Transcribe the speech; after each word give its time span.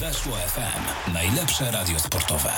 Weszło 0.00 0.32
FM. 0.32 1.12
Najlepsze 1.12 1.70
radio 1.70 1.98
sportowe. 1.98 2.50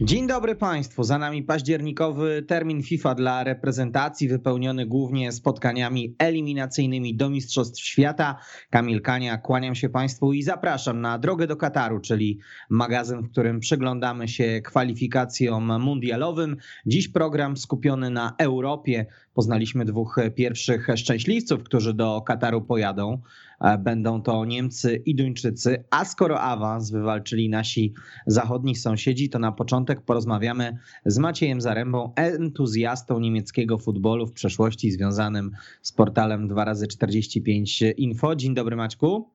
Dzień 0.00 0.26
dobry 0.26 0.56
Państwu. 0.56 1.04
Za 1.04 1.18
nami 1.18 1.42
październikowy 1.42 2.42
termin 2.42 2.82
FIFA 2.82 3.14
dla 3.14 3.44
reprezentacji, 3.44 4.28
wypełniony 4.28 4.86
głównie 4.86 5.32
spotkaniami 5.32 6.16
eliminacyjnymi 6.18 7.16
do 7.16 7.30
Mistrzostw 7.30 7.84
Świata. 7.84 8.38
Kamil 8.70 9.02
Kania, 9.02 9.38
kłaniam 9.38 9.74
się 9.74 9.88
Państwu 9.88 10.32
i 10.32 10.42
zapraszam 10.42 11.00
na 11.00 11.18
drogę 11.18 11.46
do 11.46 11.56
Kataru, 11.56 12.00
czyli 12.00 12.38
magazyn, 12.70 13.22
w 13.22 13.30
którym 13.30 13.60
przyglądamy 13.60 14.28
się 14.28 14.60
kwalifikacjom 14.64 15.80
mundialowym. 15.82 16.56
Dziś 16.86 17.08
program 17.08 17.56
skupiony 17.56 18.10
na 18.10 18.34
Europie. 18.38 19.06
Poznaliśmy 19.34 19.84
dwóch 19.84 20.16
pierwszych 20.34 20.86
szczęśliwców, 20.96 21.62
którzy 21.62 21.94
do 21.94 22.22
Kataru 22.22 22.62
pojadą. 22.62 23.22
E, 23.60 23.78
będą 23.78 24.22
to 24.22 24.44
Niemcy 24.44 25.02
i 25.06 25.14
Duńczycy. 25.14 25.84
A 25.90 26.04
skoro 26.04 26.40
awans 26.40 26.90
wywalczyli 26.90 27.48
nasi 27.48 27.94
zachodni 28.26 28.76
sąsiedzi, 28.76 29.28
to 29.28 29.38
na 29.38 29.52
początek 29.52 30.00
porozmawiamy 30.00 30.78
z 31.06 31.18
Maciejem 31.18 31.60
Zarębą, 31.60 32.12
entuzjastą 32.16 33.20
niemieckiego 33.20 33.78
futbolu 33.78 34.26
w 34.26 34.32
przeszłości 34.32 34.90
związanym 34.90 35.50
z 35.82 35.92
portalem 35.92 36.48
2x45 36.48 37.92
Info. 37.96 38.36
Dzień 38.36 38.54
dobry 38.54 38.76
Maćku. 38.76 39.28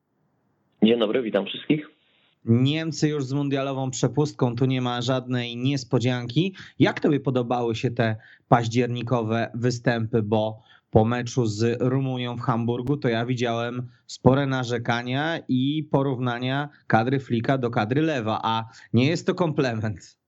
Dzień 0.82 0.98
dobry, 0.98 1.22
witam 1.22 1.46
wszystkich. 1.46 2.00
Niemcy 2.44 3.08
już 3.08 3.24
z 3.24 3.32
mundialową 3.32 3.90
przepustką, 3.90 4.56
tu 4.56 4.66
nie 4.66 4.80
ma 4.80 5.02
żadnej 5.02 5.56
niespodzianki. 5.56 6.54
Jak 6.78 7.00
tobie 7.00 7.20
podobały 7.20 7.74
się 7.74 7.90
te 7.90 8.16
październikowe 8.48 9.50
występy, 9.54 10.22
bo 10.22 10.62
po 10.90 11.04
meczu 11.04 11.46
z 11.46 11.82
Rumunią 11.82 12.36
w 12.36 12.40
Hamburgu, 12.40 12.96
to 12.96 13.08
ja 13.08 13.26
widziałem 13.26 13.82
spore 14.06 14.46
narzekania 14.46 15.38
i 15.48 15.88
porównania 15.92 16.68
kadry 16.86 17.20
Flika 17.20 17.58
do 17.58 17.70
kadry 17.70 18.02
Lewa, 18.02 18.40
a 18.42 18.64
nie 18.92 19.06
jest 19.06 19.26
to 19.26 19.34
komplement. 19.34 20.20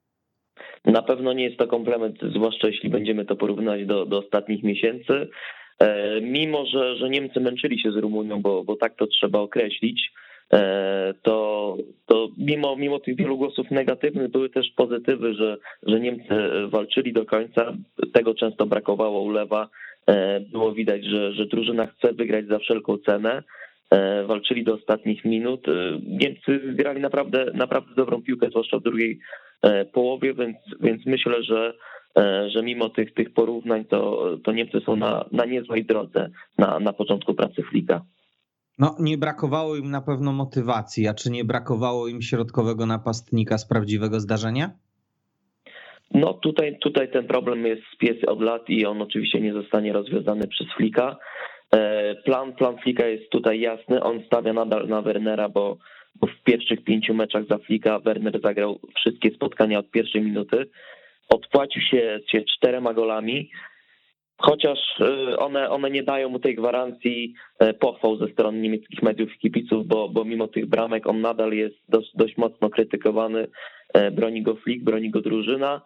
Na 0.85 1.03
pewno 1.03 1.33
nie 1.33 1.45
jest 1.45 1.59
to 1.59 1.67
komplement, 1.67 2.19
zwłaszcza 2.35 2.67
jeśli 2.69 2.91
będziemy 2.91 3.25
to 3.25 3.37
porównać 3.37 3.87
do, 3.87 4.07
do 4.07 4.19
ostatnich 4.19 4.63
miesięcy. 4.63 5.29
E, 5.79 6.21
mimo, 6.21 6.67
że, 6.67 6.97
że 6.97 7.11
Niemcy 7.11 7.41
męczyli 7.41 7.81
się 7.81 7.93
z 7.93 7.97
Rumunią, 7.97 8.43
bo, 8.43 8.65
bo 8.65 8.77
tak 8.77 8.97
to 8.97 9.07
trzeba 9.07 9.39
określić, 9.39 10.13
e, 10.53 11.15
to, 11.23 11.77
to 12.07 12.29
mimo, 12.39 12.77
mimo 12.77 12.99
tych 13.01 13.17
wielu 13.17 13.39
głosów 13.39 13.71
negatywnych 13.71 14.31
były 14.31 14.51
też 14.51 14.71
pozytywy, 14.77 15.35
że, 15.35 15.57
że 15.83 16.01
Niemcy 16.01 16.35
walczyli 16.69 17.13
do 17.13 17.27
końca. 17.27 17.73
Tego 18.13 18.35
często 18.35 18.67
brakowało 18.67 19.23
u 19.23 19.31
Lewa. 19.31 19.69
E, 20.07 20.41
było 20.41 20.73
widać, 20.73 21.05
że, 21.05 21.33
że 21.33 21.47
drużyna 21.47 21.87
chce 21.87 22.13
wygrać 22.13 22.47
za 22.47 22.59
wszelką 22.59 22.99
cenę. 22.99 23.43
E, 23.91 24.25
walczyli 24.25 24.65
do 24.65 24.75
ostatnich 24.75 25.25
minut. 25.25 25.69
E, 25.69 25.73
Niemcy 26.07 26.75
grali 26.75 27.01
naprawdę, 27.01 27.47
naprawdę 27.55 27.95
dobrą 27.97 28.23
piłkę, 28.23 28.51
zwłaszcza 28.51 28.79
w 28.79 28.83
drugiej 28.83 29.21
połowie, 29.93 30.35
więc, 30.35 30.57
więc 30.81 31.07
myślę, 31.07 31.43
że, 31.43 31.75
że 32.49 32.63
mimo 32.63 32.89
tych, 32.89 33.15
tych 33.15 33.33
porównań, 33.33 33.85
to, 33.85 34.29
to 34.45 34.53
Niemcy 34.53 34.81
są 34.87 34.97
na, 34.97 35.25
na 35.33 35.45
niezłej 35.45 35.85
drodze 35.85 36.31
na, 36.59 36.81
na 36.81 36.93
początku 36.93 37.35
pracy 37.35 37.63
Flika. 37.63 38.05
No, 38.79 38.97
nie 39.01 39.19
brakowało 39.19 39.77
im 39.77 39.91
na 39.91 40.01
pewno 40.01 40.33
motywacji, 40.33 41.09
a 41.09 41.15
czy 41.15 41.31
nie 41.31 41.45
brakowało 41.45 42.09
im 42.09 42.23
środkowego 42.23 42.87
napastnika 42.87 43.59
z 43.59 43.69
prawdziwego 43.69 44.21
zdarzenia? 44.21 44.71
No 46.15 46.35
tutaj, 46.35 46.79
tutaj 46.79 47.11
ten 47.11 47.27
problem 47.27 47.67
jest 47.67 47.83
pies 47.99 48.25
od 48.27 48.43
lat 48.43 48.71
i 48.71 48.87
on 48.87 49.03
oczywiście 49.03 49.41
nie 49.41 49.53
zostanie 49.53 49.93
rozwiązany 49.93 50.49
przez 50.49 50.67
Flika. 50.77 51.17
E, 51.75 52.15
plan, 52.15 52.53
plan 52.53 52.77
Flika 52.79 53.07
jest 53.07 53.31
tutaj 53.31 53.61
jasny, 53.61 54.03
on 54.03 54.23
stawia 54.27 54.53
nadal 54.53 54.89
na 54.89 55.03
Wernera, 55.03 55.49
bo, 55.49 55.79
bo 56.21 56.27
w 56.27 56.43
pierwszych 56.45 56.85
pięciu 56.85 57.15
meczach 57.15 57.47
za 57.47 57.59
Flika 57.59 57.99
Werner 57.99 58.41
zagrał 58.41 58.81
wszystkie 58.97 59.31
spotkania 59.31 59.79
od 59.79 59.91
pierwszej 59.91 60.23
minuty. 60.23 60.67
Odpłacił 61.29 61.83
się, 61.83 62.21
się 62.33 62.43
czterema 62.57 62.95
golami, 62.95 63.51
chociaż 64.39 64.79
e, 65.01 65.37
one, 65.37 65.71
one 65.71 65.91
nie 65.91 66.03
dają 66.03 66.29
mu 66.29 66.39
tej 66.39 66.55
gwarancji 66.55 67.35
e, 67.59 67.75
pochwał 67.75 68.17
ze 68.17 68.29
strony 68.29 68.59
niemieckich 68.59 69.03
mediów 69.03 69.35
i 69.35 69.39
kibiców, 69.39 69.87
bo, 69.87 70.09
bo 70.09 70.25
mimo 70.25 70.49
tych 70.49 70.67
bramek 70.67 71.07
on 71.07 71.21
nadal 71.21 71.53
jest 71.53 71.77
dość, 71.89 72.11
dość 72.15 72.37
mocno 72.37 72.71
krytykowany. 72.71 73.47
Broni 74.13 74.43
go 74.43 74.55
Flick, 74.55 74.85
broni 74.85 75.11
go 75.11 75.21
drużyna. 75.21 75.81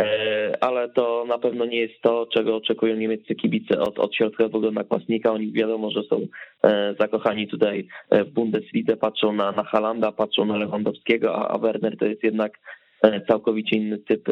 E, 0.00 0.56
ale 0.60 0.88
to 0.88 1.24
na 1.28 1.38
pewno 1.38 1.64
nie 1.64 1.80
jest 1.80 2.02
to, 2.02 2.26
czego 2.34 2.56
oczekują 2.56 2.96
niemieccy 2.96 3.34
kibice 3.34 3.80
od, 3.80 3.98
od 3.98 4.14
środkowego 4.14 4.70
napastnika. 4.70 5.32
Oni 5.32 5.52
wiadomo, 5.52 5.90
że 5.90 6.02
są 6.02 6.26
e, 6.62 6.94
zakochani 7.00 7.48
tutaj 7.48 7.88
e, 8.10 8.24
w 8.24 8.30
Bundeslidze, 8.30 8.96
patrzą 8.96 9.32
na, 9.32 9.52
na 9.52 9.64
Halanda, 9.64 10.12
patrzą 10.12 10.44
na 10.44 10.56
Lewandowskiego, 10.56 11.36
a, 11.36 11.48
a 11.48 11.58
Werner 11.58 11.96
to 11.98 12.04
jest 12.04 12.22
jednak 12.22 12.58
całkowicie 13.28 13.76
inny 13.76 13.98
typ 13.98 14.28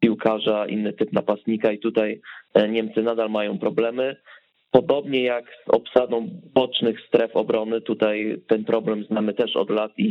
piłkarza, 0.00 0.66
inny 0.66 0.92
typ 0.92 1.12
napastnika 1.12 1.72
i 1.72 1.78
tutaj 1.78 2.20
Niemcy 2.68 3.02
nadal 3.02 3.30
mają 3.30 3.58
problemy. 3.58 4.16
Podobnie 4.72 5.22
jak 5.22 5.44
z 5.44 5.70
obsadą 5.70 6.28
bocznych 6.54 7.00
stref 7.08 7.36
obrony, 7.36 7.80
tutaj 7.80 8.42
ten 8.48 8.64
problem 8.64 9.04
znamy 9.04 9.34
też 9.34 9.56
od 9.56 9.70
lat 9.70 9.92
i, 9.98 10.10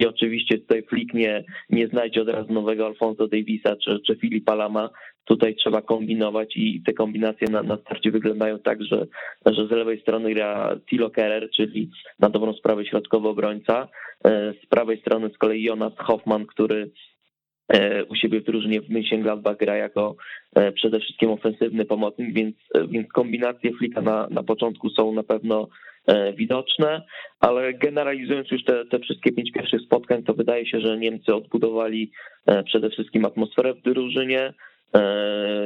i 0.00 0.06
oczywiście 0.06 0.58
tutaj 0.58 0.82
Flick 0.82 1.14
nie, 1.14 1.44
nie 1.70 1.88
znajdzie 1.88 2.22
od 2.22 2.28
razu 2.28 2.52
nowego 2.52 2.86
Alfonso 2.86 3.28
Davisa 3.28 3.76
czy, 3.76 4.00
czy 4.06 4.16
Filipa 4.16 4.54
Lama. 4.54 4.90
Tutaj 5.24 5.54
trzeba 5.54 5.82
kombinować 5.82 6.56
i 6.56 6.82
te 6.82 6.92
kombinacje 6.92 7.48
na, 7.50 7.62
na 7.62 7.76
starcie 7.76 8.10
wyglądają 8.10 8.58
tak, 8.58 8.82
że, 8.82 9.06
że 9.46 9.66
z 9.66 9.70
lewej 9.70 10.00
strony 10.00 10.34
gra 10.34 10.76
Tilo 10.90 11.10
Kerer, 11.10 11.50
czyli 11.50 11.90
na 12.18 12.30
dobrą 12.30 12.52
sprawę 12.52 12.84
środkowy 12.84 13.28
obrońca. 13.28 13.88
E, 14.24 14.54
z 14.64 14.66
prawej 14.66 15.00
strony 15.00 15.30
z 15.34 15.38
kolei 15.38 15.62
Jonas 15.62 15.92
Hoffman, 15.98 16.46
który 16.46 16.90
u 18.08 18.14
siebie 18.14 18.40
w 18.40 18.44
drużynie 18.44 18.80
w 18.80 18.88
Mönchengladbach 18.88 19.56
gra 19.56 19.76
jako 19.76 20.16
e, 20.54 20.72
przede 20.72 21.00
wszystkim 21.00 21.30
ofensywny 21.30 21.84
pomocnik, 21.84 22.34
więc, 22.34 22.56
e, 22.74 22.86
więc 22.88 23.12
kombinacje 23.12 23.72
Flika 23.72 24.00
na, 24.00 24.28
na 24.30 24.42
początku 24.42 24.90
są 24.90 25.12
na 25.12 25.22
pewno 25.22 25.68
widoczne, 26.36 27.02
ale 27.40 27.74
generalizując 27.74 28.50
już 28.50 28.64
te, 28.64 28.84
te 28.86 28.98
wszystkie 28.98 29.32
pięć 29.32 29.52
pierwszych 29.52 29.80
spotkań, 29.80 30.22
to 30.22 30.34
wydaje 30.34 30.66
się, 30.66 30.80
że 30.80 30.98
Niemcy 30.98 31.34
odbudowali 31.34 32.10
przede 32.64 32.90
wszystkim 32.90 33.24
atmosferę 33.24 33.74
w 33.74 33.82
drużynie, 33.82 34.40
E, 34.40 34.52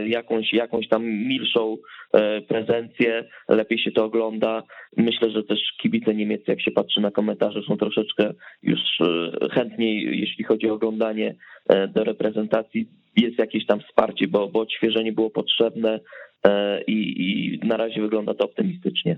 jakąś, 0.06 0.53
jakąś 0.53 0.88
tam 0.88 1.04
milszą 1.04 1.76
e, 2.12 2.41
prezencję, 2.41 3.25
lepiej 3.48 3.78
się 3.78 3.91
to 3.91 4.04
ogląda. 4.04 4.62
Myślę, 4.97 5.31
że 5.31 5.42
też 5.42 5.58
kibice 5.82 6.14
niemieccy, 6.14 6.50
jak 6.50 6.60
się 6.60 6.70
patrzy 6.70 7.00
na 7.00 7.10
komentarze, 7.10 7.62
są 7.62 7.76
troszeczkę 7.76 8.32
już 8.62 8.80
e, 9.00 9.48
chętniej, 9.48 10.20
jeśli 10.20 10.44
chodzi 10.44 10.70
o 10.70 10.75
oglądanie 10.75 11.34
do 11.94 12.04
reprezentacji. 12.04 12.88
Jest 13.16 13.38
jakieś 13.38 13.66
tam 13.66 13.80
wsparcie, 13.80 14.28
bo, 14.28 14.48
bo 14.48 14.60
odświeżenie 14.60 15.12
było 15.12 15.30
potrzebne 15.30 16.00
i, 16.86 17.14
i 17.19 17.59
na 17.66 17.76
razie 17.76 18.00
wygląda 18.00 18.34
to 18.34 18.44
optymistycznie 18.44 19.16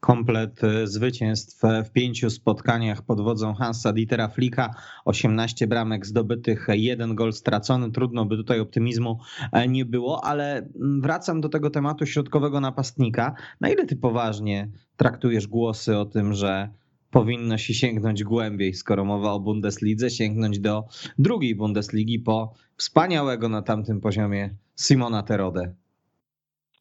komplet 0.00 0.64
e, 0.64 0.86
zwycięstw 0.86 1.62
w 1.84 1.90
pięciu 1.90 2.30
spotkaniach 2.30 3.02
pod 3.02 3.20
wodzą 3.20 3.54
Hansa 3.54 3.92
Dietera 3.92 4.28
Flika, 4.28 4.74
18 5.04 5.66
bramek 5.66 6.06
zdobytych, 6.06 6.66
jeden 6.70 7.14
gol 7.14 7.32
stracony. 7.32 7.90
Trudno 7.90 8.24
by 8.24 8.36
tutaj 8.36 8.60
optymizmu 8.60 9.18
e, 9.52 9.68
nie 9.68 9.84
było, 9.84 10.24
ale 10.24 10.56
mm, 10.56 11.00
wracam 11.00 11.40
do 11.40 11.48
tego 11.48 11.70
tematu 11.70 12.06
środkowego 12.06 12.60
napastnika. 12.60 13.34
Na 13.60 13.68
ile 13.68 13.86
ty 13.86 13.96
poważnie 13.96 14.68
traktujesz 14.96 15.46
głosy 15.46 15.98
o 15.98 16.04
tym, 16.04 16.34
że 16.34 16.70
powinno 17.10 17.58
się 17.58 17.74
sięgnąć 17.74 18.24
głębiej, 18.24 18.74
skoro 18.74 19.04
mowa 19.04 19.32
o 19.32 19.40
Bundeslidze, 19.40 20.10
sięgnąć 20.10 20.60
do 20.60 20.84
drugiej 21.18 21.54
Bundesligi 21.54 22.18
po 22.18 22.54
wspaniałego 22.76 23.48
na 23.48 23.62
tamtym 23.62 24.00
poziomie 24.00 24.54
Simona 24.76 25.22
Terode? 25.22 25.74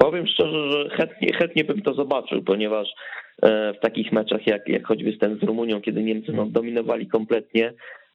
Powiem 0.03 0.27
szczerze, 0.27 0.71
że 0.71 0.89
chętnie, 0.89 1.33
chętnie 1.33 1.63
bym 1.63 1.81
to 1.81 1.93
zobaczył, 1.93 2.43
ponieważ 2.43 2.87
e, 3.41 3.73
w 3.73 3.79
takich 3.79 4.11
meczach 4.11 4.47
jak, 4.47 4.67
jak 4.67 4.87
choćby 4.87 5.17
ten 5.17 5.39
z 5.39 5.43
Rumunią, 5.43 5.81
kiedy 5.81 6.03
Niemcy 6.03 6.31
no, 6.33 6.45
dominowali 6.45 7.07
kompletnie, 7.07 7.73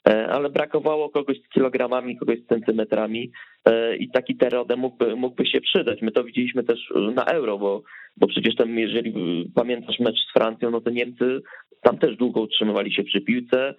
e, 0.09 0.27
ale 0.27 0.51
brakowało 0.51 1.11
kogoś 1.11 1.37
z 1.39 1.49
kilogramami, 1.49 2.17
kogoś 2.17 2.39
z 2.39 2.47
centymetrami 2.47 3.31
e, 3.65 3.97
i 3.97 4.11
taki 4.11 4.37
Terode 4.37 4.77
mógłby, 4.77 5.17
mógłby 5.17 5.47
się 5.47 5.61
przydać. 5.61 6.03
My 6.03 6.11
to 6.11 6.25
widzieliśmy 6.25 6.65
też 6.65 6.93
na 7.15 7.25
Euro, 7.25 7.59
bo, 7.59 7.83
bo 8.17 8.27
przecież 8.27 8.57
tam, 8.57 8.79
jeżeli 8.79 9.13
pamiętasz 9.55 9.99
mecz 9.99 10.19
z 10.29 10.33
Francją, 10.33 10.71
no 10.71 10.81
to 10.81 10.91
Niemcy 10.91 11.41
tam 11.83 11.99
też 11.99 12.17
długo 12.17 12.41
utrzymywali 12.41 12.93
się 12.93 13.05
przy 13.05 13.21
piłce, 13.21 13.75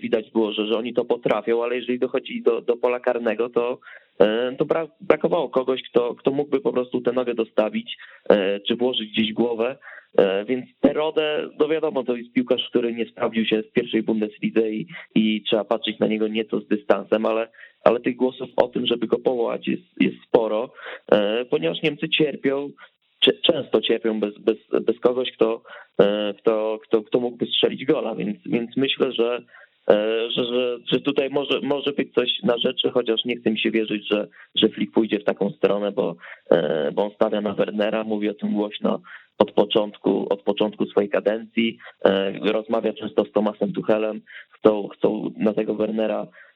widać 0.00 0.30
było, 0.30 0.52
że, 0.52 0.66
że 0.66 0.78
oni 0.78 0.94
to 0.94 1.04
potrafią, 1.04 1.64
ale 1.64 1.76
jeżeli 1.76 1.98
dochodzi 1.98 2.42
do, 2.42 2.60
do 2.60 2.76
pola 2.76 3.00
karnego, 3.00 3.50
to 3.50 3.78
E, 4.18 4.56
to 4.58 4.66
brakowało 5.00 5.48
kogoś, 5.48 5.82
kto, 5.82 6.14
kto 6.14 6.30
mógłby 6.30 6.60
po 6.60 6.72
prostu 6.72 7.00
tę 7.00 7.12
nogę 7.12 7.34
dostawić, 7.34 7.96
e, 8.30 8.60
czy 8.60 8.76
włożyć 8.76 9.10
gdzieś 9.12 9.32
głowę. 9.32 9.78
E, 10.18 10.44
więc 10.44 10.66
Terodę, 10.80 11.48
no 11.58 11.68
wiadomo, 11.68 12.04
to 12.04 12.16
jest 12.16 12.32
piłkarz, 12.32 12.68
który 12.68 12.94
nie 12.94 13.06
sprawdził 13.06 13.44
się 13.44 13.62
w 13.62 13.72
pierwszej 13.72 14.02
Bundeslidze 14.02 14.70
i, 14.70 14.86
i 15.14 15.42
trzeba 15.42 15.64
patrzeć 15.64 15.98
na 15.98 16.06
niego 16.06 16.28
nieco 16.28 16.60
z 16.60 16.68
dystansem, 16.68 17.26
ale, 17.26 17.48
ale 17.84 18.00
tych 18.00 18.16
głosów 18.16 18.48
o 18.56 18.68
tym, 18.68 18.86
żeby 18.86 19.06
go 19.06 19.18
powołać 19.18 19.68
jest, 19.68 19.82
jest 20.00 20.16
sporo, 20.26 20.72
ponieważ 21.50 21.82
Niemcy 21.82 22.08
cierpią 22.08 22.70
często 23.42 23.80
cierpią 23.80 24.20
bez, 24.20 24.38
bez, 24.38 24.56
bez 24.82 25.00
kogoś, 25.00 25.32
kto, 25.32 25.62
kto, 26.38 26.78
kto, 26.82 27.02
kto 27.02 27.20
mógłby 27.20 27.46
strzelić 27.46 27.84
gola, 27.84 28.14
więc, 28.14 28.38
więc 28.46 28.76
myślę, 28.76 29.12
że 29.12 29.42
E, 29.88 30.30
że, 30.30 30.44
że, 30.44 30.78
że 30.92 31.00
tutaj 31.00 31.30
może, 31.30 31.60
może 31.60 31.92
być 31.92 32.14
coś 32.14 32.28
na 32.42 32.58
rzeczy, 32.58 32.90
chociaż 32.90 33.24
nie 33.24 33.36
chcę 33.36 33.50
mi 33.50 33.58
się 33.58 33.70
wierzyć, 33.70 34.08
że, 34.08 34.28
że 34.54 34.68
Flick 34.68 34.92
pójdzie 34.92 35.20
w 35.20 35.24
taką 35.24 35.50
stronę, 35.50 35.92
bo, 35.92 36.16
e, 36.50 36.92
bo 36.92 37.04
on 37.04 37.10
stawia 37.10 37.40
na 37.40 37.54
Wernera, 37.54 38.04
mówi 38.04 38.28
o 38.28 38.34
tym 38.34 38.52
głośno 38.52 39.00
od 39.38 39.52
początku, 39.52 40.26
od 40.32 40.42
początku 40.42 40.86
swojej 40.86 41.10
kadencji, 41.10 41.78
e, 42.04 42.32
rozmawia 42.52 42.92
często 42.92 43.24
z 43.24 43.32
Tomasem 43.32 43.72
Tuchelem, 43.72 44.20
chcą, 44.50 44.88
chcą 44.88 45.30
na 45.36 45.54
tego 45.54 45.74
Wernera 45.74 46.26
E, 46.26 46.47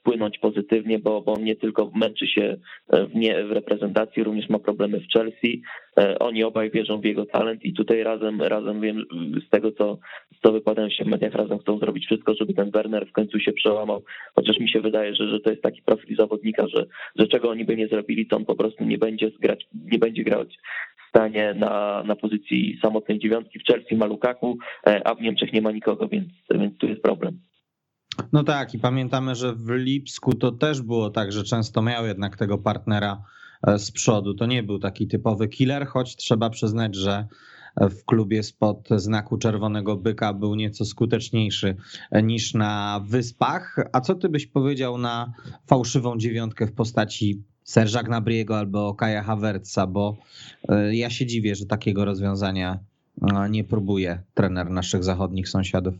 wpłynąć 0.00 0.38
pozytywnie, 0.38 0.98
bo, 0.98 1.22
bo 1.22 1.32
on 1.32 1.44
nie 1.44 1.56
tylko 1.56 1.90
męczy 1.94 2.26
się 2.26 2.56
e, 2.92 3.06
w, 3.06 3.14
nie, 3.14 3.44
w 3.44 3.52
reprezentacji, 3.52 4.24
również 4.24 4.48
ma 4.48 4.58
problemy 4.58 5.00
w 5.00 5.12
Chelsea. 5.12 5.62
E, 5.98 6.18
oni 6.18 6.44
obaj 6.44 6.70
wierzą 6.70 7.00
w 7.00 7.04
jego 7.04 7.26
talent 7.26 7.64
i 7.64 7.72
tutaj 7.72 8.02
razem, 8.02 8.42
razem 8.42 8.80
wiem 8.80 9.04
z 9.46 9.50
tego, 9.50 9.72
co, 9.72 9.98
co 10.42 10.52
wypowiadają 10.52 10.90
się 10.90 11.04
w 11.04 11.08
mediach, 11.08 11.34
razem 11.34 11.58
chcą 11.58 11.78
zrobić 11.78 12.06
wszystko, 12.06 12.34
żeby 12.34 12.54
ten 12.54 12.70
Werner 12.70 13.06
w 13.06 13.12
końcu 13.12 13.40
się 13.40 13.52
przełamał. 13.52 14.02
Chociaż 14.34 14.58
mi 14.58 14.70
się 14.70 14.80
wydaje, 14.80 15.14
że, 15.14 15.28
że 15.28 15.40
to 15.40 15.50
jest 15.50 15.62
taki 15.62 15.82
profil 15.82 16.16
zawodnika, 16.16 16.68
że, 16.68 16.86
że 17.18 17.26
czego 17.26 17.50
oni 17.50 17.64
by 17.64 17.76
nie 17.76 17.88
zrobili, 17.88 18.26
to 18.26 18.36
on 18.36 18.44
po 18.44 18.54
prostu 18.54 18.84
nie 18.84 18.98
będzie 18.98 19.30
zgrać, 19.30 19.66
nie 19.92 19.98
będzie 19.98 20.24
grać 20.24 20.58
stanie 21.08 21.54
na, 21.54 22.02
na 22.06 22.16
pozycji 22.16 22.78
samotnej 22.82 23.18
dziewiątki. 23.18 23.58
W 23.58 23.64
Chelsea 23.64 23.96
ma 23.96 24.06
Lukaku, 24.06 24.58
a 25.04 25.14
w 25.14 25.20
Niemczech 25.20 25.52
nie 25.52 25.62
ma 25.62 25.70
nikogo, 25.70 26.08
więc, 26.08 26.28
więc 26.50 26.78
tu 26.78 26.86
jest 26.86 27.02
problem. 27.02 27.38
No 28.34 28.44
tak, 28.44 28.74
i 28.74 28.78
pamiętamy, 28.78 29.34
że 29.34 29.54
w 29.54 29.70
Lipsku 29.70 30.34
to 30.34 30.52
też 30.52 30.82
było 30.82 31.10
tak, 31.10 31.32
że 31.32 31.44
często 31.44 31.82
miał 31.82 32.06
jednak 32.06 32.36
tego 32.36 32.58
partnera 32.58 33.22
e, 33.66 33.78
z 33.78 33.90
przodu. 33.90 34.34
To 34.34 34.46
nie 34.46 34.62
był 34.62 34.78
taki 34.78 35.06
typowy 35.06 35.48
killer, 35.48 35.86
choć 35.86 36.16
trzeba 36.16 36.50
przyznać, 36.50 36.94
że 36.94 37.26
w 37.76 38.04
klubie 38.04 38.42
spod 38.42 38.88
znaku 38.96 39.38
czerwonego 39.38 39.96
byka 39.96 40.32
był 40.32 40.54
nieco 40.54 40.84
skuteczniejszy 40.84 41.76
e, 42.10 42.22
niż 42.22 42.54
na 42.54 43.00
wyspach. 43.08 43.76
A 43.92 44.00
co 44.00 44.14
ty 44.14 44.28
byś 44.28 44.46
powiedział 44.46 44.98
na 44.98 45.32
fałszywą 45.66 46.18
dziewiątkę 46.18 46.66
w 46.66 46.72
postaci 46.72 47.42
Serża 47.64 48.02
Gnabriego 48.02 48.58
albo 48.58 48.94
Kaja 48.94 49.22
Havertza, 49.22 49.86
bo 49.86 50.16
e, 50.68 50.96
ja 50.96 51.10
się 51.10 51.26
dziwię, 51.26 51.54
że 51.54 51.66
takiego 51.66 52.04
rozwiązania 52.04 52.78
nie 53.50 53.64
próbuje 53.64 54.22
trener 54.34 54.70
naszych 54.70 55.04
zachodnich 55.04 55.48
sąsiadów. 55.48 55.94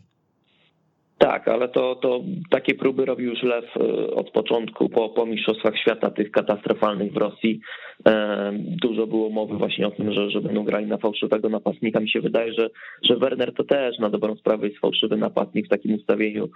Tak, 1.19 1.49
ale 1.49 1.69
to, 1.69 1.95
to 1.95 2.21
takie 2.51 2.75
próby 2.75 3.05
robił 3.05 3.31
już 3.31 3.43
Lew 3.43 3.65
e, 3.77 3.81
od 4.15 4.31
początku, 4.31 4.89
po, 4.89 5.09
po 5.09 5.27
Mistrzostwach 5.27 5.79
Świata, 5.79 6.11
tych 6.11 6.31
katastrofalnych 6.31 7.13
w 7.13 7.17
Rosji. 7.17 7.61
E, 8.09 8.53
dużo 8.83 9.07
było 9.07 9.31
mowy 9.31 9.57
właśnie 9.57 9.87
o 9.87 9.91
tym, 9.91 10.13
że, 10.13 10.31
że 10.31 10.41
będą 10.41 10.65
grali 10.65 10.87
na 10.87 10.99
fałszywego 10.99 11.49
napastnika. 11.49 12.01
Mi 12.01 12.11
się 12.11 12.21
wydaje, 12.21 12.53
że, 12.53 12.71
że 13.03 13.17
Werner 13.17 13.55
to 13.55 13.65
też 13.65 13.99
na 13.99 14.11
dobrą 14.11 14.37
sprawę 14.37 14.67
jest 14.67 14.81
fałszywy 14.81 15.17
napastnik 15.17 15.67
w 15.67 15.71
takim 15.71 15.95
ustawieniu 15.95 16.49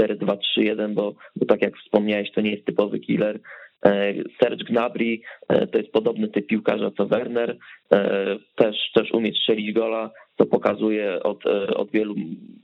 4-2-3-1, 0.00 0.94
bo, 0.94 1.14
bo 1.36 1.46
tak 1.46 1.62
jak 1.62 1.76
wspomniałeś, 1.76 2.32
to 2.32 2.40
nie 2.40 2.50
jest 2.50 2.66
typowy 2.66 2.98
killer. 3.00 3.40
E, 3.84 4.14
Serge 4.42 4.64
Gnabry 4.64 5.18
to 5.72 5.78
jest 5.78 5.92
podobny 5.92 6.28
typ 6.28 6.46
piłkarza 6.46 6.90
co 6.96 7.06
Werner, 7.06 7.56
też, 8.56 8.76
też 8.94 9.12
umie 9.12 9.32
strzelić 9.32 9.72
gola, 9.72 10.10
to 10.40 10.46
pokazuje 10.46 11.22
od, 11.22 11.46
e, 11.46 11.74
od 11.74 11.90
wielu 11.90 12.14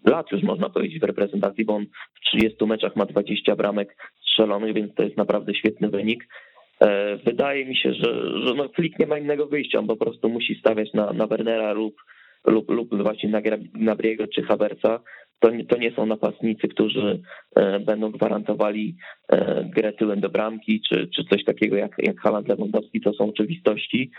lat 0.05 0.33
już 0.33 0.43
można 0.43 0.71
powiedzieć 0.71 1.01
w 1.01 1.05
reprezentacji, 1.05 1.65
bo 1.65 1.75
on 1.75 1.87
w 2.15 2.21
30 2.21 2.67
meczach 2.67 2.97
ma 2.97 3.07
20 3.07 3.57
bramek 3.57 3.97
strzelonych, 4.23 4.75
więc 4.75 4.95
to 4.95 5.03
jest 5.03 5.17
naprawdę 5.17 5.55
świetny 5.55 5.89
wynik. 5.89 6.29
E, 6.81 7.17
wydaje 7.17 7.67
mi 7.67 7.77
się, 7.77 7.93
że, 7.93 8.41
że 8.47 8.55
no 8.55 8.69
Flick 8.69 8.99
nie 8.99 9.07
ma 9.07 9.19
innego 9.19 9.47
wyjścia, 9.47 9.79
on 9.79 9.87
po 9.87 9.97
prostu 9.97 10.29
musi 10.29 10.55
stawiać 10.55 10.93
na, 10.93 11.13
na 11.13 11.27
Wernera 11.27 11.73
lub, 11.73 11.95
lub, 12.47 12.71
lub 12.71 13.03
właśnie 13.03 13.29
na 13.29 13.41
Gabriego 13.75 14.27
czy 14.27 14.43
Havertza. 14.43 15.01
To 15.41 15.51
nie, 15.51 15.65
to 15.65 15.77
nie 15.77 15.91
są 15.91 16.07
napastnicy, 16.07 16.69
którzy 16.69 17.21
e, 17.57 17.81
będą 17.81 18.11
gwarantowali 18.11 18.97
grę 19.75 19.93
tyłem 19.93 20.21
do 20.21 20.29
bramki, 20.29 20.81
czy, 20.89 21.09
czy 21.17 21.25
coś 21.25 21.45
takiego 21.45 21.77
jak, 21.77 21.93
jak 21.99 22.21
Haaland 22.21 22.49
Lewandowski, 22.49 23.01
to 23.01 23.13
są 23.13 23.29
oczywistości, 23.29 24.11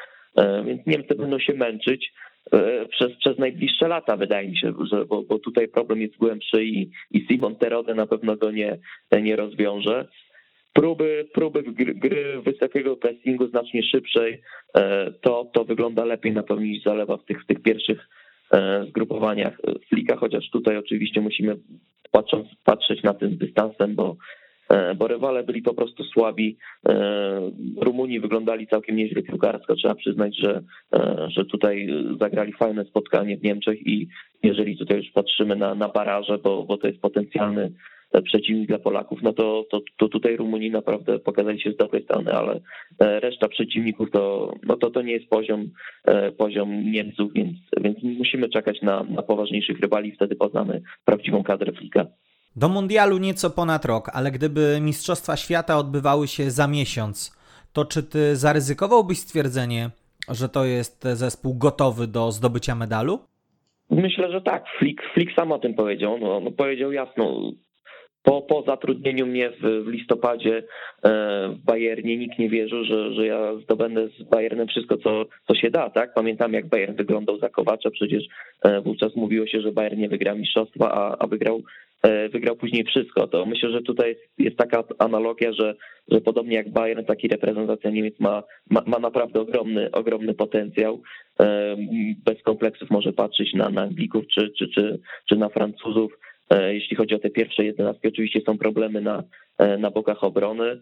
więc 0.65 0.86
Niemcy 0.88 1.15
będą 1.15 1.39
się 1.39 1.54
męczyć. 1.54 2.12
E, 2.53 2.85
przez, 2.85 3.15
przez 3.17 3.38
najbliższe 3.38 3.88
lata, 3.88 4.17
wydaje 4.17 4.49
mi 4.49 4.57
się, 4.57 4.73
że, 4.91 5.05
bo, 5.05 5.23
bo 5.23 5.39
tutaj 5.39 5.67
problem 5.67 6.01
jest 6.01 6.17
głębszy 6.17 6.65
i, 6.65 6.89
i 7.11 7.25
Simon 7.27 7.55
Terode 7.55 7.95
na 7.95 8.07
pewno 8.07 8.35
go 8.35 8.51
nie, 8.51 8.77
nie 9.21 9.35
rozwiąże. 9.35 10.07
Próby, 10.73 11.27
próby 11.33 11.63
gry, 11.63 11.95
gry 11.95 12.41
wysokiego 12.41 12.97
pressingu 12.97 13.47
znacznie 13.47 13.83
szybszej, 13.83 14.41
e, 14.73 15.11
to, 15.21 15.49
to 15.53 15.65
wygląda 15.65 16.05
lepiej 16.05 16.31
na 16.31 16.44
pewno 16.44 16.63
niż 16.63 16.83
zalewa 16.83 17.17
w 17.17 17.25
tych, 17.25 17.44
w 17.44 17.45
tych 17.45 17.61
pierwszych 17.61 18.09
e, 18.53 18.85
zgrupowaniach 18.89 19.57
Flika, 19.89 20.15
chociaż 20.15 20.49
tutaj 20.49 20.77
oczywiście 20.77 21.21
musimy 21.21 21.57
patrząc, 22.11 22.47
patrzeć 22.63 23.03
na 23.03 23.13
tym 23.13 23.38
dystansem, 23.38 23.95
bo 23.95 24.15
bo 24.96 25.08
rywale 25.08 25.44
byli 25.44 25.62
po 25.62 25.74
prostu 25.74 26.04
słabi. 26.04 26.58
E, 26.90 27.52
Rumuni 27.81 28.19
wyglądali 28.19 28.68
całkiem 28.68 28.96
nieźle 28.96 29.22
piłkarsko. 29.22 29.75
Trzeba 29.75 29.96
przyznać, 29.96 30.38
że, 30.38 30.64
e, 30.94 31.28
że 31.30 31.46
tutaj 31.46 31.90
zagrali 32.19 32.54
fajne 32.54 32.86
spotkanie 32.86 33.38
w 33.38 33.44
Niemczech 33.44 33.88
i 33.88 34.08
jeżeli 34.44 34.78
tutaj 34.78 34.98
już 34.98 35.12
patrzymy 35.12 35.56
na, 35.56 35.75
na 35.75 35.90
baraże, 35.90 36.38
bo, 36.38 36.64
bo 36.64 36.78
to 36.78 36.88
jest 36.88 37.00
potencjalny 37.00 37.72
przeciwnik 38.24 38.68
dla 38.68 38.80
Polaków, 38.80 39.19
no 39.24 39.34
to, 39.34 39.66
to, 39.72 39.81
to 39.98 40.08
tutaj 40.08 40.38
Rumuni 40.38 40.72
naprawdę 40.72 41.19
pokazali 41.19 41.62
się 41.62 41.72
z 41.72 41.78
dobrej 41.78 42.04
strony, 42.04 42.34
ale 42.34 42.60
reszta 43.00 43.48
przeciwników 43.48 44.12
to, 44.12 44.54
no 44.64 44.78
to, 44.78 44.92
to 44.92 45.02
nie 45.02 45.14
jest 45.14 45.30
poziom, 45.30 45.69
poziom 46.38 46.92
Niemców, 46.92 47.34
więc, 47.34 47.58
więc 47.81 47.98
musimy 48.04 48.50
czekać 48.50 48.81
na, 48.81 49.04
na 49.04 49.22
poważniejszych 49.22 49.80
rywali, 49.80 50.12
wtedy 50.12 50.36
poznamy 50.36 50.81
prawdziwą 51.06 51.44
kadrę 51.44 51.72
Flika. 51.72 52.06
Do 52.57 52.69
mundialu 52.69 53.18
nieco 53.18 53.50
ponad 53.50 53.86
rok, 53.86 54.09
ale 54.13 54.31
gdyby 54.31 54.80
Mistrzostwa 54.81 55.38
Świata 55.38 55.77
odbywały 55.77 56.27
się 56.27 56.51
za 56.51 56.68
miesiąc, 56.68 57.38
to 57.74 57.86
czy 57.86 58.04
ty 58.04 58.36
zaryzykowałbyś 58.36 59.18
stwierdzenie, 59.18 59.89
że 60.30 60.50
to 60.50 60.65
jest 60.65 61.04
zespół 61.04 61.57
gotowy 61.57 62.07
do 62.07 62.31
zdobycia 62.31 62.75
medalu? 62.75 63.19
Myślę, 63.89 64.31
że 64.31 64.42
tak. 64.42 64.63
Flick, 64.80 65.01
Flick 65.13 65.36
sam 65.36 65.51
o 65.51 65.59
tym 65.59 65.74
powiedział. 65.74 66.18
No, 66.18 66.39
no 66.39 66.51
powiedział 66.51 66.92
jasno. 66.92 67.51
Po, 68.24 68.42
po 68.42 68.63
zatrudnieniu 68.68 69.25
mnie 69.25 69.50
w, 69.50 69.83
w 69.86 69.88
listopadzie 69.88 70.57
e, 70.57 71.50
w 71.50 71.65
Bayernie 71.65 72.18
nikt 72.18 72.39
nie 72.39 72.50
wierzył, 72.50 72.83
że, 72.83 73.13
że 73.13 73.25
ja 73.25 73.56
zdobędę 73.63 74.07
z 74.07 74.24
Bayernem 74.24 74.68
wszystko, 74.68 74.98
co, 74.98 75.25
co 75.48 75.56
się 75.56 75.69
da. 75.69 75.89
tak? 75.89 76.13
Pamiętam, 76.13 76.54
jak 76.54 76.68
Bayern 76.68 76.95
wyglądał 76.95 77.39
za 77.39 77.50
Kowacza. 77.50 77.89
Przecież 77.92 78.24
e, 78.63 78.81
wówczas 78.81 79.15
mówiło 79.15 79.48
się, 79.48 79.62
że 79.62 79.71
Bayern 79.71 80.00
nie 80.00 80.09
wygra 80.09 80.36
mistrzostwa, 80.36 80.92
a, 80.92 81.18
a 81.19 81.28
wygrał 81.28 81.61
wygrał 82.31 82.56
później 82.56 82.83
wszystko. 82.83 83.27
To 83.27 83.45
myślę, 83.45 83.71
że 83.71 83.81
tutaj 83.81 84.16
jest, 84.37 84.57
taka 84.57 84.83
analogia, 84.99 85.54
że, 85.54 85.75
że 86.11 86.21
podobnie 86.21 86.56
jak 86.56 86.69
Bayern, 86.69 87.06
taki 87.06 87.27
reprezentacja 87.27 87.89
Niemiec 87.89 88.19
ma, 88.19 88.44
ma, 88.69 88.81
ma 88.87 88.99
naprawdę 88.99 89.42
ogromny, 89.42 89.92
ogromny 89.92 90.33
potencjał. 90.33 91.01
E, 91.39 91.75
bez 92.25 92.42
kompleksów 92.44 92.89
może 92.89 93.13
patrzeć 93.13 93.54
na, 93.54 93.69
na 93.69 93.81
Anglików 93.81 94.27
czy, 94.27 94.49
czy, 94.57 94.68
czy, 94.68 94.99
czy 95.30 95.35
na 95.35 95.49
Francuzów. 95.49 96.19
E, 96.49 96.73
jeśli 96.73 96.95
chodzi 96.95 97.16
o 97.16 97.19
te 97.19 97.30
pierwsze 97.30 97.66
jedenastki, 97.66 98.07
oczywiście 98.07 98.42
są 98.45 98.57
problemy 98.57 99.01
na, 99.01 99.23
na 99.80 99.92
bokach 99.92 100.23
obrony, 100.23 100.80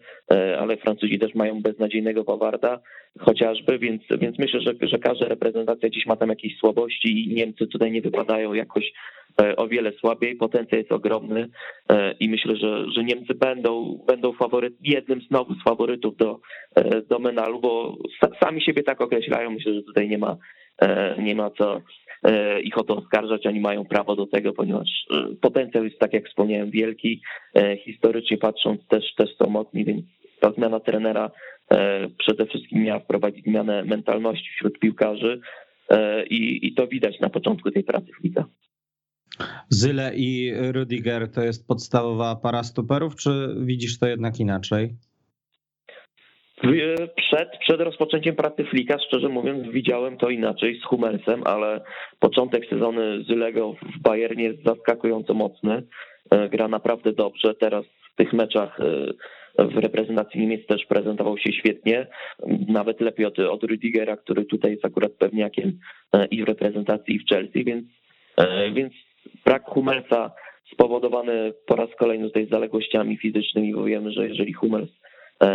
ale 0.58 0.76
Francuzi 0.76 1.18
też 1.18 1.34
mają 1.34 1.62
beznadziejnego 1.62 2.24
Bawarda 2.24 2.80
chociażby, 3.18 3.78
więc, 3.78 4.02
więc 4.20 4.38
myślę, 4.38 4.60
że, 4.60 4.72
że 4.80 4.98
każda 4.98 5.28
reprezentacja 5.28 5.90
dziś 5.90 6.06
ma 6.06 6.16
tam 6.16 6.28
jakieś 6.28 6.58
słabości 6.58 7.32
i 7.32 7.34
Niemcy 7.34 7.66
tutaj 7.66 7.92
nie 7.92 8.02
wypadają 8.02 8.54
jakoś 8.54 8.92
E, 9.25 9.25
o 9.56 9.68
wiele 9.68 9.92
słabiej, 9.92 10.36
potencjał 10.36 10.78
jest 10.78 10.92
ogromny 10.92 11.48
e, 11.88 12.12
i 12.12 12.28
myślę, 12.28 12.56
że, 12.56 12.90
że 12.90 13.04
Niemcy 13.04 13.34
będą, 13.34 14.04
będą 14.06 14.32
faworyt, 14.32 14.74
jednym 14.80 15.20
znowu 15.20 15.54
z 15.54 15.62
faworytów 15.62 16.16
do, 16.16 16.40
e, 16.74 17.02
do 17.02 17.18
medalu, 17.18 17.60
bo 17.60 17.96
sami 18.42 18.62
siebie 18.62 18.82
tak 18.82 19.00
określają. 19.00 19.50
Myślę, 19.50 19.74
że 19.74 19.82
tutaj 19.82 20.08
nie 20.08 20.18
ma, 20.18 20.36
nie 21.18 21.34
ma 21.34 21.50
co 21.50 21.82
ich 22.62 22.78
o 22.78 22.84
to 22.84 22.96
oskarżać, 22.96 23.46
oni 23.46 23.60
mają 23.60 23.84
prawo 23.84 24.16
do 24.16 24.26
tego, 24.26 24.52
ponieważ 24.52 24.88
potencjał 25.40 25.84
jest, 25.84 25.98
tak 25.98 26.12
jak 26.12 26.28
wspomniałem, 26.28 26.70
wielki. 26.70 27.20
Historycznie 27.84 28.38
patrząc 28.38 28.86
też, 28.88 29.14
też 29.14 29.36
są 29.36 29.50
mocni, 29.50 29.84
więc 29.84 30.04
ta 30.40 30.52
zmiana 30.52 30.80
trenera 30.80 31.30
przede 32.18 32.46
wszystkim 32.46 32.82
miała 32.82 33.00
wprowadzić 33.00 33.44
zmianę 33.44 33.84
mentalności 33.84 34.48
wśród 34.56 34.78
piłkarzy 34.78 35.40
i, 36.30 36.66
i 36.66 36.74
to 36.74 36.86
widać 36.86 37.20
na 37.20 37.28
początku 37.28 37.70
tej 37.70 37.84
pracy 37.84 38.06
w 38.20 38.24
lidze. 38.24 38.44
Zyle 39.68 40.12
i 40.14 40.52
Rudiger 40.72 41.30
to 41.32 41.42
jest 41.42 41.68
podstawowa 41.68 42.36
para 42.36 42.62
stoperów, 42.62 43.16
czy 43.16 43.54
widzisz 43.58 43.98
to 43.98 44.06
jednak 44.06 44.40
inaczej? 44.40 44.94
Przed, 47.16 47.48
przed 47.60 47.80
rozpoczęciem 47.80 48.36
pracy 48.36 48.64
Flika, 48.64 48.98
szczerze 48.98 49.28
mówiąc, 49.28 49.72
widziałem 49.72 50.16
to 50.16 50.30
inaczej 50.30 50.80
z 50.80 50.84
Hummelsem, 50.84 51.42
ale 51.44 51.80
początek 52.18 52.66
sezonu 52.70 53.24
Zylego 53.28 53.72
w 53.72 54.02
Bayernie 54.02 54.44
jest 54.44 54.64
zaskakująco 54.64 55.34
mocny. 55.34 55.82
E, 56.30 56.48
gra 56.48 56.68
naprawdę 56.68 57.12
dobrze. 57.12 57.54
Teraz 57.54 57.84
w 58.12 58.16
tych 58.16 58.32
meczach 58.32 58.80
e, 58.80 59.64
w 59.64 59.76
reprezentacji 59.76 60.40
Niemiec 60.40 60.66
też 60.66 60.86
prezentował 60.86 61.38
się 61.38 61.52
świetnie, 61.52 62.06
nawet 62.68 63.00
lepiej 63.00 63.26
od, 63.26 63.38
od 63.38 63.62
Rüdigera, 63.62 64.16
który 64.16 64.44
tutaj 64.44 64.70
jest 64.70 64.84
akurat 64.84 65.12
pewniakiem 65.12 65.78
i 66.30 66.44
w 66.44 66.46
reprezentacji 66.46 67.14
i 67.14 67.18
w 67.18 67.28
Chelsea, 67.28 67.64
więc, 67.64 67.84
więc 68.74 68.92
brak 69.46 69.64
Hummelsa 69.64 70.30
spowodowany 70.72 71.52
po 71.66 71.76
raz 71.76 71.90
kolejny 71.98 72.26
tutaj 72.26 72.48
zaległościami 72.50 73.16
fizycznymi, 73.16 73.74
bo 73.74 73.84
wiemy, 73.84 74.12
że 74.12 74.28
jeżeli 74.28 74.52
Hummels 74.52 74.90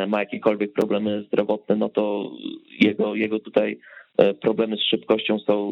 ma 0.08 0.20
jakiekolwiek 0.20 0.74
problemy 0.74 1.24
zdrowotne, 1.28 1.76
no 1.76 1.90
to 1.90 2.32
jego, 2.80 3.16
jego 3.16 3.40
tutaj 3.40 3.80
E, 4.18 4.34
problemy 4.34 4.78
z 4.78 4.84
szybkością 4.84 5.40
są, 5.40 5.72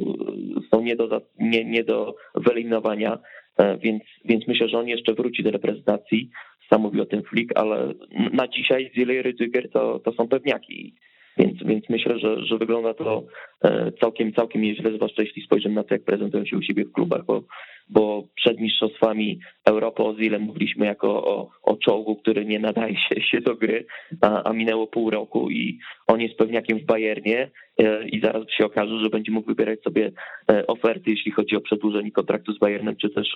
są 0.72 0.82
nie, 0.82 0.96
do, 0.96 1.22
nie, 1.40 1.66
nie 1.66 1.84
do 1.84 2.16
wyeliminowania, 2.36 3.20
e, 3.58 3.78
więc, 3.78 4.04
więc 4.26 4.48
myślę, 4.48 4.70
że 4.70 4.78
on 4.78 4.88
jeszcze 4.88 5.14
wróci 5.14 5.44
do 5.44 5.52
reprezentacji. 5.52 6.30
Sam 6.70 6.82
mówił 6.82 7.02
o 7.02 7.06
tym 7.06 7.24
Flick, 7.24 7.52
ale 7.56 7.94
na 8.34 8.48
dzisiaj 8.48 8.92
Zille 8.96 9.16
i 9.16 9.24
Rüdiger 9.24 9.70
to, 9.74 10.00
to 10.00 10.12
są 10.12 10.28
pewniaki. 10.28 10.96
Więc, 11.39 11.63
więc 11.63 11.89
myślę, 11.89 12.19
że, 12.19 12.46
że 12.46 12.58
wygląda 12.58 12.93
to 12.93 13.24
e, 13.63 13.91
całkiem, 14.01 14.34
całkiem 14.34 14.62
nieźle, 14.62 14.91
zwłaszcza 14.96 15.22
jeśli 15.22 15.41
spojrzymy 15.41 15.75
na 15.75 15.84
to, 15.84 15.93
jak 15.93 16.03
prezentują 16.03 16.46
się 16.46 16.58
u 16.58 16.62
siebie 16.62 16.86
w 16.86 16.91
klubach, 16.91 17.25
bo, 17.25 17.43
bo 17.89 18.24
przed 18.36 18.60
mistrzostwami 18.60 19.39
Europy 19.65 20.03
o 20.03 20.15
Zile 20.15 20.39
mówiliśmy 20.39 20.86
jako 20.86 21.08
o, 21.25 21.50
o 21.63 21.77
czołgu, 21.77 22.15
który 22.15 22.46
nie 22.46 22.60
nadaje 22.60 22.96
się, 22.96 23.22
się 23.31 23.41
do 23.41 23.55
gry, 23.55 23.86
a, 24.22 24.43
a 24.43 24.53
minęło 24.53 24.88
pół 24.88 25.10
roku 25.10 25.50
i 25.50 25.79
on 26.08 26.22
jest 26.22 26.36
pewniakiem 26.36 26.79
w 26.79 26.86
Bayernie 26.86 27.51
e, 27.77 28.08
i 28.08 28.22
zaraz 28.22 28.43
się 28.58 28.65
okaże, 28.65 29.00
że 29.03 29.10
będzie 29.10 29.31
mógł 29.31 29.48
wybierać 29.48 29.81
sobie 29.81 30.12
e, 30.51 30.67
oferty, 30.67 31.12
jeśli 31.12 31.31
chodzi 31.31 31.55
o 31.55 31.62
przedłużenie 31.62 32.12
kontraktu 32.12 32.53
z 32.53 32.60
Bayernem, 32.60 32.96
czy 32.96 33.10
też 33.10 33.36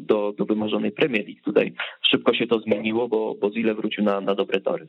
do, 0.00 0.32
do 0.38 0.44
wymarzonej 0.44 0.92
Premier 0.92 1.26
League. 1.26 1.42
Tutaj 1.44 1.72
szybko 2.10 2.34
się 2.34 2.46
to 2.46 2.58
zmieniło, 2.58 3.08
bo, 3.08 3.34
bo 3.40 3.50
Zile 3.50 3.74
wrócił 3.74 4.04
na, 4.04 4.20
na 4.20 4.34
dobre 4.34 4.60
tory. 4.60 4.88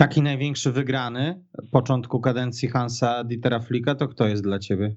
Taki 0.00 0.22
największy 0.22 0.72
wygrany 0.72 1.34
początku 1.72 2.20
kadencji 2.20 2.68
Hansa 2.68 3.24
Dietera 3.24 3.60
Flicka, 3.60 3.94
to 3.94 4.08
kto 4.08 4.28
jest 4.28 4.44
dla 4.44 4.58
ciebie? 4.58 4.94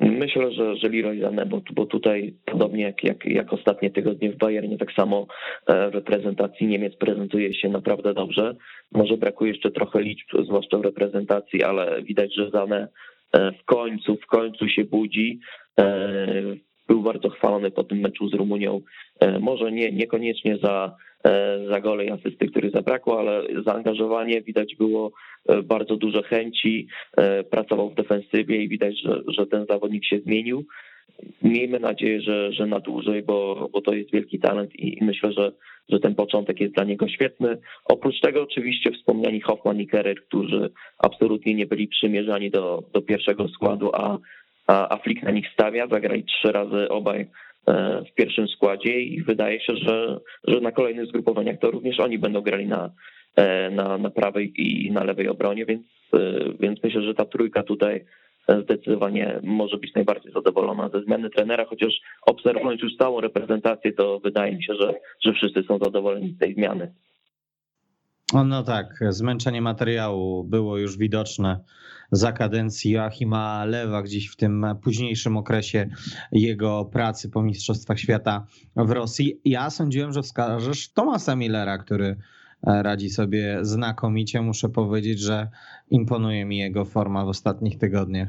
Myślę, 0.00 0.52
że, 0.52 0.76
że 0.76 0.88
Leroy 0.88 1.46
bo, 1.46 1.60
bo 1.74 1.86
tutaj 1.86 2.34
podobnie 2.44 2.82
jak, 2.82 3.04
jak, 3.04 3.24
jak 3.24 3.52
ostatnie 3.52 3.90
tygodnie 3.90 4.32
w 4.32 4.36
Bayernie, 4.36 4.78
tak 4.78 4.92
samo 4.92 5.26
e, 5.66 5.90
reprezentacji 5.90 6.66
Niemiec 6.66 6.96
prezentuje 6.96 7.54
się 7.54 7.68
naprawdę 7.68 8.14
dobrze. 8.14 8.56
Może 8.92 9.16
brakuje 9.16 9.52
jeszcze 9.52 9.70
trochę 9.70 10.02
liczb, 10.02 10.28
zwłaszcza 10.44 10.78
w 10.78 10.82
reprezentacji, 10.82 11.62
ale 11.62 12.02
widać, 12.02 12.34
że 12.34 12.50
Sané 12.50 12.86
e, 13.32 13.52
w 13.52 13.64
końcu, 13.64 14.16
w 14.16 14.26
końcu 14.26 14.68
się 14.68 14.84
budzi. 14.84 15.40
E, 15.80 15.88
był 16.88 17.02
bardzo 17.02 17.30
chwalony 17.30 17.70
po 17.70 17.84
tym 17.84 17.98
meczu 17.98 18.28
z 18.28 18.34
Rumunią. 18.34 18.80
Może 19.40 19.72
nie, 19.72 19.92
niekoniecznie 19.92 20.58
za 20.62 20.96
E, 21.24 21.58
za 21.70 21.80
gole 21.80 22.04
i 22.04 22.10
asysty, 22.10 22.46
których 22.46 22.72
zabrakło, 22.72 23.18
ale 23.20 23.42
zaangażowanie 23.66 24.42
widać 24.42 24.76
było 24.76 25.12
e, 25.48 25.62
bardzo 25.62 25.96
dużo 25.96 26.22
chęci, 26.22 26.86
e, 27.16 27.44
pracował 27.44 27.90
w 27.90 27.94
defensywie 27.94 28.62
i 28.62 28.68
widać, 28.68 29.00
że, 29.02 29.22
że 29.28 29.46
ten 29.46 29.66
zawodnik 29.66 30.04
się 30.04 30.18
zmienił. 30.18 30.64
Miejmy 31.42 31.80
nadzieję, 31.80 32.20
że, 32.20 32.52
że 32.52 32.66
na 32.66 32.80
dłużej, 32.80 33.22
bo, 33.22 33.68
bo 33.72 33.80
to 33.80 33.94
jest 33.94 34.12
wielki 34.12 34.38
talent 34.38 34.76
i 34.76 35.04
myślę, 35.04 35.32
że, 35.32 35.52
że 35.88 36.00
ten 36.00 36.14
początek 36.14 36.60
jest 36.60 36.74
dla 36.74 36.84
niego 36.84 37.08
świetny. 37.08 37.58
Oprócz 37.84 38.20
tego 38.20 38.42
oczywiście 38.42 38.90
wspomniani 38.90 39.40
Hoffman 39.40 39.80
i 39.80 39.86
Kerer, 39.86 40.22
którzy 40.22 40.70
absolutnie 40.98 41.54
nie 41.54 41.66
byli 41.66 41.88
przymierzani 41.88 42.50
do, 42.50 42.82
do 42.92 43.02
pierwszego 43.02 43.48
składu, 43.48 43.90
a, 43.94 44.18
a, 44.66 44.94
a 44.94 44.98
Flick 44.98 45.22
na 45.22 45.30
nich 45.30 45.46
stawia. 45.52 45.86
Zagrali 45.86 46.24
trzy 46.24 46.52
razy 46.52 46.88
obaj 46.88 47.20
E, 47.22 47.26
w 48.10 48.14
pierwszym 48.14 48.48
składzie 48.48 49.00
i 49.00 49.22
wydaje 49.22 49.60
się, 49.60 49.76
że, 49.76 50.20
że 50.44 50.60
na 50.60 50.72
kolejnych 50.72 51.06
zgrupowaniach 51.06 51.58
to 51.58 51.70
również 51.70 52.00
oni 52.00 52.18
będą 52.18 52.40
grali 52.40 52.66
na, 52.66 52.90
e, 53.36 53.70
na, 53.70 53.98
na 53.98 54.10
prawej 54.10 54.52
i 54.56 54.92
na 54.92 55.04
lewej 55.04 55.28
obronie, 55.28 55.66
więc, 55.66 55.86
e, 56.14 56.18
więc 56.60 56.82
myślę, 56.82 57.02
że 57.02 57.14
ta 57.14 57.24
trójka 57.24 57.62
tutaj 57.62 58.04
zdecydowanie 58.62 59.40
może 59.42 59.76
być 59.76 59.94
najbardziej 59.94 60.32
zadowolona 60.32 60.88
ze 60.88 61.02
zmiany 61.02 61.30
trenera, 61.30 61.64
chociaż 61.64 61.94
obserwując 62.26 62.82
już 62.82 62.96
całą 62.96 63.20
reprezentację, 63.20 63.92
to 63.92 64.20
wydaje 64.20 64.56
mi 64.56 64.64
się, 64.64 64.74
że, 64.74 64.94
że 65.24 65.32
wszyscy 65.32 65.62
są 65.62 65.78
zadowoleni 65.78 66.30
z 66.30 66.38
tej 66.38 66.54
zmiany. 66.54 66.92
No 68.34 68.62
tak, 68.62 68.98
zmęczenie 69.08 69.62
materiału 69.62 70.44
było 70.44 70.78
już 70.78 70.98
widoczne 70.98 71.60
za 72.10 72.32
kadencji 72.32 72.90
Joachima 72.90 73.64
Lewa, 73.64 74.02
gdzieś 74.02 74.28
w 74.28 74.36
tym 74.36 74.66
późniejszym 74.84 75.36
okresie 75.36 75.88
jego 76.32 76.84
pracy 76.84 77.30
po 77.30 77.42
Mistrzostwach 77.42 77.98
Świata 77.98 78.46
w 78.76 78.90
Rosji. 78.90 79.40
Ja 79.44 79.70
sądziłem, 79.70 80.12
że 80.12 80.22
wskażesz 80.22 80.92
Tomasa 80.92 81.36
Millera, 81.36 81.78
który 81.78 82.06
e, 82.06 82.16
radzi 82.82 83.10
sobie 83.10 83.58
znakomicie. 83.62 84.40
Muszę 84.40 84.68
powiedzieć, 84.68 85.20
że 85.20 85.48
imponuje 85.90 86.44
mi 86.44 86.58
jego 86.58 86.84
forma 86.84 87.24
w 87.24 87.28
ostatnich 87.28 87.78
tygodniach. 87.78 88.28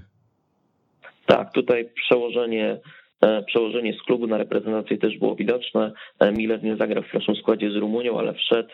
Tak, 1.25 1.53
tutaj 1.53 1.89
przełożenie 1.96 2.79
e, 3.22 3.44
Przełożenie 3.44 3.94
z 3.94 4.03
klubu 4.03 4.27
na 4.27 4.38
reprezentację 4.38 4.98
też 4.98 5.18
było 5.18 5.36
widoczne. 5.36 5.91
E, 6.20 6.32
Miller 6.32 6.63
nie 6.63 6.75
zagrał 6.75 7.03
w 7.03 7.12
pierwszym 7.12 7.36
składzie 7.36 7.72
z 7.72 7.75
Rumunią, 7.75 8.20
ale 8.20 8.34
wszedł 8.34 8.70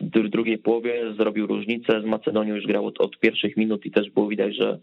w 0.00 0.28
drugiej 0.28 0.58
połowie 0.58 1.14
zrobił 1.18 1.46
różnicę. 1.46 2.00
Z 2.00 2.04
Macedonią 2.04 2.54
już 2.54 2.66
grał 2.66 2.86
od, 2.86 3.00
od 3.00 3.18
pierwszych 3.18 3.56
minut 3.56 3.86
i 3.86 3.90
też 3.90 4.10
było 4.10 4.28
widać, 4.28 4.56
że, 4.56 4.78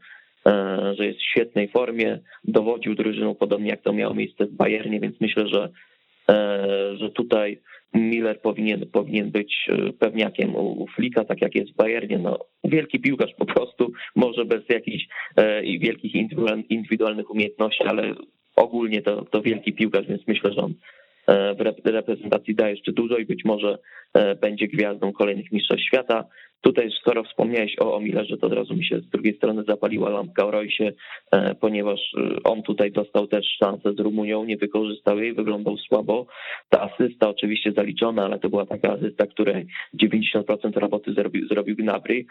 e, 0.47 0.93
że 0.97 1.05
jest 1.05 1.19
w 1.19 1.29
świetnej 1.31 1.67
formie. 1.67 2.19
Dowodził 2.43 2.95
drużyną 2.95 3.35
podobnie 3.35 3.69
jak 3.69 3.81
to 3.81 3.93
miało 3.93 4.13
miejsce 4.13 4.45
w 4.45 4.51
Bayernie, 4.51 4.99
więc 4.99 5.21
myślę, 5.21 5.47
że, 5.47 5.69
e, 6.29 6.97
że 6.97 7.09
tutaj 7.09 7.59
Miller 7.93 8.41
powinien, 8.41 8.85
powinien 8.91 9.31
być 9.31 9.69
pewniakiem 9.99 10.55
u, 10.55 10.87
Flika, 10.95 11.25
tak 11.25 11.41
jak 11.41 11.55
jest 11.55 11.71
w 11.71 11.75
Bayernie. 11.75 12.17
No, 12.17 12.39
wielki 12.63 12.99
piłkarz 12.99 13.33
po 13.37 13.45
prostu, 13.45 13.91
może 14.15 14.45
bez 14.45 14.69
jakichś 14.69 15.03
wielkich 15.79 16.15
indywidualnych 16.69 17.31
umiejętności, 17.31 17.83
ale 17.83 18.15
ogólnie 18.55 19.01
to, 19.01 19.25
to 19.25 19.41
wielki 19.41 19.73
piłkarz, 19.73 20.07
więc 20.07 20.27
myślę, 20.27 20.53
że 20.53 20.61
on 20.61 20.73
E, 21.27 21.55
w 21.55 21.85
reprezentacji 21.85 22.55
da 22.55 22.69
jeszcze 22.69 22.91
dużo 22.91 23.17
i 23.17 23.25
być 23.25 23.45
może 23.45 23.69
e, 23.71 23.77
będzie 24.41 24.67
gwiazdą 24.67 25.13
kolejnych 25.13 25.51
mistrzostw 25.51 25.85
świata. 25.85 26.25
Tutaj, 26.61 26.91
skoro 27.01 27.23
wspomniałeś 27.23 27.75
o, 27.79 27.95
o 27.95 27.99
Millerze, 27.99 28.37
to 28.37 28.47
od 28.47 28.53
razu 28.53 28.75
mi 28.75 28.85
się 28.85 28.99
z 28.99 29.09
drugiej 29.09 29.37
strony 29.37 29.63
zapaliła 29.67 30.09
lampka 30.09 30.45
o 30.45 30.51
Roysie, 30.51 30.91
e, 31.31 31.55
ponieważ 31.55 31.99
on 32.43 32.63
tutaj 32.63 32.91
dostał 32.91 33.27
też 33.27 33.45
szansę 33.59 33.93
z 33.93 33.99
Rumunią, 33.99 34.45
nie 34.45 34.57
wykorzystał 34.57 35.19
jej, 35.19 35.33
wyglądał 35.33 35.77
słabo. 35.77 36.25
Ta 36.69 36.81
asysta 36.81 37.29
oczywiście 37.29 37.71
zaliczona, 37.71 38.25
ale 38.25 38.39
to 38.39 38.49
była 38.49 38.65
taka 38.65 38.93
asysta, 38.93 39.27
której 39.27 39.65
90% 40.03 40.79
roboty 40.79 41.13
zrobił, 41.13 41.47
zrobił 41.47 41.75
Gnabry, 41.75 42.25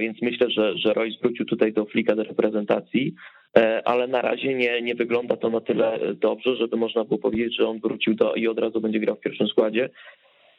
więc 0.00 0.22
myślę, 0.22 0.50
że, 0.50 0.78
że 0.78 0.94
Royce 0.94 1.18
wrócił 1.22 1.46
tutaj 1.46 1.72
do 1.72 1.84
flika 1.84 2.16
do 2.16 2.24
reprezentacji 2.24 3.14
E, 3.56 3.88
ale 3.88 4.06
na 4.06 4.22
razie 4.22 4.54
nie, 4.54 4.82
nie 4.82 4.94
wygląda 4.94 5.36
to 5.36 5.50
na 5.50 5.60
tyle 5.60 5.98
dobrze, 6.14 6.56
żeby 6.56 6.76
można 6.76 7.04
było 7.04 7.18
powiedzieć, 7.18 7.56
że 7.56 7.68
on 7.68 7.80
wrócił 7.80 8.14
do 8.14 8.34
i 8.34 8.48
od 8.48 8.58
razu 8.58 8.80
będzie 8.80 9.00
grał 9.00 9.16
w 9.16 9.20
pierwszym 9.20 9.48
składzie. 9.48 9.90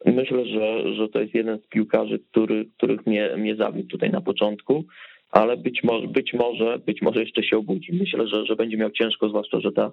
Myślę, 0.05 0.45
że, 0.45 0.93
że 0.93 1.09
to 1.09 1.19
jest 1.21 1.33
jeden 1.33 1.59
z 1.59 1.67
piłkarzy, 1.67 2.19
który, 2.19 2.65
których 2.77 3.05
mnie, 3.05 3.29
mnie 3.37 3.55
zawiódł 3.55 3.87
tutaj 3.87 4.09
na 4.09 4.21
początku, 4.21 4.83
ale 5.31 5.57
być 5.57 5.83
może, 5.83 6.07
być 6.07 6.33
może, 6.33 6.79
być 6.85 7.01
może 7.01 7.19
jeszcze 7.19 7.43
się 7.43 7.57
obudzi. 7.57 7.93
Myślę, 7.93 8.27
że, 8.27 8.45
że 8.45 8.55
będzie 8.55 8.77
miał 8.77 8.91
ciężko, 8.91 9.29
zwłaszcza, 9.29 9.59
że 9.59 9.71
ta 9.71 9.91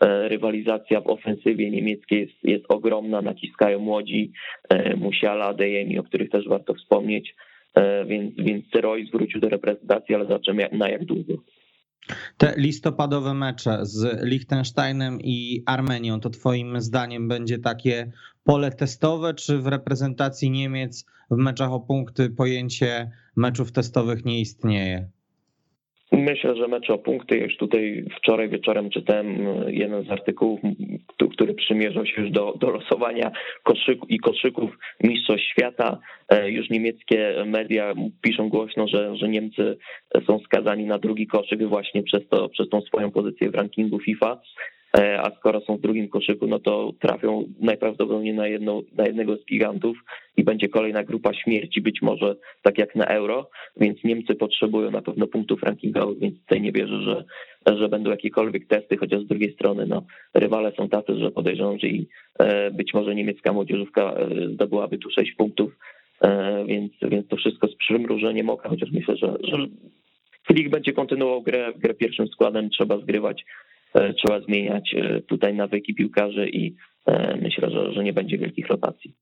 e, 0.00 0.28
rywalizacja 0.28 1.00
w 1.00 1.06
ofensywie 1.06 1.70
niemieckiej 1.70 2.20
jest, 2.20 2.44
jest 2.44 2.64
ogromna, 2.68 3.22
naciskają 3.22 3.78
młodzi, 3.78 4.32
e, 4.68 4.96
Musiala, 4.96 5.44
Adeyemi, 5.44 5.98
o 5.98 6.02
których 6.02 6.30
też 6.30 6.48
warto 6.48 6.74
wspomnieć, 6.74 7.34
więc, 8.06 8.34
więc 8.36 8.64
Royce 8.74 9.10
wrócił 9.12 9.40
do 9.40 9.48
reprezentacji, 9.48 10.14
ale 10.14 10.24
zobaczymy 10.24 10.68
na 10.72 10.88
jak 10.88 11.04
długo. 11.04 11.34
Te 12.36 12.54
listopadowe 12.56 13.34
mecze 13.34 13.78
z 13.82 14.22
Liechtensteinem 14.22 15.20
i 15.20 15.62
Armenią, 15.66 16.20
to 16.20 16.30
Twoim 16.30 16.80
zdaniem 16.80 17.28
będzie 17.28 17.58
takie 17.58 18.12
pole 18.44 18.72
testowe, 18.72 19.34
czy 19.34 19.58
w 19.58 19.66
reprezentacji 19.66 20.50
Niemiec 20.50 21.06
w 21.30 21.36
meczach 21.36 21.72
o 21.72 21.80
punkty 21.80 22.30
pojęcie 22.30 23.10
meczów 23.36 23.72
testowych 23.72 24.24
nie 24.24 24.40
istnieje? 24.40 25.10
Myślę, 26.22 26.56
że 26.56 26.68
mecz 26.68 26.90
o 26.90 26.98
punkty, 26.98 27.38
już 27.38 27.56
tutaj 27.56 28.04
wczoraj 28.18 28.48
wieczorem 28.48 28.90
czytałem 28.90 29.46
e, 29.46 29.72
jeden 29.72 30.04
z 30.04 30.10
artykułów, 30.10 30.60
który 31.32 31.54
przymierzał 31.54 32.06
się 32.06 32.22
już 32.22 32.30
do, 32.30 32.54
do 32.60 32.70
losowania 32.70 33.30
koszyku 33.62 34.06
i 34.06 34.18
koszyków 34.18 34.70
Mistrzostw 35.04 35.42
Świata. 35.42 35.98
E, 36.28 36.50
już 36.50 36.70
niemieckie 36.70 37.44
media 37.46 37.94
piszą 38.22 38.48
głośno, 38.48 38.88
że, 38.88 39.16
że 39.16 39.28
Niemcy 39.28 39.78
są 40.26 40.38
skazani 40.38 40.84
na 40.84 40.98
drugi 40.98 41.26
koszyk 41.26 41.68
właśnie 41.68 42.02
przez, 42.02 42.28
to, 42.28 42.48
przez 42.48 42.68
tą 42.68 42.80
swoją 42.80 43.10
pozycję 43.10 43.50
w 43.50 43.54
rankingu 43.54 43.98
FIFA. 43.98 44.40
E, 44.96 45.20
a 45.20 45.30
skoro 45.38 45.60
są 45.60 45.76
w 45.76 45.80
drugim 45.80 46.08
koszyku, 46.08 46.46
no 46.46 46.58
to 46.58 46.92
trafią 47.00 47.44
najprawdopodobniej 47.60 48.34
na, 48.34 48.44
na 48.96 49.06
jednego 49.06 49.36
z 49.36 49.44
gigantów 49.44 49.96
i 50.36 50.44
będzie 50.44 50.68
kolejna 50.68 51.04
grupa 51.04 51.34
śmierci, 51.34 51.80
być 51.80 52.02
może 52.02 52.36
tak 52.62 52.78
jak 52.78 52.94
na 52.96 53.04
Euro, 53.04 53.50
więc 53.76 54.04
Niemcy 54.04 54.34
potrzebują 54.34 54.90
na 54.90 55.02
pewno 55.02 55.26
punktów 55.26 55.62
rankingowych, 55.62 56.18
więc 56.18 56.40
tutaj 56.40 56.60
nie 56.60 56.72
wierzę, 56.72 57.02
że, 57.02 57.24
że 57.76 57.88
będą 57.88 58.10
jakiekolwiek 58.10 58.66
testy, 58.66 58.96
chociaż 58.96 59.22
z 59.22 59.26
drugiej 59.26 59.52
strony 59.54 59.86
no, 59.86 60.02
rywale 60.34 60.72
są 60.72 60.88
tacy, 60.88 61.18
że 61.18 61.30
podejrzewam, 61.30 61.78
że 61.78 61.86
i 61.86 62.08
e, 62.38 62.70
być 62.70 62.94
może 62.94 63.14
niemiecka 63.14 63.52
młodzieżówka 63.52 64.14
zdobyłaby 64.54 64.98
tu 64.98 65.10
6 65.10 65.32
punktów, 65.32 65.72
więc, 66.66 66.92
więc 67.02 67.28
to 67.28 67.36
wszystko 67.36 67.68
z 67.68 67.76
przymrużeniem 67.76 68.50
oka, 68.50 68.68
chociaż 68.68 68.90
myślę, 68.90 69.16
że, 69.16 69.36
że 69.42 69.56
Flick 70.46 70.70
będzie 70.70 70.92
kontynuował 70.92 71.42
grę, 71.42 71.72
grę 71.76 71.94
pierwszym 71.94 72.28
składem, 72.28 72.70
trzeba 72.70 72.98
zgrywać, 72.98 73.44
e, 73.44 73.71
trzeba 73.92 74.40
zmieniać 74.40 74.94
e, 74.94 75.20
tutaj 75.20 75.54
nawyki 75.54 75.94
piłkarzy 75.94 76.48
i 76.48 76.76
e, 77.06 77.36
myślę, 77.36 77.70
że, 77.70 77.92
że 77.92 78.04
nie 78.04 78.12
będzie 78.12 78.38
wielkich 78.38 78.66
rotacji. 78.66 79.14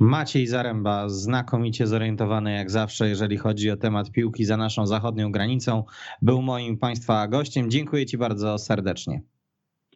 Maciej 0.00 0.46
Zaręba, 0.46 1.08
znakomicie 1.08 1.86
zorientowany 1.86 2.52
jak 2.54 2.70
zawsze, 2.70 3.08
jeżeli 3.08 3.36
chodzi 3.36 3.70
o 3.70 3.76
temat 3.76 4.10
piłki 4.10 4.44
za 4.44 4.56
naszą 4.56 4.86
zachodnią 4.86 5.32
granicą, 5.32 5.84
był 6.22 6.42
moim 6.42 6.78
Państwa 6.78 7.28
gościem. 7.28 7.70
Dziękuję 7.70 8.06
Ci 8.06 8.18
bardzo 8.18 8.58
serdecznie. 8.58 9.20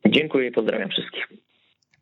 Dziękuję 0.06 0.48
i 0.48 0.52
pozdrawiam 0.52 0.88
wszystkich. 0.88 1.28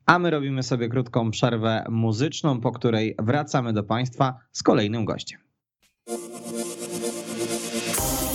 A 0.07 0.19
my 0.19 0.31
robimy 0.31 0.63
sobie 0.63 0.89
krótką 0.89 1.31
przerwę 1.31 1.85
muzyczną, 1.89 2.61
po 2.61 2.73
której 2.73 3.15
wracamy 3.19 3.73
do 3.73 3.83
Państwa 3.83 4.35
z 4.53 4.63
kolejnym 4.63 5.05
gościem. 5.05 5.41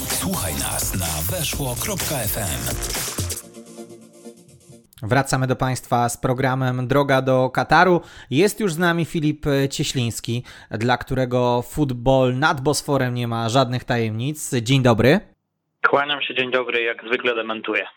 Słuchaj 0.08 0.54
nas 0.54 1.00
na 1.00 1.36
weszło.fm. 1.38 3.15
Wracamy 5.04 5.48
do 5.48 5.56
Państwa 5.56 6.10
z 6.10 6.18
programem 6.18 6.88
Droga 6.88 7.22
do 7.22 7.50
Kataru. 7.50 8.02
Jest 8.30 8.60
już 8.60 8.74
z 8.74 8.78
nami 8.78 9.06
Filip 9.06 9.46
Cieśliński, 9.72 10.44
dla 10.72 10.98
którego 10.98 11.62
futbol 11.62 12.38
nad 12.38 12.62
Bosforem 12.62 13.14
nie 13.14 13.28
ma 13.28 13.50
żadnych 13.50 13.84
tajemnic. 13.84 14.56
Dzień 14.62 14.82
dobry. 14.82 15.20
Kłaniam 15.88 16.22
się, 16.22 16.36
dzień 16.36 16.52
dobry, 16.52 16.82
jak 16.84 17.04
zwykle 17.08 17.36
dementuję. 17.36 17.88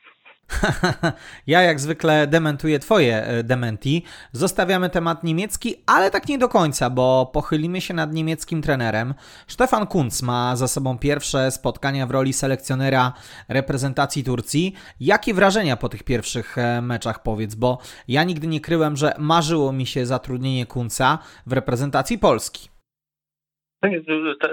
ja 1.47 1.63
jak 1.63 1.81
zwykle 1.81 2.27
dementuję 2.27 2.79
Twoje 2.79 3.25
e, 3.25 3.45
dementi. 3.45 4.03
Zostawiamy 4.33 4.91
temat 4.91 5.25
niemiecki, 5.25 5.75
ale 5.87 6.11
tak 6.11 6.29
nie 6.29 6.39
do 6.39 6.49
końca, 6.49 6.91
bo 6.91 7.31
pochylimy 7.33 7.81
się 7.81 7.95
nad 7.95 8.13
niemieckim 8.13 8.63
trenerem. 8.63 9.15
Stefan 9.47 9.87
Kunz 9.87 10.23
ma 10.23 10.57
za 10.57 10.69
sobą 10.69 10.99
pierwsze 10.99 11.51
spotkania 11.51 12.07
w 12.07 12.11
roli 12.11 12.33
selekcjonera 12.33 13.13
reprezentacji 13.49 14.25
Turcji. 14.25 14.75
Jakie 15.01 15.35
wrażenia 15.35 15.77
po 15.77 15.89
tych 15.89 16.03
pierwszych 16.03 16.59
e, 16.59 16.83
meczach 16.83 17.23
powiedz, 17.23 17.55
bo 17.55 17.79
ja 18.09 18.25
nigdy 18.25 18.47
nie 18.47 18.61
kryłem, 18.61 18.97
że 18.97 19.15
marzyło 19.19 19.73
mi 19.73 19.87
się 19.87 20.07
zatrudnienie 20.07 20.67
Kunca 20.67 21.19
w 21.47 21.53
reprezentacji 21.53 22.19
Polski. 22.19 22.78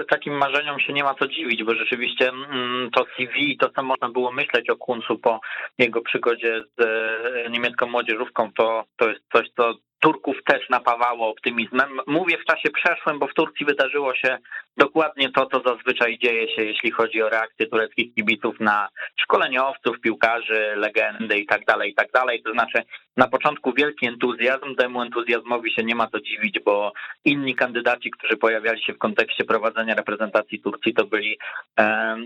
Takim 0.08 0.34
marzeniom 0.34 0.80
się 0.80 0.92
nie 0.92 1.04
ma 1.04 1.14
co 1.14 1.28
dziwić, 1.28 1.64
bo 1.64 1.74
rzeczywiście 1.74 2.28
mm, 2.28 2.90
to 2.90 3.06
CV, 3.16 3.56
to 3.56 3.70
co 3.70 3.82
można 3.82 4.08
było 4.08 4.32
myśleć 4.32 4.70
o 4.70 4.76
Kuncu 4.76 5.18
po 5.18 5.40
jego 5.78 6.00
przygodzie 6.00 6.62
z 6.78 6.82
e, 6.82 7.50
niemiecką 7.50 7.86
młodzieżówką, 7.86 8.50
to, 8.52 8.84
to 8.96 9.08
jest 9.08 9.22
coś, 9.32 9.46
co 9.56 9.74
Turków 10.00 10.36
też 10.44 10.68
napawało 10.70 11.28
optymizmem. 11.28 12.00
Mówię 12.06 12.38
w 12.38 12.44
czasie 12.44 12.70
przeszłym, 12.70 13.18
bo 13.18 13.26
w 13.26 13.34
Turcji 13.34 13.66
wydarzyło 13.66 14.14
się 14.14 14.38
dokładnie 14.76 15.30
to, 15.32 15.46
co 15.46 15.62
zazwyczaj 15.66 16.18
dzieje 16.18 16.56
się, 16.56 16.64
jeśli 16.64 16.90
chodzi 16.90 17.22
o 17.22 17.28
reakcję 17.28 17.66
tureckich 17.66 18.14
kibiców 18.14 18.60
na 18.60 18.88
szkoleniowców, 19.16 20.00
piłkarzy, 20.00 20.72
legendy 20.76 21.38
i 21.38 21.46
tak 21.46 21.64
dalej, 21.64 21.90
i 21.90 21.94
tak. 21.94 22.06
To 22.44 22.52
znaczy 22.52 22.82
na 23.16 23.28
początku 23.28 23.72
wielki 23.72 24.06
entuzjazm, 24.06 24.74
temu 24.74 25.02
entuzjazmowi 25.02 25.72
się 25.72 25.84
nie 25.84 25.94
ma 25.94 26.06
co 26.06 26.20
dziwić, 26.20 26.60
bo 26.64 26.92
inni 27.24 27.54
kandydaci, 27.54 28.10
którzy 28.10 28.36
pojawiali 28.36 28.82
się 28.82 28.92
w 28.92 28.98
kontekście 28.98 29.44
prowadzenia 29.44 29.94
reprezentacji 29.94 30.60
Turcji, 30.60 30.94
to 30.94 31.04
byli 31.04 31.38
e, 31.78 32.16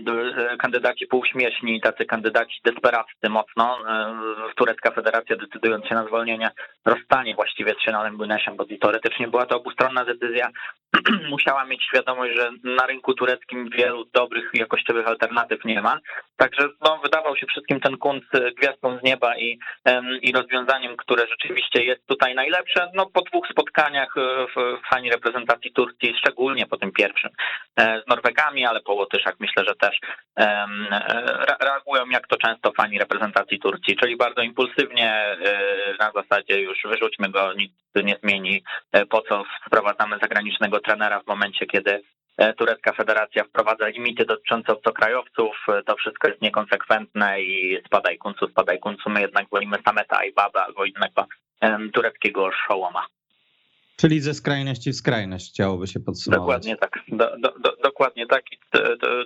kandydaci 0.59 1.07
półśmieszni, 1.07 1.81
tacy 1.81 2.05
kandydaci 2.05 2.61
desperaccy 2.65 3.29
mocno. 3.29 3.77
E, 3.89 4.53
turecka 4.55 4.91
federacja 4.91 5.35
decydując 5.35 5.85
się 5.85 5.95
na 5.95 6.05
zwolnienie 6.05 6.51
rozstanie 6.85 7.35
właściwie 7.35 7.60
z 7.69 7.83
Szynanem 7.83 8.17
Gunesiem, 8.17 8.55
bo 8.57 8.65
teoretycznie 8.81 9.27
była 9.27 9.45
to 9.45 9.57
obustronna 9.57 10.05
decyzja. 10.05 10.49
Musiała 11.29 11.65
mieć 11.65 11.83
świadomość, 11.83 12.35
że 12.35 12.51
na 12.63 12.85
rynku 12.85 13.13
tureckim 13.13 13.69
wielu 13.69 14.05
dobrych, 14.05 14.49
jakościowych 14.53 15.07
alternatyw 15.07 15.65
nie 15.65 15.81
ma. 15.81 15.99
Także 16.37 16.69
no, 16.81 16.99
wydawał 17.03 17.37
się 17.37 17.47
wszystkim 17.47 17.79
ten 17.79 17.97
kunt 17.97 18.23
gwiazdą 18.57 18.99
z 18.99 19.03
nieba 19.03 19.37
i, 19.37 19.59
i 20.21 20.31
rozwiązaniem, 20.31 20.97
które 20.97 21.27
rzeczywiście 21.27 21.83
jest 21.83 22.07
tutaj 22.07 22.35
najlepsze. 22.35 22.91
No, 22.93 23.05
po 23.05 23.21
dwóch 23.21 23.47
spotkaniach 23.47 24.17
e, 24.17 24.45
w 24.55 24.89
fani 24.89 25.11
reprezentacji 25.11 25.71
Turcji, 25.71 26.15
szczególnie 26.17 26.65
po 26.65 26.77
tym 26.77 26.91
pierwszym 26.91 27.31
e, 27.75 28.01
z 28.05 28.07
Norwegami, 28.07 28.65
ale 28.65 28.81
po 28.81 28.93
Łotyszach 28.93 29.35
myślę, 29.39 29.63
że 29.65 29.75
też 29.75 29.99
e, 30.39 30.67
reagują 31.61 32.09
jak 32.09 32.27
to 32.27 32.37
często 32.37 32.71
fani 32.71 32.99
reprezentacji 32.99 33.59
Turcji, 33.59 33.95
czyli 33.95 34.17
bardzo 34.17 34.41
impulsywnie 34.41 35.37
na 35.99 36.11
zasadzie 36.11 36.61
już 36.61 36.79
wyrzućmy 36.85 37.29
go, 37.29 37.53
nic 37.53 37.71
nie 37.95 38.17
zmieni, 38.23 38.63
po 39.09 39.21
co 39.21 39.43
wprowadzamy 39.67 40.17
zagranicznego 40.21 40.79
trenera 40.81 41.19
w 41.19 41.27
momencie, 41.27 41.65
kiedy 41.65 42.03
E, 42.37 42.53
turecka 42.53 42.93
federacja 42.93 43.43
wprowadza 43.43 43.87
limity 43.87 44.25
dotyczące 44.25 44.73
obcokrajowców, 44.73 45.55
e, 45.67 45.83
to 45.83 45.95
wszystko 45.95 46.27
jest 46.27 46.41
niekonsekwentne 46.41 47.41
i 47.41 47.81
spadaj 47.85 48.17
kuncu, 48.17 48.47
spadaj 48.47 48.79
kuncu, 48.79 49.09
my 49.09 49.21
jednak 49.21 49.49
wolimy 49.51 49.77
Sameta 49.85 50.23
i 50.23 50.33
Baba 50.33 50.65
albo 50.65 50.85
innego 50.85 51.25
tureckiego 51.93 52.51
szołoma. 52.51 53.05
Czyli 54.01 54.19
ze 54.19 54.33
skrajności 54.33 54.91
w 54.91 54.95
skrajność 54.95 55.49
chciałoby 55.49 55.87
się 55.87 55.99
podsumować. 55.99 56.41
Dokładnie 56.41 56.75
tak. 56.77 56.99
Do, 57.07 57.37
do, 57.37 57.59
do, 57.59 57.75
dokładnie 57.83 58.27
tak. 58.27 58.43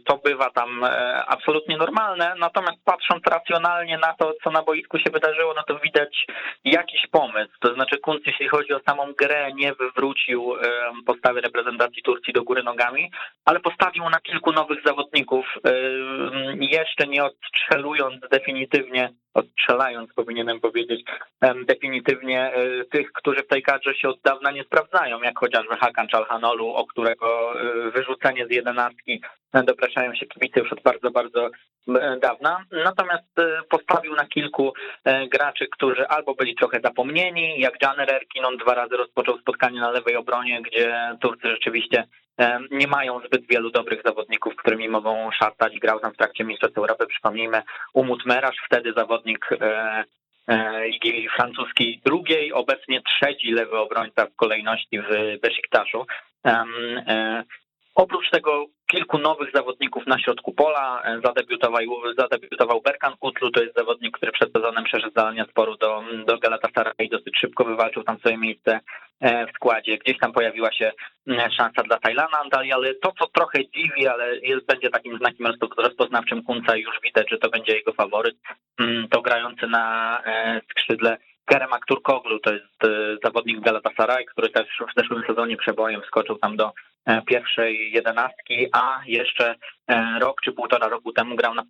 To 0.05 0.17
bywa 0.17 0.49
tam 0.49 0.83
e, 0.83 1.25
absolutnie 1.25 1.77
normalne, 1.77 2.35
natomiast 2.39 2.77
patrząc 2.85 3.23
racjonalnie 3.27 3.97
na 3.97 4.13
to, 4.13 4.33
co 4.43 4.51
na 4.51 4.63
boisku 4.63 4.97
się 4.99 5.11
wydarzyło, 5.13 5.53
no 5.55 5.63
to 5.67 5.79
widać 5.79 6.25
jakiś 6.63 7.07
pomysł. 7.11 7.51
To 7.59 7.73
znaczy 7.73 7.97
Kunc, 7.97 8.21
jeśli 8.25 8.47
chodzi 8.47 8.73
o 8.73 8.81
samą 8.87 9.13
grę, 9.13 9.53
nie 9.53 9.73
wywrócił 9.73 10.53
postawy 11.05 11.41
reprezentacji 11.41 12.03
Turcji 12.03 12.33
do 12.33 12.43
góry 12.43 12.63
nogami, 12.63 13.11
ale 13.45 13.59
postawił 13.59 14.09
na 14.09 14.19
kilku 14.19 14.51
nowych 14.51 14.79
zawodników, 14.85 15.45
jeszcze 16.59 17.07
nie 17.07 17.23
odstrzelując 17.23 18.21
definitywnie 18.31 19.09
odstrzelając, 19.35 20.13
powinienem 20.13 20.59
powiedzieć, 20.59 21.03
definitywnie 21.65 22.53
e, 22.53 22.85
tych, 22.85 23.11
którzy 23.11 23.43
w 23.43 23.47
tej 23.47 23.63
kadrze 23.63 23.95
się 23.95 24.09
od 24.09 24.21
dawna 24.21 24.51
nie 24.51 24.63
sprawdzają, 24.63 25.21
jak 25.21 25.39
chociażby 25.39 25.75
Hakan 25.75 26.07
Czalhanolu, 26.07 26.67
o 26.67 26.85
którego 26.85 27.59
e, 27.61 27.91
wyrzucenie 27.91 28.47
z 28.47 28.51
jedenastki 28.51 29.21
dopraszają 29.63 30.15
się 30.15 30.25
kibice 30.25 30.59
już 30.59 30.73
od 30.73 30.81
bardzo, 30.83 31.11
bardzo 31.11 31.49
dawna. 32.21 32.65
Natomiast 32.71 33.39
e, 33.39 33.61
postawił 33.69 34.15
na 34.15 34.25
kilku 34.25 34.73
graczy, 35.31 35.67
którzy 35.71 36.07
albo 36.07 36.33
byli 36.33 36.55
trochę 36.55 36.79
zapomnieni, 36.83 37.59
jak 37.59 37.81
Janer 37.81 38.13
Erkin, 38.13 38.45
on 38.45 38.57
dwa 38.57 38.73
razy 38.73 38.97
rozpoczął 38.97 39.37
spotkanie 39.37 39.79
na 39.79 39.91
lewej 39.91 40.15
obronie, 40.15 40.61
gdzie 40.61 41.15
Turcy 41.21 41.47
rzeczywiście 41.47 42.07
nie 42.71 42.87
mają 42.87 43.19
zbyt 43.19 43.47
wielu 43.47 43.71
dobrych 43.71 44.01
zawodników, 44.05 44.55
którymi 44.55 44.89
mogą 44.89 45.31
szartać. 45.31 45.79
Grał 45.79 45.99
tam 45.99 46.13
w 46.13 46.17
trakcie 46.17 46.43
Mistrzostw 46.43 46.77
Europy, 46.77 47.07
przypomnijmy, 47.07 47.61
Umut 47.93 48.25
Merasz, 48.25 48.57
wtedy 48.65 48.93
zawodnik 48.93 49.49
e, 49.51 50.03
e, 50.47 50.87
Ligi 50.87 51.29
Francuskiej 51.29 52.01
drugiej, 52.05 52.53
obecnie 52.53 53.01
trzeci 53.01 53.51
lewy 53.51 53.77
obrońca 53.77 54.25
w 54.25 54.35
kolejności 54.35 54.99
w 55.01 55.39
Besiktaszu. 55.41 56.05
E, 56.45 57.43
oprócz 57.95 58.29
tego 58.29 58.65
kilku 58.87 59.17
nowych 59.17 59.51
zawodników 59.53 60.07
na 60.07 60.19
środku 60.19 60.53
pola. 60.53 61.03
Zadebiutował, 61.23 61.81
zadebiutował 62.17 62.81
Berkan 62.81 63.13
Kutlu, 63.19 63.51
to 63.51 63.63
jest 63.63 63.75
zawodnik, 63.75 64.17
który 64.17 64.31
przed 64.31 64.51
sezonem 64.51 64.83
przeszedł 64.83 65.11
zdalnie 65.11 65.45
sporu 65.49 65.77
do, 65.77 66.03
do 66.27 66.37
Galatasaray 66.37 66.93
i 66.99 67.09
dosyć 67.09 67.37
szybko 67.39 67.63
wywalczył 67.63 68.03
tam 68.03 68.19
swoje 68.19 68.37
miejsce 68.37 68.79
e, 69.21 69.47
w 69.47 69.51
składzie. 69.51 69.97
Gdzieś 69.97 70.19
tam 70.19 70.31
pojawiła 70.31 70.71
się 70.71 70.91
szansa 71.57 71.83
dla 71.83 71.99
Tajlana 71.99 72.39
Andali, 72.43 72.71
ale 72.71 72.95
to, 72.95 73.11
co 73.19 73.27
trochę 73.27 73.59
dziwi, 73.69 74.07
ale 74.07 74.37
jest, 74.37 74.65
będzie 74.65 74.89
takim 74.89 75.17
znakiem 75.17 75.47
rozpoznawczym 75.77 76.43
Kunca 76.43 76.75
już 76.75 76.99
widać, 77.03 77.29
że 77.29 77.37
to 77.37 77.49
będzie 77.49 77.75
jego 77.75 77.93
faworyt, 77.93 78.35
to 79.11 79.21
grający 79.21 79.67
na 79.67 80.17
e, 80.25 80.61
skrzydle 80.71 81.17
Kerem 81.45 81.73
Akturkoglu, 81.73 82.39
to 82.39 82.53
jest 82.53 82.83
e, 82.83 83.17
zawodnik 83.23 83.59
Galatasaray, 83.59 84.25
który 84.25 84.49
też 84.49 84.67
w 84.67 85.01
zeszłym 85.01 85.23
sezonie 85.27 85.57
przebojem 85.57 86.01
wskoczył 86.01 86.37
tam 86.37 86.57
do 86.57 86.65
E, 86.65 86.94
pierwszej 87.27 87.91
jedenastki, 87.91 88.67
a 88.71 89.01
jeszcze 89.05 89.55
e, 89.87 90.19
rok 90.19 90.41
czy 90.41 90.51
półtora 90.51 90.87
roku 90.87 91.13
temu 91.13 91.35
grał 91.35 91.55
na 91.55 91.63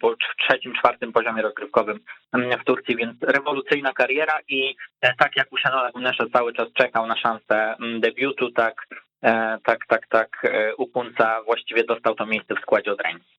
trzecim, 0.45 0.74
czwartym 0.74 1.13
poziomie 1.13 1.41
rozgrywkowym 1.41 2.00
w 2.34 2.63
Turcji, 2.65 2.95
więc 2.95 3.17
rewolucyjna 3.21 3.93
kariera 3.93 4.39
i 4.48 4.76
e, 5.02 5.15
tak 5.15 5.36
jak 5.36 5.54
Usianola 5.54 5.91
Gunesza 5.91 6.26
cały 6.34 6.54
czas 6.54 6.67
czekał 6.74 7.08
na 7.08 7.17
szansę 7.17 7.76
debiutu, 8.00 8.52
tak, 8.52 8.88
tak, 9.63 9.80
tak, 9.88 10.08
tak 10.08 10.54
u 10.78 10.88
Kunca 10.88 11.43
właściwie 11.45 11.84
dostał 11.84 12.15
to 12.15 12.26
miejsce 12.26 12.56
w 12.56 12.60
składzie 12.60 12.91
od 12.91 13.02
ręki. 13.02 13.36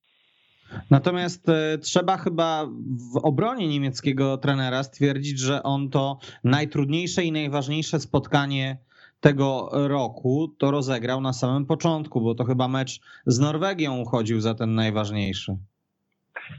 Natomiast 0.90 1.48
e, 1.48 1.78
trzeba 1.78 2.16
chyba 2.16 2.66
w 3.14 3.16
obronie 3.22 3.68
niemieckiego 3.68 4.38
trenera 4.38 4.82
stwierdzić, 4.82 5.40
że 5.40 5.62
on 5.62 5.90
to 5.90 6.18
najtrudniejsze 6.44 7.24
i 7.24 7.32
najważniejsze 7.32 8.00
spotkanie 8.00 8.78
tego 9.20 9.70
roku 9.72 10.48
to 10.58 10.70
rozegrał 10.70 11.20
na 11.20 11.32
samym 11.32 11.66
początku, 11.66 12.20
bo 12.20 12.34
to 12.34 12.44
chyba 12.44 12.68
mecz 12.68 13.00
z 13.26 13.38
Norwegią 13.38 13.98
uchodził 13.98 14.40
za 14.40 14.54
ten 14.54 14.74
najważniejszy. 14.74 15.56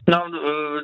No, 0.08 0.26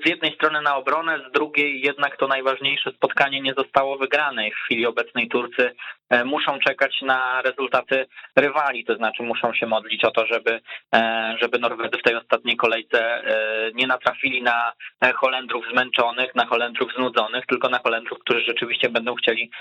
z 0.06 0.10
jednej 0.10 0.36
strony 0.36 0.62
na 0.62 0.76
obronę, 0.76 1.20
z 1.30 1.32
drugiej 1.32 1.82
jednak 1.82 2.18
to 2.18 2.28
najważniejsze 2.28 2.92
spotkanie 2.92 3.42
nie 3.42 3.54
zostało 3.54 3.98
wygrane. 3.98 4.50
W 4.52 4.66
chwili 4.66 4.86
obecnej 4.86 5.28
Turcy 5.28 5.76
e, 6.10 6.26
muszą 6.26 6.60
czekać 6.60 7.02
na 7.02 7.42
rezultaty 7.42 8.06
rywali, 8.36 8.86
to 8.86 8.96
znaczy 8.96 9.24
muszą 9.24 9.54
się 9.54 9.66
modlić 9.66 10.06
o 10.06 10.12
to, 10.12 10.26
żeby, 10.26 10.60
e, 10.96 11.36
żeby 11.42 11.60
Norwedzy 11.60 11.98
w 11.98 12.04
tej 12.04 12.16
ostatniej 12.16 12.58
kolejce 12.58 13.00
e, 13.00 13.72
nie 13.74 13.88
natrafili 13.88 14.44
na 14.44 14.74
Holendrów 15.16 15.66
zmęczonych, 15.74 16.36
na 16.36 16.46
Holendrów 16.46 16.94
znudzonych, 16.94 17.46
tylko 17.46 17.70
na 17.70 17.80
Holendrów, 17.80 18.20
którzy 18.20 18.42
rzeczywiście 18.42 18.90
będą 18.90 19.16
chcieli 19.16 19.52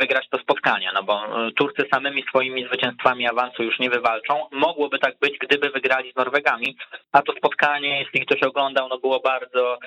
wygrać 0.00 0.28
to 0.28 0.38
spotkanie, 0.38 0.90
no 0.94 1.02
bo 1.02 1.22
Turcy 1.56 1.84
samymi 1.92 2.22
swoimi 2.22 2.64
zwycięstwami 2.64 3.28
awansu 3.28 3.62
już 3.62 3.78
nie 3.78 3.90
wywalczą. 3.90 4.46
Mogłoby 4.52 4.98
tak 4.98 5.18
być, 5.18 5.38
gdyby 5.38 5.70
wygrali 5.70 6.12
z 6.12 6.16
Norwegami, 6.16 6.76
a 7.12 7.22
to 7.22 7.32
spotkanie, 7.32 7.98
jeśli 7.98 8.26
ktoś 8.26 8.42
oglądał, 8.68 8.88
no 8.88 8.98
było 8.98 9.20
bardzo 9.20 9.78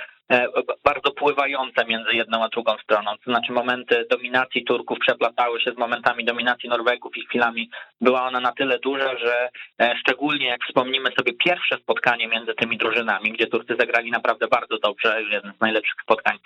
bardzo 0.84 1.12
pływające 1.12 1.86
między 1.86 2.14
jedną 2.14 2.44
a 2.44 2.50
drugą 2.50 2.78
stroną. 2.84 3.12
To 3.26 3.32
znaczy 3.32 3.52
momenty 3.52 4.06
dominacji 4.10 4.64
Turków 4.64 5.00
przeplatały 5.00 5.62
się 5.62 5.72
z 5.72 5.78
momentami 5.78 6.26
dominacji 6.26 6.70
Norwegów 6.70 7.18
i 7.18 7.26
chwilami 7.26 7.70
była 8.02 8.28
ona 8.28 8.40
na 8.40 8.52
tyle 8.52 8.80
duża, 8.80 9.18
że 9.18 9.50
e, 9.82 9.96
szczególnie 10.00 10.48
jak 10.48 10.64
wspomnimy 10.64 11.10
sobie 11.18 11.34
pierwsze 11.34 11.78
spotkanie 11.78 12.28
między 12.28 12.54
tymi 12.54 12.78
drużynami, 12.78 13.32
gdzie 13.32 13.48
Turcy 13.48 13.76
zagrali 13.80 14.12
naprawdę 14.12 14.48
bardzo 14.48 14.78
dobrze, 14.78 15.24
jeden 15.30 15.54
z 15.58 15.62
najlepszych 15.62 16.02
spotkań 16.04 16.38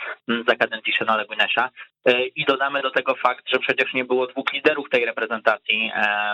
za 0.48 0.56
kadencji 0.56 0.94
Shenale 0.94 1.26
Guinesha 1.26 1.70
e, 2.06 2.26
i 2.26 2.46
dodamy 2.46 2.82
do 2.82 2.92
tego 2.92 3.16
fakt, 3.16 3.50
że 3.50 3.60
przecież 3.60 3.94
nie 3.94 4.06
było 4.06 4.28
dwóch 4.28 4.54
liderów 4.54 4.90
tej 4.90 5.06
reprezentacji, 5.06 5.92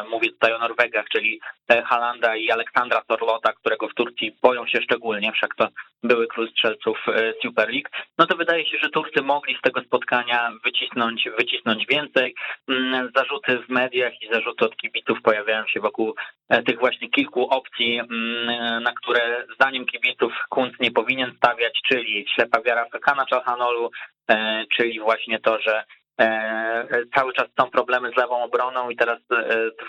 mówię 0.09 0.29
tutaj 0.29 0.53
o 0.53 0.59
Norwegach, 0.59 1.05
czyli 1.09 1.39
Halanda 1.85 2.35
i 2.35 2.51
Aleksandra 2.51 3.01
Torlota, 3.07 3.53
którego 3.53 3.87
w 3.87 3.93
Turcji 3.93 4.35
boją 4.41 4.67
się 4.67 4.81
szczególnie, 4.81 5.31
wszak 5.31 5.55
to 5.55 5.67
były 6.03 6.27
król 6.27 6.49
strzelców 6.49 6.97
Super 7.41 7.69
League, 7.69 7.89
no 8.17 8.25
to 8.25 8.35
wydaje 8.37 8.65
się, 8.65 8.77
że 8.83 8.89
Turcy 8.89 9.21
mogli 9.21 9.57
z 9.57 9.61
tego 9.61 9.81
spotkania 9.81 10.51
wycisnąć, 10.63 11.29
wycisnąć 11.37 11.85
więcej. 11.85 12.35
Mm, 12.67 13.11
zarzuty 13.15 13.59
w 13.59 13.69
mediach 13.69 14.21
i 14.21 14.33
zarzuty 14.33 14.65
od 14.65 14.77
kibiców 14.77 15.21
pojawiają 15.21 15.67
się 15.67 15.79
wokół 15.79 16.15
e, 16.49 16.63
tych 16.63 16.79
właśnie 16.79 17.09
kilku 17.09 17.49
opcji, 17.49 17.99
mm, 17.99 18.83
na 18.83 18.91
które 18.93 19.45
zdaniem 19.55 19.85
kibiców 19.85 20.33
Kunt 20.49 20.79
nie 20.79 20.91
powinien 20.91 21.33
stawiać, 21.37 21.81
czyli 21.87 22.25
ślepa 22.35 22.61
wiara 22.61 22.85
w 22.85 22.99
Kana 22.99 23.25
Chalhanolu, 23.29 23.91
e, 24.29 24.65
czyli 24.75 24.99
właśnie 24.99 25.39
to, 25.39 25.59
że 25.61 25.83
e, 26.21 27.05
cały 27.15 27.33
czas 27.33 27.47
są 27.59 27.69
problemy 27.69 28.11
z 28.11 28.17
lewą 28.17 28.43
obroną 28.43 28.89
i 28.89 28.95
teraz 28.95 29.19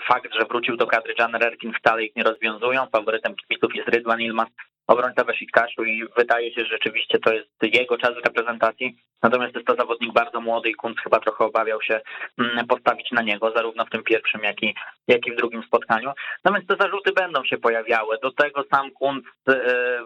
fakt, 0.07 0.33
że 0.33 0.45
wrócił 0.45 0.77
do 0.77 0.87
kadry 0.87 1.13
Jan 1.19 1.35
Rerkin 1.35 1.73
wcale 1.73 2.03
ich 2.03 2.15
nie 2.15 2.23
rozwiązują. 2.23 2.87
Faworytem 2.91 3.35
kibiców 3.35 3.75
jest 3.75 3.89
Rydwan 3.89 4.21
Ilmaz, 4.21 4.47
obrońca 4.87 5.23
Besiktaszu 5.23 5.83
i 5.83 6.03
wydaje 6.17 6.53
się, 6.53 6.61
że 6.61 6.67
rzeczywiście 6.67 7.19
to 7.19 7.33
jest 7.33 7.49
jego 7.61 7.97
czas 7.97 8.11
w 8.13 8.25
reprezentacji. 8.25 8.95
Natomiast 9.23 9.55
jest 9.55 9.67
to 9.67 9.75
zawodnik 9.75 10.13
bardzo 10.13 10.41
młody 10.41 10.69
i 10.69 10.75
Kunc 10.75 10.99
chyba 10.99 11.19
trochę 11.19 11.45
obawiał 11.45 11.81
się 11.81 12.01
mm, 12.37 12.67
postawić 12.67 13.11
na 13.11 13.21
niego, 13.21 13.51
zarówno 13.55 13.85
w 13.85 13.89
tym 13.89 14.03
pierwszym, 14.03 14.43
jak 14.43 14.63
i, 14.63 14.75
jak 15.07 15.27
i 15.27 15.31
w 15.31 15.35
drugim 15.35 15.63
spotkaniu. 15.63 16.11
Natomiast 16.43 16.67
te 16.67 16.75
zarzuty 16.79 17.11
będą 17.11 17.43
się 17.43 17.57
pojawiały. 17.57 18.17
Do 18.21 18.31
tego 18.31 18.63
sam 18.73 18.91
Kunc 18.91 19.25
e, 19.49 19.53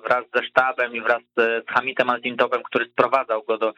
wraz 0.05 0.23
ze 0.35 0.43
sztabem 0.43 0.95
i 0.95 1.01
wraz 1.01 1.21
z 1.37 1.67
Hamitem 1.67 2.09
Altintowem, 2.09 2.63
który 2.63 2.85
sprowadzał 2.85 3.43
go 3.43 3.57
do 3.57 3.69
e, 3.69 3.73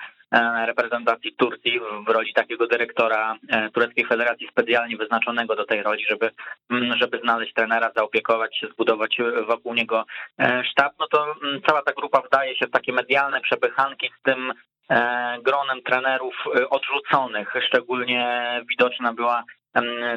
reprezentacji 0.65 1.33
Turcji 1.35 1.79
w 2.07 2.09
roli 2.09 2.33
takiego 2.33 2.67
dyrektora 2.67 3.35
e, 3.49 3.69
Tureckiej 3.69 4.05
Federacji 4.05 4.47
specjalnie 4.51 4.97
wyznaczonego 4.97 5.55
do 5.55 5.65
tej 5.65 5.83
roli, 5.83 6.05
żeby, 6.09 6.31
mm, 6.69 6.97
żeby 6.97 7.19
znaleźć 7.19 7.53
trenera, 7.53 7.91
zaopiekować 7.95 8.57
się, 8.57 8.67
zbudować 8.67 9.17
wokół 9.47 9.73
niego 9.73 10.05
sztab, 10.71 10.93
no 10.99 11.07
to 11.07 11.35
mm, 11.43 11.61
cała 11.67 11.81
ta 11.81 11.93
grupa 11.93 12.21
wdaje 12.21 12.55
się 12.55 12.67
w 12.67 12.71
takie 12.71 12.93
medialne 12.93 13.41
przepychanki 13.41 14.09
z 14.19 14.21
tym 14.21 14.53
e, 14.89 15.37
gronem 15.41 15.81
trenerów 15.81 16.35
e, 16.55 16.69
odrzuconych. 16.69 17.53
Szczególnie 17.67 18.51
widoczna 18.69 19.13
była 19.13 19.43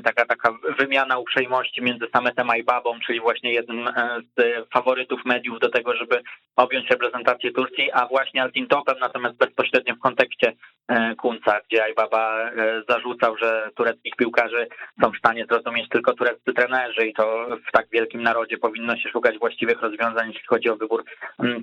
taka, 0.04 0.26
taka 0.26 0.58
wymiana 0.78 1.18
uprzejmości 1.18 1.82
między 1.82 2.06
Sametem 2.12 2.50
a 2.50 2.56
Ibabą, 2.56 2.98
czyli 3.06 3.20
właśnie 3.20 3.52
jednym 3.52 3.88
e, 3.88 4.20
z 4.36 4.68
faworytów 4.72 5.24
mediów 5.24 5.58
do 5.58 5.68
tego, 5.68 5.96
żeby 5.96 6.22
objąć 6.56 6.90
reprezentację 6.90 7.52
Turcji, 7.52 7.92
a 7.92 8.06
właśnie 8.06 8.42
Altintopem, 8.42 8.96
natomiast 9.00 9.36
bezpośrednio 9.36 9.94
w 9.94 9.98
kontekście 9.98 10.52
e, 10.88 11.14
Kunca, 11.14 11.60
gdzie 11.68 11.84
Aybaba 11.84 12.50
e, 12.50 12.82
zarzucał, 12.88 13.36
że 13.36 13.70
tureckich 13.74 14.16
piłkarzy 14.16 14.68
są 15.02 15.12
w 15.12 15.18
stanie 15.18 15.46
zrozumieć 15.50 15.88
tylko 15.88 16.14
tureccy 16.14 16.52
trenerzy 16.52 17.06
i 17.06 17.14
to 17.14 17.46
w 17.68 17.72
tak 17.72 17.86
wielkim 17.92 18.22
narodzie 18.22 18.58
powinno 18.58 18.96
się 18.96 19.08
szukać 19.08 19.38
właściwych 19.38 19.82
rozwiązań, 19.82 20.28
jeśli 20.28 20.46
chodzi 20.46 20.68
o 20.68 20.76
wybór 20.76 21.04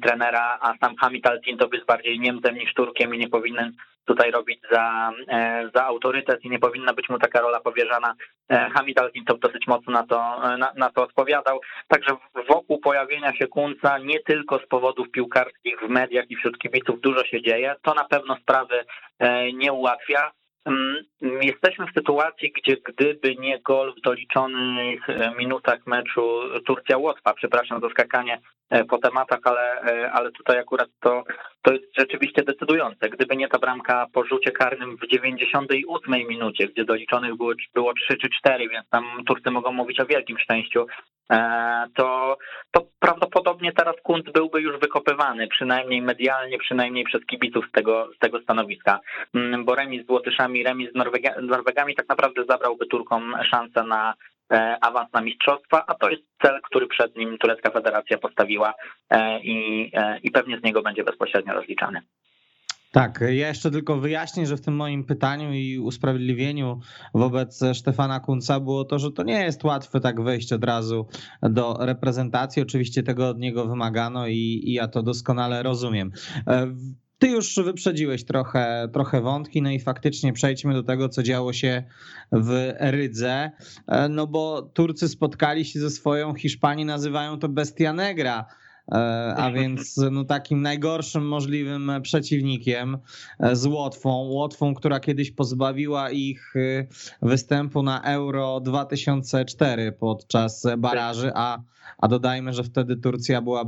trenera, 0.03 0.57
a 0.61 0.73
sam 0.81 0.95
Hamid 0.95 1.27
Altintop 1.27 1.73
jest 1.73 1.85
bardziej 1.85 2.19
Niemcem 2.19 2.55
niż 2.55 2.73
Turkiem 2.73 3.15
i 3.15 3.17
nie 3.17 3.29
powinien 3.29 3.73
tutaj 4.09 4.31
robić 4.31 4.59
za, 4.71 5.11
za 5.75 5.85
autorytet 5.85 6.45
i 6.45 6.49
nie 6.49 6.59
powinna 6.59 6.93
być 6.93 7.09
mu 7.09 7.19
taka 7.19 7.41
rola 7.41 7.59
powierzana. 7.79 8.15
Hamid 8.49 8.99
Altintop 8.99 9.39
dosyć 9.39 9.67
mocno 9.67 9.93
na 9.93 10.03
to, 10.03 10.39
na, 10.57 10.73
na 10.75 10.89
to 10.89 11.03
odpowiadał. 11.03 11.59
Także 11.87 12.17
wokół 12.47 12.79
pojawienia 12.79 13.33
się 13.33 13.47
Kunca 13.47 13.97
nie 13.97 14.19
tylko 14.19 14.59
z 14.59 14.67
powodów 14.67 15.11
piłkarskich 15.11 15.79
w 15.81 15.89
mediach 15.89 16.31
i 16.31 16.35
wśród 16.35 16.57
kibiców 16.57 17.01
dużo 17.01 17.23
się 17.23 17.41
dzieje. 17.41 17.75
To 17.81 17.93
na 17.93 18.03
pewno 18.03 18.35
sprawy 18.35 18.85
e, 19.19 19.53
nie 19.53 19.73
ułatwia. 19.73 20.31
Mm, 20.69 21.03
jesteśmy 21.41 21.85
w 21.87 21.93
sytuacji, 21.93 22.51
gdzie 22.51 22.77
gdyby 22.77 23.35
nie 23.35 23.59
gol 23.59 23.93
w 23.97 24.01
doliczonych 24.01 25.09
e, 25.09 25.31
minutach 25.37 25.87
meczu 25.87 26.41
Turcja-Łotwa, 26.65 27.33
przepraszam 27.33 27.81
za 27.81 27.89
skakanie 27.89 28.41
e, 28.69 28.85
po 28.85 28.97
tematach, 28.97 29.39
ale, 29.43 29.81
ale 30.13 30.31
tutaj 30.31 30.59
akurat 30.59 30.89
to, 30.99 31.23
to 31.61 31.73
jest 31.73 31.85
rzeczywiście 31.97 32.43
decydujące. 32.43 33.09
Gdyby 33.09 33.35
nie 33.35 33.47
ta 33.47 33.59
bramka 33.59 34.07
po 34.13 34.23
rzucie 34.23 34.51
karnym 34.51 34.97
w 34.97 35.07
98 35.07 36.27
minucie, 36.27 36.67
gdzie 36.67 36.85
doliczonych 36.85 37.35
było, 37.35 37.53
było 37.73 37.93
3 37.93 38.17
czy 38.17 38.29
4, 38.29 38.69
więc 38.69 38.89
tam 38.89 39.05
Turcy 39.27 39.51
mogą 39.51 39.71
mówić 39.71 39.99
o 39.99 40.05
wielkim 40.05 40.39
szczęściu, 40.39 40.85
to, 41.95 42.37
to 42.71 42.85
prawdopodobnie 42.99 43.71
teraz 43.73 43.95
Kunt 44.03 44.31
byłby 44.31 44.61
już 44.61 44.79
wykopywany, 44.79 45.47
przynajmniej 45.47 46.01
medialnie, 46.01 46.57
przynajmniej 46.57 47.03
przez 47.03 47.25
kibiców 47.25 47.65
z 47.69 47.71
tego, 47.71 48.09
z 48.15 48.19
tego 48.19 48.41
stanowiska, 48.41 48.99
mm, 49.35 49.65
bo 49.65 49.75
remis 49.75 50.05
z 50.05 50.09
Łotyszami, 50.09 50.63
remis 50.63 50.91
z 50.91 50.95
Norwegami 51.41 51.95
tak 51.95 52.09
naprawdę 52.09 52.45
zabrałby 52.49 52.85
Turkom 52.85 53.35
szansę 53.43 53.83
na 53.83 54.13
e, 54.51 54.77
awans 54.81 55.13
na 55.13 55.21
mistrzostwa, 55.21 55.83
a 55.87 55.95
to 55.95 56.09
jest 56.09 56.23
cel, 56.41 56.61
który 56.61 56.87
przed 56.87 57.15
nim 57.15 57.37
turecka 57.37 57.69
federacja 57.71 58.17
postawiła 58.17 58.73
e, 59.09 59.39
i, 59.39 59.91
e, 59.93 60.19
i 60.23 60.31
pewnie 60.31 60.59
z 60.59 60.63
niego 60.63 60.81
będzie 60.81 61.03
bezpośrednio 61.03 61.53
rozliczany. 61.53 62.01
Tak, 62.91 63.19
ja 63.21 63.47
jeszcze 63.47 63.71
tylko 63.71 63.97
wyjaśnię, 63.97 64.47
że 64.47 64.57
w 64.57 64.61
tym 64.61 64.75
moim 64.75 65.03
pytaniu 65.03 65.53
i 65.53 65.79
usprawiedliwieniu 65.79 66.79
wobec 67.13 67.63
Stefana 67.73 68.19
Kunca 68.19 68.59
było 68.59 68.85
to, 68.85 68.99
że 68.99 69.11
to 69.11 69.23
nie 69.23 69.41
jest 69.41 69.63
łatwe 69.63 69.99
tak 69.99 70.21
wejść 70.21 70.53
od 70.53 70.63
razu 70.63 71.07
do 71.41 71.77
reprezentacji. 71.79 72.61
Oczywiście 72.61 73.03
tego 73.03 73.29
od 73.29 73.39
niego 73.39 73.67
wymagano 73.67 74.27
i, 74.27 74.61
i 74.63 74.73
ja 74.73 74.87
to 74.87 75.03
doskonale 75.03 75.63
rozumiem. 75.63 76.11
E, 76.47 76.75
ty 77.19 77.27
już 77.27 77.55
wyprzedziłeś 77.55 78.25
trochę, 78.25 78.89
trochę 78.93 79.21
wątki, 79.21 79.61
no 79.61 79.71
i 79.71 79.79
faktycznie 79.79 80.33
przejdźmy 80.33 80.73
do 80.73 80.83
tego, 80.83 81.09
co 81.09 81.23
działo 81.23 81.53
się 81.53 81.83
w 82.31 82.73
Rydze. 82.79 83.51
E, 83.87 84.09
no 84.09 84.27
bo 84.27 84.61
Turcy 84.61 85.09
spotkali 85.09 85.65
się 85.65 85.79
ze 85.79 85.89
swoją, 85.89 86.33
Hiszpanii 86.33 86.85
nazywają 86.85 87.39
to 87.39 87.49
Bestia 87.49 87.93
Negra 87.93 88.45
a 89.35 89.51
więc 89.51 89.97
no, 90.11 90.23
takim 90.23 90.61
najgorszym 90.61 91.27
możliwym 91.27 91.91
przeciwnikiem 92.01 92.97
e, 93.39 93.55
z 93.55 93.65
Łotwą. 93.65 94.09
Łotwą, 94.29 94.73
która 94.73 94.99
kiedyś 94.99 95.31
pozbawiła 95.31 96.11
ich 96.11 96.53
e, 96.55 96.87
występu 97.21 97.83
na 97.83 98.01
Euro 98.01 98.59
2004 98.59 99.91
podczas 99.91 100.67
baraży, 100.77 101.31
a, 101.35 101.61
a 101.97 102.07
dodajmy, 102.07 102.53
że 102.53 102.63
wtedy 102.63 102.97
Turcja 102.97 103.41
była 103.41 103.63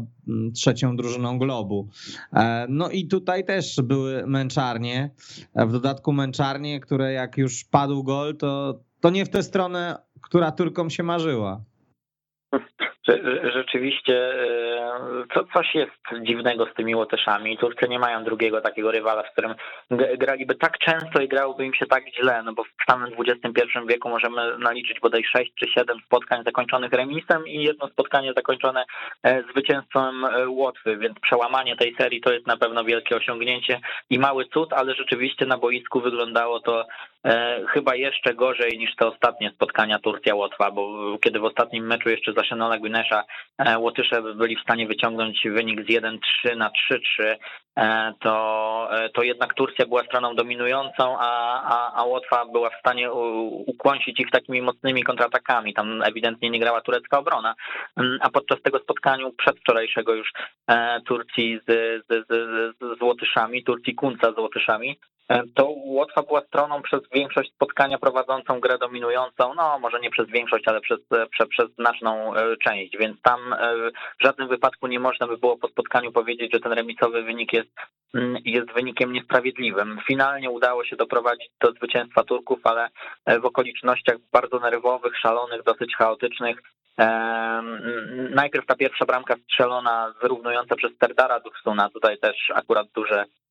trzecią 0.54 0.96
drużyną 0.96 1.40
globu. 1.40 1.90
No 2.70 2.90
i 2.90 3.08
tutaj 3.08 3.46
też 3.46 3.82
były 3.84 4.28
męczarnie. 4.28 5.10
W 5.56 5.72
dodatku 5.72 6.14
męczarnie, 6.14 6.80
które 6.80 7.14
jak 7.14 7.38
już 7.38 7.64
padł 7.64 8.04
gol, 8.04 8.38
to, 8.38 8.80
to 9.00 9.10
nie 9.10 9.26
w 9.26 9.30
tę 9.30 9.44
stronę, 9.44 9.98
która 10.22 10.52
Turkom 10.52 10.90
się 10.90 11.04
marzyła. 11.04 11.64
Rzeczywiście 13.54 14.34
to 15.34 15.44
coś 15.54 15.76
jest 15.76 15.92
dziwnego 16.22 16.66
z 16.66 16.74
tymi 16.74 16.96
Łotyszami. 16.96 17.58
Turcy 17.58 17.88
nie 17.90 18.00
mają 18.00 18.24
drugiego 18.24 18.62
takiego 18.62 18.92
rywala, 18.92 19.24
z 19.30 19.32
którym 19.32 19.56
graliby 20.18 20.56
tak 20.56 20.78
często 20.78 21.22
i 21.22 21.28
grałoby 21.28 21.66
im 21.66 21.74
się 21.74 21.86
tak 21.86 22.04
źle, 22.16 22.44
no 22.44 22.54
bo 22.54 22.64
w 22.64 22.92
samym 22.92 23.14
XXI 23.20 23.62
wieku 23.88 24.10
możemy 24.10 24.58
naliczyć 24.58 25.00
bodaj 25.00 25.24
6 25.24 25.52
czy 25.60 25.68
7 25.68 25.98
spotkań 26.06 26.44
zakończonych 26.44 26.92
remisem 26.92 27.48
i 27.48 27.64
jedno 27.64 27.88
spotkanie 27.88 28.34
zakończone 28.34 28.86
e, 29.24 29.44
zwycięstwem 29.52 30.26
e, 30.26 30.50
Łotwy, 30.50 30.98
więc 30.98 31.20
przełamanie 31.20 31.76
tej 31.76 31.96
serii 31.96 32.22
to 32.22 32.34
jest 32.34 32.48
na 32.48 32.58
pewno 32.58 32.84
wielkie 32.84 33.16
osiągnięcie 33.16 33.80
i 34.10 34.20
mały 34.20 34.46
cud, 34.46 34.74
ale 34.74 34.96
rzeczywiście 34.96 35.46
na 35.46 35.58
boisku 35.58 36.02
wyglądało 36.02 36.60
to 36.60 36.72
E, 36.82 36.86
chyba 37.74 37.96
jeszcze 37.96 38.34
gorzej 38.34 38.78
niż 38.78 38.96
te 38.96 39.08
ostatnie 39.08 39.52
spotkania 39.52 40.00
Turcja-Łotwa, 40.00 40.72
bo 40.72 41.18
kiedy 41.24 41.40
w 41.40 41.44
ostatnim 41.44 41.86
meczu 41.88 42.10
jeszcze 42.10 42.34
za 42.34 42.44
Szenola 42.44 42.78
Guinesza 42.78 43.24
e, 43.58 43.80
Łotysze 43.80 44.22
byli 44.22 44.56
w 44.56 44.62
stanie 44.62 44.88
wyciągnąć 44.88 45.44
wynik 45.50 45.82
z 45.82 45.88
1-3 45.88 46.58
na 46.58 46.72
3-3, 46.92 47.36
e, 47.78 48.14
to, 48.20 48.90
to 49.14 49.24
jednak 49.24 49.54
Turcja 49.54 49.86
była 49.86 50.04
stroną 50.04 50.36
dominującą, 50.36 51.18
a, 51.20 51.62
a, 51.64 51.94
a 51.94 52.04
Łotwa 52.04 52.46
była 52.46 52.70
w 52.70 52.80
stanie 52.80 53.12
ukłąsić 53.66 54.20
ich 54.20 54.32
takimi 54.32 54.62
mocnymi 54.62 55.04
kontratakami. 55.04 55.74
Tam 55.74 56.02
ewidentnie 56.04 56.50
nie 56.50 56.60
grała 56.60 56.82
turecka 56.82 57.20
obrona. 57.20 57.56
Mm, 57.98 58.18
a 58.22 58.30
podczas 58.30 58.62
tego 58.62 58.80
spotkania 58.80 59.26
przedwczorajszego 59.38 60.14
już 60.14 60.32
Turcji 61.06 61.60
z, 61.68 62.04
z, 62.10 62.28
z, 62.30 63.00
z 63.00 63.02
Łotyszami, 63.02 63.64
Turcji 63.64 63.96
Kunca 63.96 64.32
z 64.32 64.38
Łotyszami, 64.38 65.00
E, 65.00 65.11
to 65.56 65.70
Łotwa 65.70 66.24
była 66.24 66.42
stroną 66.42 66.82
przez 66.82 67.02
większość 67.14 67.54
spotkania 67.54 67.98
prowadzącą 67.98 68.60
grę 68.60 68.78
dominującą, 68.78 69.54
no 69.56 69.80
może 69.80 70.00
nie 70.00 70.10
przez 70.10 70.28
większość, 70.28 70.68
ale 70.68 70.82
przez, 70.82 71.00
przez, 71.32 71.48
przez 71.50 71.72
znaczną 71.76 72.36
e, 72.36 72.58
część, 72.58 72.98
więc 72.98 73.22
tam 73.22 73.54
e, 73.54 73.76
w 74.20 74.24
żadnym 74.24 74.48
wypadku 74.48 74.88
nie 74.88 75.00
można 75.00 75.28
by 75.28 75.38
było 75.38 75.58
po 75.58 75.68
spotkaniu 75.68 76.12
powiedzieć, 76.12 76.54
że 76.54 76.60
ten 76.60 76.72
remisowy 76.72 77.24
wynik 77.24 77.54
jest, 77.54 77.70
mm, 78.16 78.38
jest 78.46 78.72
wynikiem 78.72 79.14
niesprawiedliwym. 79.14 80.00
Finalnie 80.08 80.50
udało 80.50 80.86
się 80.86 80.96
doprowadzić 80.96 81.50
do 81.62 81.72
zwycięstwa 81.72 82.24
Turków, 82.24 82.60
ale 82.64 82.90
w 83.42 83.46
okolicznościach 83.46 84.16
bardzo 84.32 84.60
nerwowych, 84.60 85.18
szalonych, 85.18 85.64
dosyć 85.64 85.96
chaotycznych. 85.96 86.58
Najpierw 88.30 88.66
ta 88.66 88.76
pierwsza 88.76 89.06
bramka 89.06 89.36
strzelona, 89.36 90.14
wyrównująca 90.22 90.76
przez 90.76 90.92
Serdara 91.00 91.40
Dursuna, 91.40 91.90
tutaj 91.90 92.18
też 92.18 92.36
akurat 92.56 92.88
duże 92.96 93.26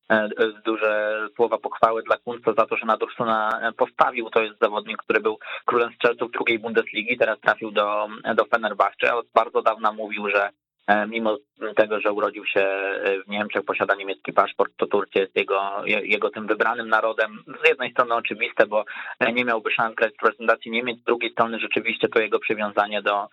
duże 0.65 1.21
słowa 1.35 1.57
pochwały 1.57 2.03
dla 2.03 2.17
Kunca 2.17 2.53
za 2.57 2.65
to, 2.65 2.77
że 2.77 2.85
na 2.85 2.97
Dursuna 2.97 3.61
postawił. 3.77 4.29
To 4.29 4.41
jest 4.41 4.59
zawodnik, 4.61 4.97
który 4.97 5.19
był 5.19 5.39
królem 5.65 5.93
strzelców 5.93 6.31
drugiej 6.31 6.59
Bundesligi, 6.59 7.17
teraz 7.17 7.39
trafił 7.39 7.71
do, 7.71 8.07
do 8.35 8.45
Fenerbahce. 8.45 9.15
Od 9.15 9.27
bardzo 9.33 9.61
dawna 9.61 9.91
mówił, 9.91 10.29
że 10.29 10.49
E, 10.49 10.60
mimo 11.07 11.37
tego, 11.75 11.99
że 11.99 12.11
urodził 12.11 12.45
się 12.45 12.61
e, 12.61 13.23
w 13.23 13.27
Niemczech, 13.27 13.65
posiada 13.65 13.95
niemiecki 13.95 14.33
paszport, 14.33 14.73
to 14.77 14.87
Turcja 14.87 15.21
jest 15.21 15.35
jego, 15.35 15.83
jego 15.85 16.29
tym 16.29 16.47
wybranym 16.47 16.89
narodem. 16.89 17.43
Z 17.63 17.67
jednej 17.69 17.91
strony 17.91 18.15
oczywiste, 18.15 18.67
bo 18.67 18.85
e, 19.19 19.33
nie 19.33 19.45
miałby 19.45 19.71
szans 19.71 19.95
grać 19.95 20.13
w 20.13 20.25
reprezentacji 20.25 20.71
Niemiec, 20.71 20.99
z 20.99 21.03
drugiej 21.03 21.31
strony 21.31 21.59
rzeczywiście 21.59 22.07
to 22.07 22.19
jego 22.19 22.39
przywiązanie 22.39 23.01
do, 23.01 23.27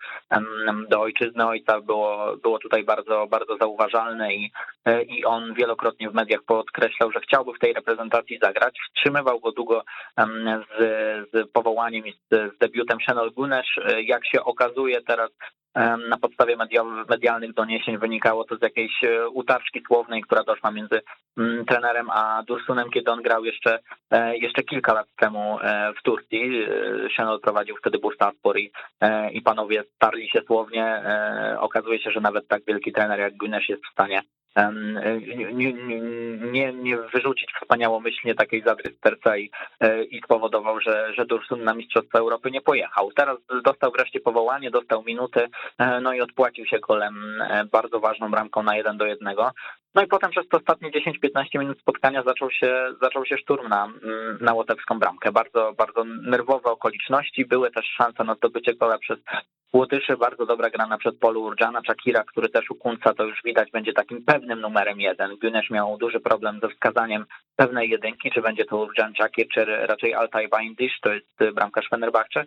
do 0.89 1.01
ojczyzny 1.01 1.47
ojca 1.47 1.81
było, 1.81 2.37
było 2.43 2.59
tutaj 2.59 2.83
bardzo, 2.83 3.27
bardzo 3.27 3.57
zauważalne 3.57 4.33
i, 4.33 4.51
i 5.07 5.25
on 5.25 5.53
wielokrotnie 5.53 6.09
w 6.09 6.13
mediach 6.13 6.43
podkreślał, 6.43 7.11
że 7.11 7.19
chciałby 7.19 7.53
w 7.53 7.59
tej 7.59 7.73
reprezentacji 7.73 8.39
zagrać. 8.41 8.77
Wstrzymywał 8.87 9.39
go 9.39 9.51
długo 9.51 9.83
z, 10.17 10.79
z 11.33 11.51
powołaniem 11.51 12.07
i 12.07 12.11
z, 12.11 12.55
z 12.55 12.57
debiutem 12.57 12.97
Shenol 13.01 13.31
Gunesz. 13.31 13.79
Jak 14.03 14.27
się 14.27 14.43
okazuje 14.43 15.01
teraz 15.01 15.29
na 16.09 16.17
podstawie 16.21 16.57
medialnych 17.09 17.53
doniesień 17.53 17.97
wynikało 17.97 18.43
to 18.43 18.57
z 18.57 18.61
jakiejś 18.61 19.03
e, 19.03 19.29
utarczki 19.29 19.81
słownej, 19.87 20.21
która 20.21 20.43
doszła 20.43 20.71
między 20.71 21.01
mm, 21.37 21.65
trenerem 21.65 22.09
a 22.09 22.43
Dursunem, 22.47 22.89
kiedy 22.89 23.11
on 23.11 23.21
grał 23.21 23.45
jeszcze, 23.45 23.79
e, 24.11 24.37
jeszcze 24.37 24.63
kilka 24.63 24.93
lat 24.93 25.07
temu 25.15 25.59
e, 25.61 25.93
w 25.99 26.03
Turcji. 26.03 26.65
Shenol 27.13 27.39
prowadził 27.39 27.75
wtedy 27.77 27.99
Bursaspor 27.99 28.59
i, 28.59 28.71
i 29.31 29.41
panowie 29.41 29.83
starli 29.95 30.29
się 30.29 30.41
słownie. 30.47 31.03
Okazuje 31.59 31.99
się, 31.99 32.11
że 32.11 32.21
nawet 32.21 32.47
tak 32.47 32.65
wielki 32.67 32.91
trener 32.91 33.19
jak 33.19 33.37
Gunesh 33.37 33.69
jest 33.69 33.85
w 33.85 33.91
stanie 33.91 34.21
nie, 35.53 35.73
nie, 36.51 36.73
nie 36.73 36.97
wyrzucić 36.97 37.49
wspaniałomyślnie 37.61 38.35
takiej 38.35 38.63
zadry 38.63 38.95
z 38.95 39.03
serca 39.03 39.37
i, 39.37 39.51
e, 39.79 40.03
i 40.03 40.21
spowodował, 40.21 40.81
że, 40.81 41.13
że 41.13 41.25
Dursun 41.25 41.63
na 41.63 41.73
Mistrzostwa 41.73 42.19
Europy 42.19 42.51
nie 42.51 42.61
pojechał. 42.61 43.11
Teraz 43.11 43.37
dostał 43.63 43.91
wreszcie 43.91 44.19
powołanie, 44.19 44.71
dostał 44.71 45.03
minuty, 45.03 45.47
e, 45.77 46.01
no 46.01 46.13
i 46.13 46.21
odpłacił 46.21 46.65
się 46.65 46.79
golem 46.79 47.41
e, 47.41 47.65
bardzo 47.65 47.99
ważną 47.99 48.31
bramką 48.31 48.63
na 48.63 48.75
jeden 48.75 48.97
do 48.97 49.05
jednego. 49.05 49.51
No 49.95 50.03
i 50.03 50.07
potem 50.07 50.31
przez 50.31 50.47
te 50.47 50.57
ostatnie 50.57 50.91
10-15 50.91 51.59
minut 51.59 51.79
spotkania 51.79 52.23
zaczął 52.23 52.51
się, 52.51 52.93
zaczął 53.01 53.25
się 53.25 53.37
szturm 53.37 53.67
na, 53.67 53.87
na 54.41 54.53
łotewską 54.53 54.99
bramkę. 54.99 55.31
Bardzo, 55.31 55.73
bardzo 55.77 56.03
nerwowe 56.03 56.71
okoliczności. 56.71 57.45
Były 57.45 57.71
też 57.71 57.85
szanse 57.85 58.23
na 58.23 58.35
zdobycie 58.35 58.73
gola 58.73 58.97
przez 58.97 59.19
Łotyszy. 59.73 60.17
Bardzo 60.17 60.45
dobra 60.45 60.69
gra 60.69 60.87
na 60.87 60.97
przedpolu 60.97 61.43
Urjana 61.43 61.81
Czakira, 61.81 62.23
który 62.23 62.49
też 62.49 62.71
u 62.71 62.75
Kunca 62.75 63.13
to 63.13 63.23
już 63.23 63.41
widać 63.45 63.71
będzie 63.71 63.93
takim 63.93 64.25
pewnym 64.25 64.61
numerem 64.61 65.01
jeden. 65.01 65.31
Günesz 65.31 65.69
miał 65.71 65.97
duży 65.97 66.19
problem 66.19 66.59
ze 66.61 66.69
wskazaniem 66.69 67.25
pewnej 67.55 67.89
jedynki, 67.89 68.31
czy 68.31 68.41
będzie 68.41 68.65
to 68.65 68.77
Urjan 68.77 69.13
Czakir, 69.13 69.47
czy 69.53 69.65
raczej 69.65 70.13
Altaj 70.13 70.47
Baindisz, 70.47 70.99
to 71.01 71.13
jest 71.13 71.53
bramkarz 71.53 71.89
Fenerbahce. 71.89 72.45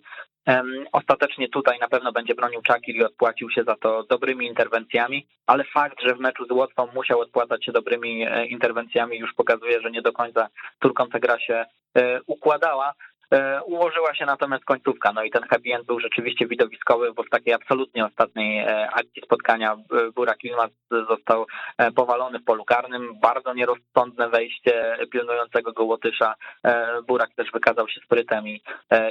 Ostatecznie 0.92 1.48
tutaj 1.48 1.78
na 1.78 1.88
pewno 1.88 2.12
będzie 2.12 2.34
bronił 2.34 2.62
Czakir 2.62 2.96
i 2.96 3.04
odpłacił 3.04 3.50
się 3.50 3.64
za 3.64 3.76
to 3.76 4.02
dobrymi 4.02 4.46
interwencjami, 4.46 5.26
ale 5.46 5.64
fakt, 5.64 6.02
że 6.02 6.14
w 6.14 6.20
meczu 6.20 6.46
z 6.46 6.50
Łotwą 6.50 6.88
musiał 6.94 7.20
odpłacać 7.20 7.64
się 7.64 7.72
dobrymi 7.72 8.22
e, 8.22 8.46
interwencjami 8.46 9.18
już 9.18 9.34
pokazuje, 9.34 9.80
że 9.80 9.90
nie 9.90 10.02
do 10.02 10.12
końca 10.12 10.48
Turkom 10.78 11.10
ta 11.10 11.18
gra 11.18 11.38
się 11.38 11.64
e, 11.96 12.20
układała. 12.26 12.94
E, 13.32 13.62
ułożyła 13.62 14.14
się 14.14 14.26
natomiast 14.26 14.64
końcówka, 14.64 15.12
no 15.12 15.22
i 15.22 15.30
ten 15.30 15.42
happy 15.42 15.74
end 15.74 15.86
był 15.86 16.00
rzeczywiście 16.00 16.46
widowiskowy, 16.46 17.12
bo 17.12 17.22
w 17.22 17.30
takiej 17.30 17.54
absolutnie 17.54 18.06
ostatniej 18.06 18.58
e, 18.58 18.90
akcji 18.90 19.22
spotkania 19.24 19.72
e, 19.72 20.10
Burak 20.10 20.44
Ilmaz 20.44 20.70
został 20.90 21.46
powalony 21.94 22.38
w 22.38 22.44
polu 22.44 22.64
karnym. 22.64 23.20
Bardzo 23.20 23.54
nierozsądne 23.54 24.28
wejście 24.28 24.96
pilnującego 25.12 25.72
go 25.72 25.84
Łotysza. 25.84 26.34
Burak 27.08 27.34
też 27.34 27.50
wykazał 27.52 27.88
się 27.88 28.00
sprytem 28.00 28.48
i, 28.48 28.62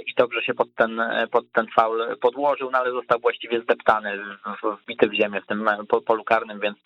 i 0.07 0.13
dobrze 0.17 0.41
się 0.43 0.53
pod 0.53 0.75
ten, 0.75 1.01
pod 1.31 1.51
ten 1.51 1.67
faul 1.75 2.17
podłożył, 2.21 2.71
no 2.71 2.77
ale 2.77 2.91
został 2.91 3.19
właściwie 3.19 3.61
zdeptany, 3.61 4.19
wbity 4.83 5.07
w 5.09 5.13
ziemię 5.13 5.41
w 5.41 5.47
tym 5.47 5.69
polu 6.05 6.23
karnym, 6.23 6.59
więc 6.59 6.77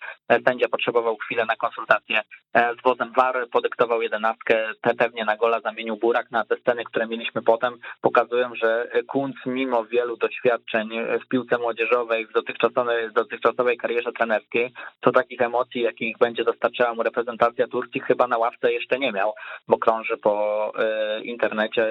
sędzia 0.46 0.68
potrzebował 0.68 1.16
chwilę 1.16 1.44
na 1.46 1.56
konsultację 1.56 2.22
z 2.54 2.82
wozem 2.82 3.12
VAR, 3.16 3.48
podyktował 3.52 4.02
jedenastkę, 4.02 4.72
pewnie 4.98 5.24
na 5.24 5.36
gola 5.36 5.60
zamienił 5.60 5.96
Burak 5.96 6.30
na 6.30 6.44
te 6.44 6.56
sceny, 6.56 6.84
które 6.84 7.06
mieli 7.06 7.25
widzieliśmy 7.26 7.42
potem, 7.42 7.78
pokazują, 8.00 8.54
że 8.54 8.88
Kunc 9.06 9.36
mimo 9.46 9.84
wielu 9.84 10.16
doświadczeń 10.16 10.90
w 11.24 11.28
piłce 11.28 11.58
młodzieżowej, 11.58 12.26
w 12.26 12.32
dotychczasowej, 12.32 13.10
w 13.10 13.12
dotychczasowej 13.12 13.76
karierze 13.76 14.12
trenerskiej, 14.12 14.72
to 15.00 15.12
takich 15.12 15.40
emocji, 15.40 15.82
jakich 15.82 16.18
będzie 16.18 16.44
dostarczała 16.44 16.94
mu 16.94 17.02
reprezentacja 17.02 17.66
Turcji, 17.68 18.00
chyba 18.00 18.26
na 18.26 18.38
ławce 18.38 18.72
jeszcze 18.72 18.98
nie 18.98 19.12
miał, 19.12 19.32
bo 19.68 19.78
krąży 19.78 20.16
po 20.16 20.72
e, 20.78 21.20
internecie 21.20 21.86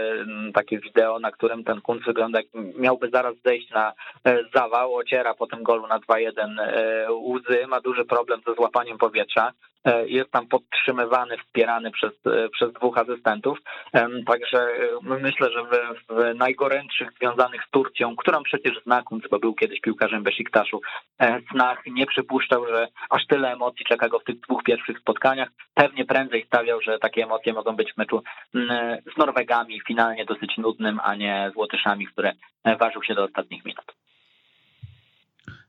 takie 0.53 0.79
wideo, 0.79 1.19
na 1.19 1.31
którym 1.31 1.63
ten 1.63 1.81
Kunc 1.81 2.05
wygląda 2.05 2.39
jak 2.39 2.47
miałby 2.77 3.09
zaraz 3.09 3.35
zejść 3.45 3.69
na 3.69 3.93
e, 4.25 4.43
zawał, 4.55 4.95
ociera 4.95 5.33
po 5.33 5.47
tym 5.47 5.63
golu 5.63 5.87
na 5.87 5.99
2-1 5.99 6.59
e, 6.59 7.13
łzy, 7.13 7.67
ma 7.67 7.81
duży 7.81 8.05
problem 8.05 8.41
ze 8.47 8.53
złapaniem 8.53 8.97
powietrza. 8.97 9.51
E, 9.85 10.07
jest 10.07 10.31
tam 10.31 10.47
podtrzymywany, 10.47 11.37
wspierany 11.37 11.91
przez, 11.91 12.11
e, 12.25 12.49
przez 12.49 12.73
dwóch 12.73 12.97
asystentów. 12.97 13.57
Także 14.27 14.59
e, 14.59 15.19
myślę, 15.21 15.51
że 15.51 15.63
w, 15.63 16.05
w 16.09 16.35
najgorętszych 16.35 17.11
związanych 17.11 17.61
z 17.67 17.71
Turcją, 17.71 18.15
którą 18.15 18.43
przecież 18.43 18.83
zna 18.83 19.03
Kunc, 19.03 19.23
bo 19.31 19.39
był 19.39 19.53
kiedyś 19.53 19.81
piłkarzem 19.81 20.23
Besiktaszu, 20.23 20.81
snach 21.51 21.85
nie 21.85 22.05
przypuszczał, 22.05 22.67
że 22.67 22.87
aż 23.09 23.27
tyle 23.27 23.53
emocji 23.53 23.85
czeka 23.85 24.09
go 24.09 24.19
w 24.19 24.23
tych 24.23 24.39
dwóch 24.39 24.63
pierwszych 24.63 24.99
spotkaniach. 24.99 25.49
Pewnie 25.73 26.05
prędzej 26.05 26.45
stawiał, 26.45 26.81
że 26.81 26.99
takie 26.99 27.23
emocje 27.23 27.53
mogą 27.53 27.75
być 27.75 27.93
w 27.93 27.97
meczu 27.97 28.23
z 29.13 29.17
Norwegami, 29.17 29.81
finalnie 29.87 30.25
dosyć 30.25 30.57
nudnym, 30.57 30.99
a 31.03 31.15
nie 31.15 31.51
z 31.53 31.55
Łotyszami, 31.55 32.07
które 32.07 32.31
ważył 32.79 33.03
się 33.03 33.15
do 33.15 33.23
ostatnich 33.23 33.65
minut. 33.65 33.85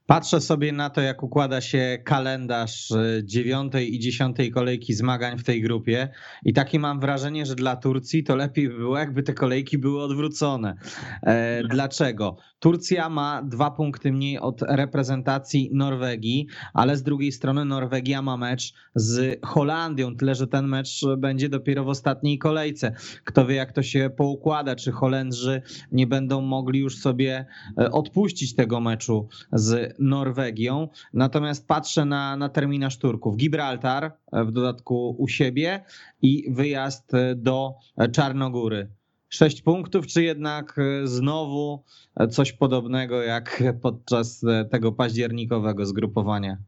Patrzę 0.06 0.40
sobie 0.40 0.72
na 0.72 0.90
to, 0.90 1.00
jak 1.00 1.22
układa 1.22 1.60
się 1.60 1.98
kalendarz 2.04 2.90
e, 2.90 3.24
dziewiątej 3.24 3.94
i 3.94 3.98
dziesiątej 3.98 4.50
kolejki 4.50 4.94
zmagań 4.94 5.38
w 5.38 5.44
tej 5.44 5.62
grupie 5.62 6.08
i 6.44 6.52
takie 6.52 6.78
mam 6.78 7.00
wrażenie, 7.00 7.46
że 7.46 7.54
dla 7.54 7.76
Turcji 7.76 8.24
to 8.24 8.36
lepiej 8.36 8.68
by 8.68 8.76
było, 8.76 8.98
jakby 8.98 9.22
te 9.22 9.34
kolejki 9.34 9.78
były 9.78 10.02
odwrócone. 10.02 10.76
E, 11.22 11.62
dlaczego? 11.68 12.36
Turcja 12.58 13.08
ma 13.08 13.42
dwa 13.42 13.70
punkty 13.70 14.12
mniej 14.12 14.38
od 14.38 14.62
reprezentacji 14.62 15.70
Norwegii, 15.72 16.46
ale 16.74 16.96
z 16.96 17.02
drugiej 17.02 17.32
strony 17.32 17.64
Norwegia 17.64 18.22
ma 18.22 18.36
mecz 18.36 18.74
z 18.94 19.38
Holandią, 19.44 20.16
tyle 20.16 20.34
że 20.34 20.46
ten 20.46 20.66
mecz 20.66 21.00
będzie 21.18 21.48
dopiero 21.48 21.84
w 21.84 21.88
ostatniej 21.88 22.38
kolejce. 22.38 22.94
Kto 23.24 23.46
wie, 23.46 23.54
jak 23.54 23.72
to 23.72 23.82
się 23.82 24.10
poukłada, 24.16 24.76
czy 24.76 24.92
Holendrzy 24.92 25.62
nie 25.92 26.06
będą 26.06 26.40
mogli 26.40 26.80
już 26.80 26.98
sobie 26.98 27.46
e, 27.78 27.90
odpuścić 27.90 28.54
tego 28.54 28.80
meczu 28.80 29.28
z 29.52 29.95
Norwegią. 29.98 30.88
Natomiast 31.14 31.68
patrzę 31.68 32.04
na, 32.04 32.36
na 32.36 32.48
terminarz 32.48 32.98
Turków. 32.98 33.36
Gibraltar 33.36 34.12
w 34.32 34.52
dodatku 34.52 35.16
u 35.18 35.28
siebie 35.28 35.84
i 36.22 36.44
wyjazd 36.50 37.12
do 37.36 37.74
Czarnogóry. 38.12 38.88
Sześć 39.28 39.62
punktów, 39.62 40.06
czy 40.06 40.22
jednak 40.22 40.76
znowu 41.04 41.84
coś 42.30 42.52
podobnego 42.52 43.22
jak 43.22 43.62
podczas 43.82 44.44
tego 44.70 44.92
październikowego 44.92 45.86
zgrupowania? 45.86 46.58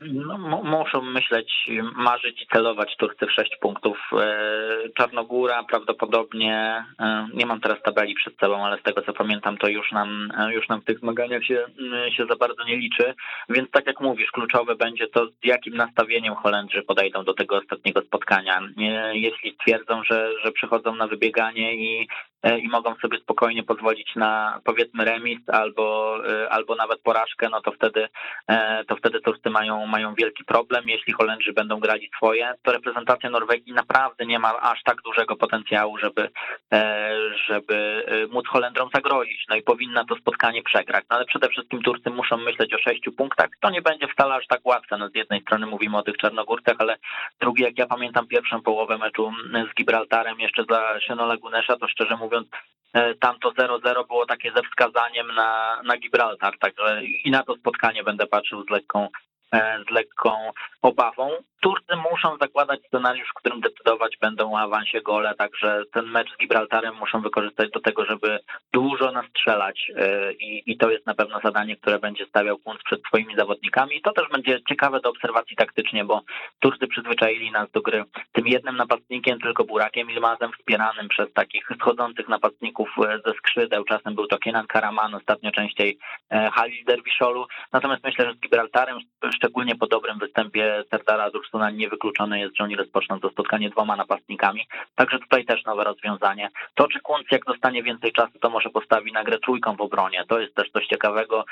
No, 0.00 0.38
muszą 0.64 1.02
myśleć, 1.02 1.70
marzyć 1.96 2.42
i 2.42 2.46
celować 2.46 2.96
Turcy 2.96 3.26
w 3.26 3.32
6 3.32 3.56
punktów. 3.60 3.98
E, 4.12 4.38
Czarnogóra 4.96 5.62
prawdopodobnie, 5.62 6.84
e, 7.00 7.28
nie 7.34 7.46
mam 7.46 7.60
teraz 7.60 7.82
tabeli 7.82 8.14
przed 8.14 8.38
sobą, 8.38 8.64
ale 8.64 8.78
z 8.78 8.82
tego 8.82 9.02
co 9.02 9.12
pamiętam, 9.12 9.56
to 9.56 9.68
już 9.68 9.92
nam, 9.92 10.32
e, 10.38 10.52
już 10.54 10.68
nam 10.68 10.80
w 10.80 10.84
tych 10.84 10.98
zmaganiach 10.98 11.44
się, 11.44 11.66
się 12.16 12.26
za 12.26 12.36
bardzo 12.36 12.64
nie 12.64 12.76
liczy. 12.76 13.14
Więc 13.48 13.70
tak 13.70 13.86
jak 13.86 14.00
mówisz, 14.00 14.30
kluczowe 14.30 14.76
będzie 14.76 15.06
to, 15.08 15.26
z 15.26 15.44
jakim 15.44 15.74
nastawieniem 15.74 16.34
Holendrzy 16.34 16.82
podejdą 16.82 17.24
do 17.24 17.34
tego 17.34 17.56
ostatniego 17.56 18.02
spotkania. 18.02 18.60
Jeśli 19.12 19.56
twierdzą, 19.56 20.04
że, 20.04 20.30
że 20.44 20.52
przychodzą 20.52 20.94
na 20.94 21.06
wybieganie 21.06 21.74
i 21.74 22.08
i 22.44 22.68
mogą 22.68 22.94
sobie 22.94 23.18
spokojnie 23.18 23.62
pozwolić 23.62 24.16
na 24.16 24.60
powiedzmy 24.64 25.04
remis 25.04 25.38
albo, 25.48 26.16
e, 26.28 26.50
albo 26.50 26.74
nawet 26.74 27.00
porażkę, 27.00 27.48
no 27.48 27.60
to 27.60 27.72
wtedy, 27.72 28.08
e, 28.48 28.84
to 28.84 28.96
wtedy 28.96 29.20
Turcy 29.20 29.50
mają, 29.50 29.86
mają 29.86 30.14
wielki 30.14 30.44
problem. 30.44 30.84
Jeśli 30.86 31.12
Holendrzy 31.12 31.52
będą 31.52 31.80
grali 31.80 32.10
swoje, 32.16 32.54
to 32.62 32.72
reprezentacja 32.72 33.30
Norwegii 33.30 33.72
naprawdę 33.72 34.26
nie 34.26 34.38
ma 34.38 34.60
aż 34.60 34.82
tak 34.82 35.02
dużego 35.02 35.36
potencjału, 35.36 35.98
żeby, 35.98 36.28
żeby 37.46 38.04
móc 38.30 38.46
Holendrom 38.48 38.88
zagrozić. 38.94 39.44
No 39.48 39.56
i 39.56 39.62
powinna 39.62 40.04
to 40.04 40.16
spotkanie 40.16 40.62
przegrać. 40.62 41.04
No 41.10 41.16
ale 41.16 41.24
przede 41.24 41.48
wszystkim 41.48 41.82
Turcy 41.82 42.10
muszą 42.10 42.36
myśleć 42.36 42.74
o 42.74 42.78
sześciu 42.78 43.12
punktach. 43.12 43.48
To 43.60 43.70
nie 43.70 43.82
będzie 43.82 44.08
wcale 44.08 44.34
aż 44.34 44.46
tak 44.46 44.60
łatwe. 44.66 44.98
No 44.98 45.08
z 45.08 45.14
jednej 45.14 45.40
strony 45.40 45.66
mówimy 45.66 45.96
o 45.96 46.02
tych 46.02 46.16
czarnogórcach, 46.16 46.76
ale 46.78 46.96
drugi, 47.40 47.62
jak 47.62 47.78
ja 47.78 47.86
pamiętam 47.86 48.26
pierwszą 48.26 48.62
połowę 48.62 48.98
meczu 48.98 49.32
z 49.72 49.74
Gibraltarem 49.74 50.40
jeszcze 50.40 50.64
dla 50.64 51.00
Sienola 51.00 51.36
Gunesza, 51.36 51.76
to 51.76 51.88
szczerze 51.88 52.16
mówiąc 52.16 52.29
mówiąc, 52.30 52.48
e, 52.92 53.14
tamto 53.14 53.50
0-0 53.50 54.06
było 54.06 54.26
takie 54.26 54.52
ze 54.52 54.62
wskazaniem 54.62 55.34
na, 55.34 55.80
na 55.84 55.96
Gibraltar, 55.96 56.58
także 56.58 57.02
i 57.24 57.30
na 57.30 57.42
to 57.42 57.56
spotkanie 57.56 58.02
będę 58.04 58.26
patrzył 58.26 58.64
z 58.64 58.70
lekką, 58.70 59.08
e, 59.54 59.84
z 59.88 59.90
lekką 59.90 60.50
obawą. 60.82 61.30
Turcy 61.60 61.96
muszą 62.10 62.36
zakładać 62.36 62.80
scenariusz, 62.86 63.28
w 63.28 63.34
którym 63.34 63.60
decydować 63.60 64.16
będą 64.20 64.52
o 64.52 64.60
awansie 64.60 65.00
gole, 65.00 65.34
także 65.34 65.82
ten 65.92 66.06
mecz 66.06 66.34
z 66.34 66.38
Gibraltarem 66.38 66.94
muszą 66.94 67.20
wykorzystać 67.20 67.70
do 67.70 67.80
tego, 67.80 68.04
żeby 68.04 68.38
dużo 68.72 69.12
nastrzelać 69.12 69.92
e, 69.96 70.32
i, 70.32 70.72
i 70.72 70.76
to 70.76 70.90
jest 70.90 71.06
na 71.06 71.14
pewno 71.14 71.40
zadanie, 71.44 71.76
które 71.76 71.98
będzie 71.98 72.26
stawiał 72.26 72.58
Kunc 72.58 72.82
przed 72.82 73.02
swoimi 73.02 73.36
zawodnikami. 73.36 74.02
To 74.02 74.12
też 74.12 74.28
będzie 74.28 74.60
ciekawe 74.68 75.00
do 75.00 75.10
obserwacji 75.10 75.56
taktycznie, 75.56 76.04
bo 76.04 76.22
Turcy 76.60 76.86
przyzwyczaili 76.86 77.50
nas 77.50 77.70
do 77.70 77.80
gry 77.80 78.04
tym 78.32 78.48
jednym 78.48 78.76
napastnikiem, 78.76 79.40
tylko 79.40 79.64
Burakiem 79.64 80.10
Ilmazem, 80.10 80.52
wspieranym 80.52 81.08
przez 81.08 81.32
takich 81.32 81.68
schodzących 81.80 82.28
napastników 82.28 82.88
e, 82.98 83.18
ze 83.26 83.32
skrzydeł. 83.34 83.84
Czasem 83.84 84.14
był 84.14 84.26
to 84.26 84.38
Kenan 84.38 84.66
Karaman, 84.66 85.14
ostatnio 85.14 85.50
częściej 85.50 85.98
e, 86.30 86.50
Halil 86.50 86.84
Derwiszolu. 86.84 87.46
Natomiast 87.72 88.04
myślę, 88.04 88.26
że 88.26 88.34
z 88.34 88.40
Gibraltarem, 88.40 88.98
szczególnie 89.34 89.76
po 89.76 89.86
dobrym 89.86 90.18
występie 90.18 90.84
Serdara 90.90 91.30
Durstuna, 91.50 91.70
niewykluczone 91.70 92.40
jest, 92.40 92.56
że 92.56 92.64
oni 92.64 92.76
rozpoczną 92.76 93.20
to 93.20 93.30
spotkanie 93.30 93.70
dwoma 93.70 93.96
napastnikami. 93.96 94.66
Także 94.94 95.18
tutaj 95.18 95.44
też 95.44 95.64
nowe 95.64 95.84
rozwiązanie. 95.84 96.48
To, 96.74 96.88
czy 96.88 97.00
Kunc 97.00 97.26
jak 97.30 97.44
dostanie 97.44 97.82
więcej 97.82 98.12
czasu, 98.12 98.38
to 98.40 98.50
może 98.50 98.70
postawi 98.70 99.12
na 99.12 99.24
grę 99.24 99.38
trójką 99.38 99.76
w 99.76 99.80
obronie. 99.80 100.24
To 100.28 100.40
jest 100.40 100.54
też 100.54 100.70
coś 100.70 100.86
ciekawego. 100.86 101.44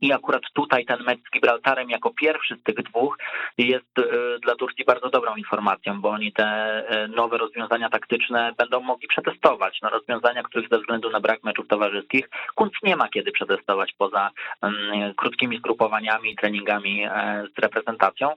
I 0.00 0.12
akurat 0.12 0.42
tutaj 0.54 0.84
ten 0.84 1.02
mecz 1.02 1.20
z 1.28 1.30
Gibraltarem 1.30 1.90
jako 1.90 2.10
pierwszy 2.10 2.56
z 2.56 2.62
tych 2.62 2.74
dwóch 2.74 3.18
jest 3.58 3.98
e, 3.98 4.02
dla 4.38 4.54
Turcji 4.54 4.84
bardzo 4.84 5.10
dobrą 5.10 5.36
informacją, 5.36 6.00
bo 6.00 6.10
oni 6.10 6.32
te 6.32 6.44
e, 6.44 7.08
nowe 7.08 7.38
rozwiązania 7.38 7.88
taktyczne 7.88 8.52
będą 8.58 8.80
mogli 8.80 9.08
przetestować. 9.08 9.78
No, 9.82 9.90
rozwiązania, 9.90 10.42
których 10.42 10.68
ze 10.68 10.78
względu 10.78 11.10
na 11.10 11.20
brak 11.20 11.44
meczów 11.44 11.68
towarzyskich 11.68 12.30
Kunc 12.54 12.72
nie 12.82 12.96
ma 12.96 13.08
kiedy 13.08 13.32
przetestować 13.32 13.92
poza 13.98 14.30
krótkimi 15.16 15.58
zgrupowaniami 15.58 16.32
i 16.32 16.36
treningami 16.36 17.04
e, 17.04 17.44
z 17.56 17.58
reprezentacją. 17.58 18.34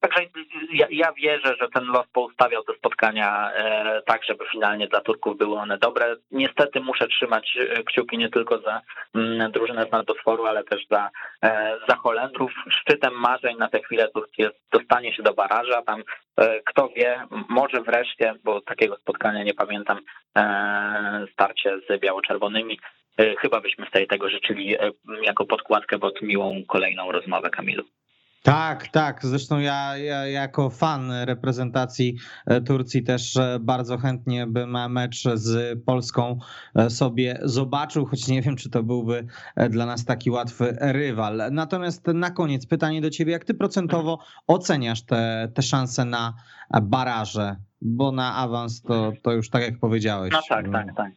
Także 0.00 0.20
ja, 0.72 0.86
ja 0.90 1.12
wierzę, 1.12 1.56
że 1.60 1.68
ten 1.68 1.84
los 1.84 2.06
poustawiał 2.12 2.64
te 2.64 2.74
spotkania 2.74 3.52
tak, 4.06 4.24
żeby 4.24 4.44
finalnie 4.52 4.88
dla 4.88 5.00
Turków 5.00 5.38
były 5.38 5.58
one 5.58 5.78
dobre. 5.78 6.16
Niestety 6.30 6.80
muszę 6.80 7.08
trzymać 7.08 7.58
kciuki 7.86 8.18
nie 8.18 8.30
tylko 8.30 8.58
za 8.58 8.80
drużynę 9.50 9.86
z 9.88 9.92
Nordosforu, 9.92 10.46
ale 10.46 10.64
też 10.64 10.86
za, 10.90 11.10
za 11.88 11.96
Holendrów. 11.96 12.52
Szczytem 12.70 13.12
marzeń 13.12 13.56
na 13.58 13.68
tę 13.68 13.80
chwilę 13.80 14.08
jest 14.38 14.56
dostanie 14.72 15.14
się 15.14 15.22
do 15.22 15.34
baraża. 15.34 15.82
Tam 15.82 16.02
e, 16.36 16.60
kto 16.60 16.88
wie, 16.88 17.26
może 17.48 17.82
wreszcie, 17.82 18.34
bo 18.44 18.60
takiego 18.60 18.96
spotkania 18.96 19.44
nie 19.44 19.54
pamiętam, 19.54 20.00
e, 20.38 21.26
starcie 21.32 21.78
z 21.88 22.00
biało-czerwonymi. 22.00 22.78
E, 23.18 23.36
chyba 23.36 23.60
byśmy 23.60 23.86
sobie 23.86 24.06
tego 24.06 24.28
życzyli 24.28 24.76
jako 25.22 25.46
podkładkę 25.46 25.98
pod 25.98 26.22
miłą 26.22 26.62
kolejną 26.68 27.12
rozmowę, 27.12 27.50
Kamilu. 27.50 27.84
Tak, 28.44 28.88
tak. 28.88 29.26
Zresztą 29.26 29.58
ja, 29.58 29.96
ja, 29.96 30.26
jako 30.26 30.70
fan 30.70 31.12
reprezentacji 31.12 32.16
e, 32.46 32.60
Turcji 32.60 33.02
też 33.02 33.36
e, 33.36 33.58
bardzo 33.60 33.98
chętnie 33.98 34.46
bym 34.46 34.92
mecz 34.92 35.24
z 35.34 35.82
Polską 35.84 36.38
e, 36.74 36.90
sobie 36.90 37.38
zobaczył, 37.42 38.06
choć 38.06 38.28
nie 38.28 38.42
wiem, 38.42 38.56
czy 38.56 38.70
to 38.70 38.82
byłby 38.82 39.26
dla 39.70 39.86
nas 39.86 40.04
taki 40.04 40.30
łatwy 40.30 40.76
rywal. 40.80 41.42
Natomiast 41.52 42.06
na 42.06 42.30
koniec 42.30 42.66
pytanie 42.66 43.00
do 43.00 43.10
ciebie, 43.10 43.32
jak 43.32 43.44
ty 43.44 43.54
procentowo 43.54 44.18
oceniasz 44.46 45.02
te, 45.02 45.48
te 45.54 45.62
szanse 45.62 46.04
na 46.04 46.34
baraże? 46.82 47.56
Bo 47.84 48.12
na 48.12 48.34
awans 48.34 48.82
to, 48.82 49.12
to 49.22 49.32
już 49.32 49.50
tak 49.50 49.62
jak 49.62 49.78
powiedziałeś. 49.80 50.32
No 50.32 50.40
tak, 50.48 50.66
tak, 50.72 50.86
tak. 50.96 51.12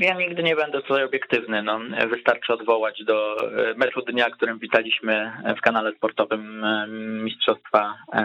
Ja 0.00 0.14
nigdy 0.14 0.42
nie 0.42 0.56
będę 0.56 0.82
tutaj 0.82 1.04
obiektywny. 1.04 1.62
No, 1.62 1.80
wystarczy 2.10 2.52
odwołać 2.52 3.04
do 3.04 3.36
e, 3.70 3.74
meczu 3.74 4.02
dnia, 4.02 4.30
którym 4.30 4.58
witaliśmy 4.58 5.32
w 5.58 5.60
kanale 5.60 5.92
sportowym 5.92 6.64
e, 6.64 6.86
Mistrzostwa 7.24 7.94
e, 8.12 8.22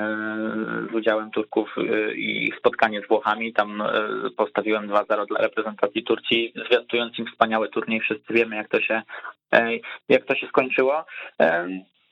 z 0.92 0.96
udziałem 0.96 1.32
Turków 1.32 1.76
i 2.16 2.52
spotkanie 2.60 3.02
z 3.02 3.08
Włochami. 3.08 3.54
Tam 3.54 3.84
postawiłem 4.38 4.88
2-0 4.88 5.28
dla 5.28 5.42
reprezentacji 5.42 6.04
Turcji, 6.04 6.54
zwiastując 6.66 7.20
im 7.20 7.26
wspaniały 7.26 7.70
turniej. 7.70 8.00
Wszyscy 8.00 8.34
wiemy, 8.34 8.56
jak 8.56 8.70
to 8.70 8.82
się, 8.82 9.02
jak 10.10 10.26
to 10.26 10.36
się 10.36 10.48
skończyło. 10.48 11.06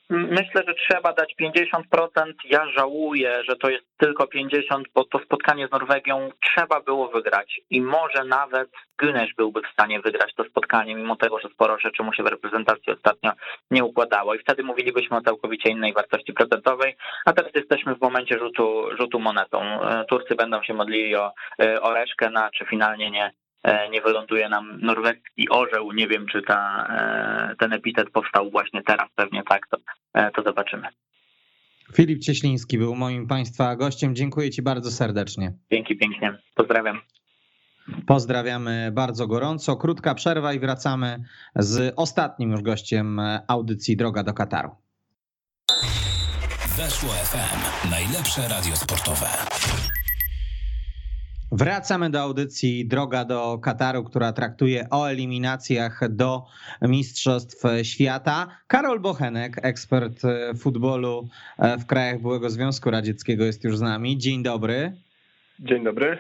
Myślę, 0.10 0.63
że 0.67 0.74
trzeba 0.74 1.13
dać 1.13 1.36
50%. 1.41 2.34
Ja 2.46 2.72
żałuję, 2.72 3.43
że 3.50 3.56
to 3.56 3.70
jest 3.70 3.86
tylko 3.98 4.24
50%, 4.24 4.84
bo 4.96 5.06
to 5.06 5.20
spotkanie 5.20 5.67
z 5.67 5.72
Norwegią 5.72 6.30
trzeba 6.43 6.82
było 6.82 7.08
wygrać 7.08 7.62
i 7.70 7.82
może 7.82 8.24
nawet 8.26 8.70
Günesz 9.02 9.34
byłby 9.38 9.62
w 9.62 9.74
stanie 9.74 10.00
wygrać 10.00 10.34
to 10.36 10.43
spotkanie, 10.43 10.96
mimo 10.96 11.15
tego, 11.15 11.39
że 11.39 11.50
sporo 11.50 11.80
rzeczy 11.80 12.04
mu 12.04 12.13
się 12.13 12.24
w 12.24 12.28
reprezentacji 12.28 12.93
ostatnio 12.93 13.32
nie 13.72 13.84
układało 13.84 14.36
i 14.36 14.39
wtedy 14.39 14.63
mówilibyśmy 14.63 15.17
o 15.17 15.22
całkowicie 15.22 15.70
innej 15.70 15.93
wartości 15.93 16.34
procentowej, 16.34 16.96
a 17.26 17.34
teraz 17.34 17.52
jesteśmy 17.56 17.96
w 17.96 18.02
momencie 18.02 18.39
rzutu, 18.39 18.84
rzutu 18.98 19.20
monetą. 19.20 19.80
Turcy 20.10 20.36
będą 20.36 20.63
się 20.63 20.74
modlili 20.74 21.15
o, 21.15 21.34
o 21.82 21.93
reszkę, 21.93 22.30
na 22.30 22.50
czy 22.52 22.65
finalnie 22.65 23.12
nie, 23.12 23.32
E, 23.32 23.46
nie 23.91 24.01
wyląduje 24.01 24.49
nam 24.49 24.80
norweski 24.82 25.49
orzeł. 25.49 25.91
Nie 25.91 26.08
wiem, 26.08 26.25
czy 26.32 26.41
ta, 26.41 26.88
e, 26.89 27.56
ten 27.56 27.73
epitet 27.73 28.10
powstał 28.10 28.51
właśnie 28.51 28.84
teraz, 28.84 29.10
pewnie 29.15 29.43
tak, 29.43 29.67
to, 29.67 29.77
e, 30.13 30.32
to 30.32 30.43
zobaczymy. 30.43 30.88
Filip 31.95 32.19
Cieśliński 32.19 32.77
był 32.77 32.95
moim 32.95 33.27
Państwa 33.27 33.75
gościem. 33.75 34.15
Dziękuję 34.15 34.49
Ci 34.49 34.62
bardzo 34.62 34.91
serdecznie. 34.91 35.53
Dzięki 35.71 35.97
pięknie. 35.97 36.38
Pozdrawiam. 36.56 37.01
Pozdrawiamy 38.08 38.91
bardzo 38.93 39.27
gorąco. 39.27 39.75
Krótka 39.75 40.15
przerwa 40.15 40.53
i 40.53 40.60
wracamy 40.60 41.23
z 41.56 41.93
ostatnim 41.95 42.51
już 42.51 42.62
gościem 42.62 43.21
audycji 43.47 43.97
Droga 43.97 44.23
do 44.23 44.34
Kataru. 44.34 44.69
Weszło 46.77 47.10
FM. 47.10 47.89
Najlepsze 47.89 48.47
radio 48.47 48.75
sportowe. 48.75 49.27
Wracamy 51.51 52.10
do 52.10 52.21
audycji 52.21 52.88
Droga 52.88 53.25
do 53.25 53.57
Kataru, 53.57 54.03
która 54.03 54.33
traktuje 54.33 54.88
o 54.89 55.10
eliminacjach 55.10 56.10
do 56.10 56.45
Mistrzostw 56.81 57.63
Świata. 57.83 58.47
Karol 58.67 58.99
Bochenek, 58.99 59.60
ekspert 59.62 60.21
futbolu 60.60 61.27
w 61.79 61.86
krajach 61.86 62.21
byłego 62.21 62.49
Związku 62.49 62.91
Radzieckiego, 62.91 63.45
jest 63.45 63.63
już 63.63 63.77
z 63.77 63.81
nami. 63.81 64.17
Dzień 64.17 64.43
dobry. 64.43 64.93
Dzień 65.60 65.83
dobry. 65.83 66.17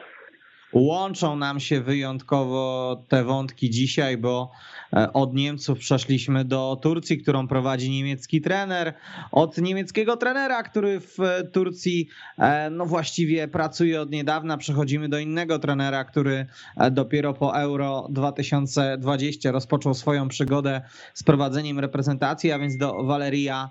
Łączą 0.73 1.35
nam 1.35 1.59
się 1.59 1.81
wyjątkowo 1.81 3.03
te 3.07 3.23
wątki 3.23 3.69
dzisiaj, 3.69 4.17
bo 4.17 4.51
e, 4.93 5.13
od 5.13 5.33
Niemców 5.33 5.79
przeszliśmy 5.79 6.45
do 6.45 6.79
Turcji, 6.81 7.17
którą 7.17 7.47
prowadzi 7.47 7.89
niemiecki 7.89 8.41
trener. 8.41 8.93
Od 9.31 9.57
niemieckiego 9.57 10.17
trenera, 10.17 10.63
który 10.63 10.99
w 10.99 11.17
Turcji 11.53 12.07
e, 12.37 12.69
no 12.69 12.85
właściwie 12.85 13.47
pracuje 13.47 14.01
od 14.01 14.11
niedawna, 14.11 14.57
przechodzimy 14.57 15.09
do 15.09 15.19
innego 15.19 15.59
trenera, 15.59 16.03
który 16.03 16.45
e, 16.77 16.91
dopiero 16.91 17.33
po 17.33 17.59
Euro 17.59 18.07
2020 18.09 19.51
rozpoczął 19.51 19.93
swoją 19.93 20.27
przygodę 20.27 20.81
z 21.13 21.23
prowadzeniem 21.23 21.79
reprezentacji, 21.79 22.51
a 22.51 22.59
więc 22.59 22.77
do 22.77 23.03
Valeria 23.03 23.69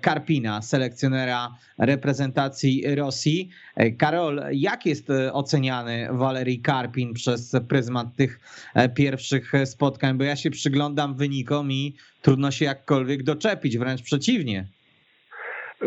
Karpina, 0.00 0.62
selekcjonera 0.62 1.54
reprezentacji 1.78 2.94
Rosji. 2.94 3.50
Karol, 3.98 4.42
jak 4.52 4.86
jest 4.86 5.08
oceniany 5.32 6.08
Valerii 6.10 6.29
Walerii 6.30 6.62
Karpin 6.62 7.14
przez 7.14 7.56
pryzmat 7.68 8.06
tych 8.16 8.40
e, 8.74 8.88
pierwszych 8.88 9.52
spotkań, 9.64 10.18
bo 10.18 10.24
ja 10.24 10.36
się 10.36 10.50
przyglądam 10.50 11.16
wynikom 11.16 11.72
i 11.72 11.94
trudno 12.22 12.50
się 12.50 12.64
jakkolwiek 12.64 13.22
doczepić, 13.22 13.78
wręcz 13.78 14.02
przeciwnie. 14.02 14.64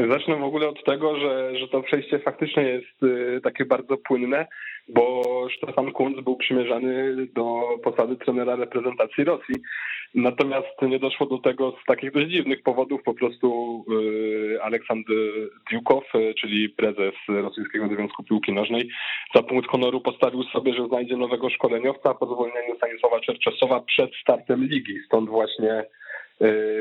Zacznę 0.09 0.35
w 0.35 0.43
ogóle 0.43 0.67
od 0.67 0.83
tego, 0.83 1.19
że, 1.19 1.59
że 1.59 1.67
to 1.67 1.83
przejście 1.83 2.19
faktycznie 2.19 2.63
jest 2.63 3.03
y, 3.03 3.41
takie 3.43 3.65
bardzo 3.65 3.97
płynne, 3.97 4.47
bo 4.87 5.23
Stefan 5.57 5.91
Kunz 5.91 6.23
był 6.23 6.35
przymierzany 6.35 7.15
do 7.27 7.61
posady 7.83 8.15
trenera 8.15 8.55
reprezentacji 8.55 9.23
Rosji. 9.23 9.55
Natomiast 10.15 10.81
nie 10.81 10.99
doszło 10.99 11.25
do 11.25 11.37
tego 11.37 11.71
z 11.71 11.85
takich 11.85 12.11
dość 12.11 12.29
dziwnych 12.29 12.63
powodów. 12.63 13.03
Po 13.03 13.13
prostu 13.13 13.79
y, 13.91 14.61
Aleksandr 14.61 15.13
Diukow, 15.71 16.03
y, 16.15 16.33
czyli 16.33 16.69
prezes 16.69 17.13
Rosyjskiego 17.27 17.87
Związku 17.87 18.23
Piłki 18.23 18.53
Nożnej, 18.53 18.89
za 19.35 19.43
punkt 19.43 19.69
honoru 19.69 20.01
postawił 20.01 20.43
sobie, 20.43 20.73
że 20.73 20.87
znajdzie 20.87 21.17
nowego 21.17 21.49
szkoleniowca 21.49 22.13
po 22.13 22.25
zwolnieniu 22.25 22.75
Stanisława 22.77 23.19
Czerczesowa 23.19 23.81
przed 23.81 24.11
startem 24.21 24.65
ligi. 24.65 24.99
Stąd 25.05 25.29
właśnie 25.29 25.85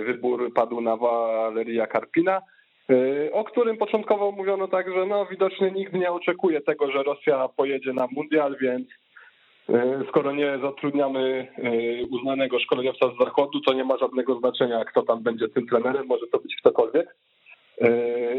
wybór 0.06 0.52
padł 0.54 0.80
na 0.80 0.96
Waleria 0.96 1.86
Karpina. 1.86 2.42
Y, 2.90 3.30
o 3.32 3.44
którym 3.44 3.76
początkowo 3.76 4.32
mówiono 4.32 4.68
tak, 4.68 4.94
że 4.94 5.06
no 5.06 5.26
widocznie 5.26 5.70
nikt 5.70 5.92
nie 5.92 6.10
oczekuje 6.12 6.60
tego, 6.60 6.90
że 6.90 7.02
Rosja 7.02 7.48
pojedzie 7.56 7.92
na 7.92 8.08
mundial, 8.12 8.56
więc 8.60 8.88
y, 8.88 9.72
skoro 10.08 10.32
nie 10.32 10.58
zatrudniamy 10.62 11.48
y, 11.58 12.06
uznanego 12.10 12.60
szkoleniowca 12.60 13.06
z 13.08 13.24
zachodu, 13.24 13.60
to 13.60 13.72
nie 13.72 13.84
ma 13.84 13.98
żadnego 13.98 14.38
znaczenia, 14.38 14.84
kto 14.84 15.02
tam 15.02 15.22
będzie 15.22 15.48
tym 15.48 15.66
trenerem, 15.66 16.06
może 16.06 16.26
to 16.26 16.38
być 16.38 16.56
ktokolwiek. 16.56 17.14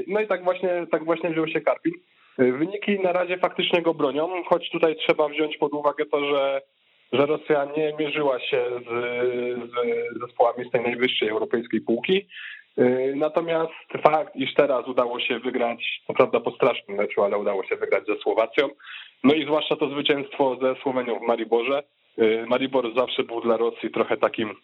No 0.08 0.20
i 0.20 0.28
tak 0.28 0.44
właśnie, 0.44 0.88
tak 0.92 1.06
właśnie 1.06 1.30
wziął 1.30 1.48
się 1.48 1.62
Karpin. 1.62 1.94
Wyniki 2.38 3.00
na 3.00 3.12
razie 3.12 3.38
faktycznie 3.38 3.82
go 3.82 3.94
bronią, 3.94 4.44
choć 4.44 4.70
tutaj 4.70 4.96
trzeba 4.96 5.30
wziąć 5.30 5.58
pod 5.58 5.74
uwagę 5.74 6.06
to, 6.06 6.26
że, 6.26 6.62
że 7.14 7.26
Rosja 7.26 7.68
nie 7.78 7.94
mierzyła 8.00 8.40
się 8.40 8.66
z, 8.80 8.90
z 9.72 10.20
zespołami 10.22 10.68
z 10.68 10.72
tej 10.72 10.82
najwyższej 10.82 11.30
europejskiej 11.30 11.82
półki. 11.82 12.28
Y, 12.78 13.14
natomiast 13.16 13.74
fakt, 14.04 14.36
iż 14.36 14.54
teraz 14.54 14.88
udało 14.88 15.20
się 15.20 15.40
wygrać, 15.40 16.02
co 16.08 16.14
prawda 16.14 16.40
po 16.40 16.52
strasznym 16.52 16.98
meczu, 16.98 17.24
ale 17.24 17.38
udało 17.38 17.64
się 17.64 17.76
wygrać 17.76 18.06
ze 18.06 18.16
Słowacją. 18.16 18.70
No 19.24 19.34
i 19.34 19.44
zwłaszcza 19.44 19.76
to 19.76 19.90
zwycięstwo 19.90 20.58
ze 20.62 20.76
Słowenią 20.82 21.20
w 21.20 21.28
Mariborze. 21.28 21.84
Y, 22.20 22.46
Maribor 22.48 22.96
zawsze 22.96 23.24
był 23.24 23.42
dla 23.42 23.58
Rosji 23.58 23.92
trochę 23.92 24.18
takim 24.18 24.56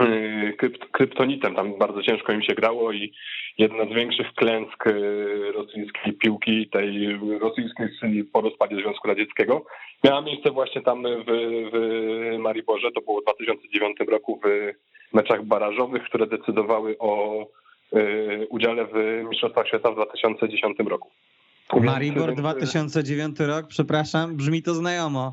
y, 0.00 0.56
kryptonitem, 0.92 1.54
tam 1.54 1.78
bardzo 1.78 2.02
ciężko 2.02 2.32
im 2.32 2.42
się 2.42 2.54
grało 2.54 2.92
i 2.92 3.12
jedna 3.58 3.84
z 3.84 3.88
większych 3.88 4.34
klęsk 4.34 4.84
rosyjskiej 5.54 6.12
piłki, 6.12 6.68
tej 6.68 7.18
rosyjskiej 7.40 7.88
czyli 8.00 8.24
po 8.24 8.40
rozpadzie 8.40 8.76
Związku 8.76 9.08
Radzieckiego, 9.08 9.64
miała 10.04 10.20
miejsce 10.20 10.50
właśnie 10.50 10.82
tam 10.82 11.02
w, 11.02 11.24
w 11.72 12.38
Mariborze, 12.38 12.90
to 12.92 13.00
było 13.00 13.20
w 13.20 13.24
2009 13.24 13.96
roku 14.08 14.40
w 14.44 14.48
meczach 15.12 15.44
barażowych, 15.44 16.02
które 16.04 16.26
decydowały 16.26 16.96
o 16.98 17.42
y, 17.96 18.46
udziale 18.50 18.86
w 18.86 19.24
Mistrzostwach 19.28 19.68
Świata 19.68 19.90
w 19.90 19.94
2010 19.94 20.78
roku. 20.88 21.10
Maribor 21.80 22.34
2009 22.34 23.40
rok, 23.40 23.66
przepraszam, 23.68 24.36
brzmi 24.36 24.62
to 24.62 24.74
znajomo. 24.74 25.32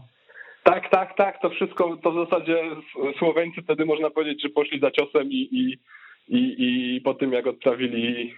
Tak, 0.63 0.89
tak, 0.89 1.17
tak, 1.17 1.41
to 1.41 1.49
wszystko, 1.49 1.97
to 2.03 2.11
w 2.11 2.29
zasadzie 2.29 2.63
Słoweńcy 3.19 3.61
wtedy 3.61 3.85
można 3.85 4.09
powiedzieć, 4.09 4.41
że 4.41 4.49
poszli 4.49 4.79
za 4.79 4.91
ciosem 4.91 5.31
i, 5.31 5.49
i, 5.51 5.77
i, 6.37 6.55
i 6.95 7.01
po 7.01 7.13
tym 7.13 7.33
jak 7.33 7.47
odprawili 7.47 8.33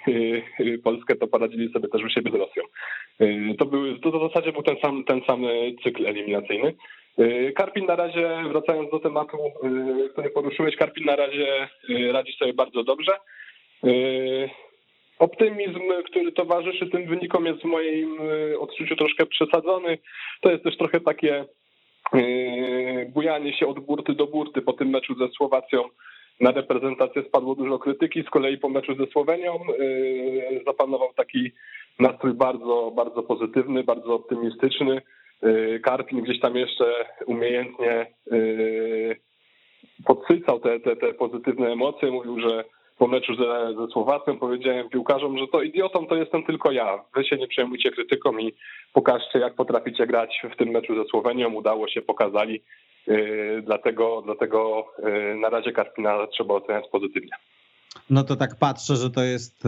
y, 0.59 0.79
Polskę, 0.83 1.15
to 1.15 1.27
poradzili 1.27 1.73
sobie 1.73 1.88
też 1.88 2.03
u 2.03 2.09
siebie 2.09 2.31
z 2.31 2.35
Rosją. 2.35 2.63
To, 3.57 3.65
był, 3.65 3.99
to 3.99 4.11
w 4.11 4.33
zasadzie 4.33 4.51
był 4.51 4.63
ten 4.63 4.75
sam, 4.81 5.03
ten 5.03 5.21
sam 5.27 5.41
cykl 5.83 6.05
eliminacyjny. 6.05 6.73
Y, 7.20 7.53
Karpin 7.55 7.86
na 7.86 7.95
razie, 7.95 8.43
wracając 8.51 8.91
do 8.91 8.99
tematu, 8.99 9.38
y, 10.05 10.09
który 10.09 10.30
poruszyłeś, 10.30 10.76
Karpin 10.76 11.05
na 11.05 11.15
razie 11.15 11.70
y, 11.89 12.11
radzi 12.11 12.34
sobie 12.34 12.53
bardzo 12.53 12.84
dobrze. 12.84 13.11
Optymizm, 15.20 15.82
który 16.05 16.32
towarzyszy 16.32 16.89
tym 16.89 17.05
wynikom 17.05 17.45
jest 17.45 17.61
w 17.61 17.65
moim 17.65 18.18
odczuciu 18.59 18.95
troszkę 18.95 19.26
przesadzony. 19.26 19.97
To 20.41 20.51
jest 20.51 20.63
też 20.63 20.78
trochę 20.78 20.99
takie 20.99 21.45
bujanie 23.13 23.53
się 23.53 23.68
od 23.68 23.80
burty 23.80 24.13
do 24.13 24.28
burty 24.28 24.61
po 24.61 24.74
tym 24.74 24.89
meczu 24.89 25.15
ze 25.15 25.28
Słowacją. 25.28 25.84
Na 26.39 26.51
reprezentację 26.51 27.24
spadło 27.24 27.55
dużo 27.55 27.80
krytyki, 27.80 28.24
z 28.24 28.30
kolei 28.30 28.57
po 28.57 28.70
meczu 28.70 28.95
ze 28.95 29.05
Słowenią 29.05 29.59
zapanował 30.65 31.13
taki 31.13 31.51
nastrój 31.99 32.34
bardzo, 32.34 32.91
bardzo 32.95 33.24
pozytywny, 33.24 33.84
bardzo 33.84 34.13
optymistyczny. 34.13 35.01
Y, 35.43 35.79
Karpin 35.83 36.21
gdzieś 36.21 36.39
tam 36.39 36.55
jeszcze 36.55 36.85
umiejętnie 37.25 38.05
y, 38.31 39.15
podsycał 40.05 40.59
te, 40.59 40.79
te, 40.79 40.95
te 40.95 41.13
pozytywne 41.13 41.71
emocje, 41.71 42.11
mówił, 42.11 42.39
że 42.39 42.63
po 42.97 43.07
meczu 43.07 43.35
ze, 43.35 43.75
ze 43.75 43.88
Słowacją 43.88 44.39
powiedziałem 44.39 44.89
piłkarzom, 44.89 45.38
że 45.38 45.47
to 45.47 45.61
idiotą 45.61 46.07
to 46.07 46.15
jestem 46.15 46.43
tylko 46.43 46.71
ja. 46.71 47.03
Wy 47.15 47.23
się 47.23 47.38
nie 47.38 47.47
przejmujcie 47.47 47.91
krytyką 47.91 48.38
i 48.38 48.53
pokażcie, 48.93 49.39
jak 49.39 49.53
potraficie 49.53 50.07
grać 50.07 50.41
w 50.53 50.55
tym 50.55 50.69
meczu 50.69 50.95
ze 50.95 51.09
Słowenią. 51.09 51.53
Udało 51.53 51.88
się, 51.88 52.01
pokazali. 52.01 52.61
Yy, 53.07 53.61
dlatego, 53.65 54.21
dlatego 54.25 54.85
na 55.35 55.49
razie 55.49 55.71
Karpina 55.71 56.27
trzeba 56.27 56.53
oceniać 56.53 56.89
pozytywnie. 56.91 57.31
No 58.09 58.23
to 58.23 58.35
tak 58.35 58.55
patrzę, 58.55 58.95
że 58.95 59.09
to 59.09 59.23
jest 59.23 59.63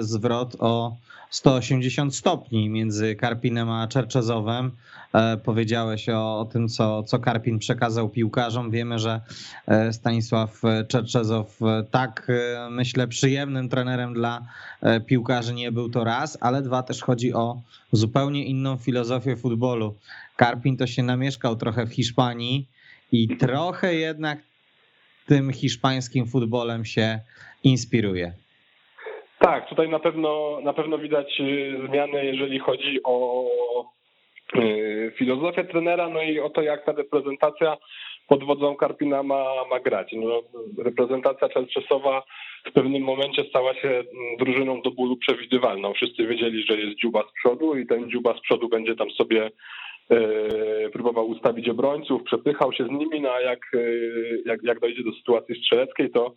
zwrot 0.00 0.56
o 0.58 0.96
180 1.32 2.16
stopni 2.16 2.68
między 2.68 3.16
Karpinem 3.16 3.70
a 3.70 3.88
Czerczezowem. 3.88 4.70
E, 5.12 5.36
powiedziałeś 5.36 6.08
o, 6.08 6.40
o 6.40 6.44
tym, 6.44 6.68
co, 6.68 7.02
co 7.02 7.18
Karpin 7.18 7.58
przekazał 7.58 8.08
piłkarzom. 8.08 8.70
Wiemy, 8.70 8.98
że 8.98 9.20
e, 9.66 9.92
Stanisław 9.92 10.62
Czerczezow 10.88 11.58
tak, 11.90 12.26
e, 12.28 12.70
myślę, 12.70 13.08
przyjemnym 13.08 13.68
trenerem 13.68 14.14
dla 14.14 14.46
piłkarzy 15.06 15.54
nie 15.54 15.72
był 15.72 15.90
to 15.90 16.04
raz, 16.04 16.38
ale 16.40 16.62
dwa 16.62 16.82
też 16.82 17.02
chodzi 17.02 17.32
o 17.32 17.60
zupełnie 17.92 18.44
inną 18.44 18.76
filozofię 18.76 19.36
futbolu. 19.36 19.94
Karpin 20.36 20.76
to 20.76 20.86
się 20.86 21.02
namieszkał 21.02 21.56
trochę 21.56 21.86
w 21.86 21.92
Hiszpanii 21.92 22.68
i 23.12 23.36
trochę 23.36 23.94
jednak 23.94 24.38
tym 25.26 25.52
hiszpańskim 25.52 26.26
futbolem 26.26 26.84
się 26.84 27.20
inspiruje. 27.64 28.32
Tak, 29.38 29.68
tutaj 29.68 29.88
na 29.88 29.98
pewno 29.98 30.60
na 30.64 30.72
pewno 30.72 30.98
widać 30.98 31.40
y, 31.40 31.78
zmiany, 31.88 32.26
jeżeli 32.26 32.58
chodzi 32.58 33.00
o 33.04 33.44
y, 34.56 35.12
filozofię 35.16 35.64
trenera, 35.64 36.08
no 36.08 36.22
i 36.22 36.40
o 36.40 36.50
to, 36.50 36.62
jak 36.62 36.84
ta 36.84 36.92
reprezentacja 36.92 37.76
pod 38.28 38.44
wodzą 38.44 38.76
Karpina 38.76 39.22
ma, 39.22 39.44
ma 39.70 39.80
grać. 39.80 40.12
No, 40.12 40.42
reprezentacja 40.78 41.48
Czerczesowa 41.48 42.22
w 42.64 42.72
pewnym 42.72 43.02
momencie 43.02 43.44
stała 43.44 43.74
się 43.74 43.88
mm, 43.88 44.06
drużyną 44.38 44.82
do 44.82 44.90
bólu 44.90 45.16
przewidywalną. 45.16 45.92
Wszyscy 45.92 46.26
wiedzieli, 46.26 46.62
że 46.62 46.76
jest 46.76 46.98
dziuba 46.98 47.22
z 47.30 47.32
przodu 47.32 47.78
i 47.78 47.86
ten 47.86 48.10
dziuba 48.10 48.38
z 48.38 48.40
przodu 48.40 48.68
będzie 48.68 48.96
tam 48.96 49.10
sobie 49.10 49.50
e, 50.10 50.90
próbował 50.90 51.28
ustawić 51.28 51.68
obrońców, 51.68 52.22
przepychał 52.22 52.72
się 52.72 52.84
z 52.86 52.90
nimi, 52.90 53.20
no 53.20 53.30
a 53.32 53.40
jak, 53.40 53.60
jak, 54.46 54.62
jak 54.62 54.80
dojdzie 54.80 55.04
do 55.04 55.12
sytuacji 55.12 55.54
strzeleckiej, 55.64 56.10
to 56.10 56.34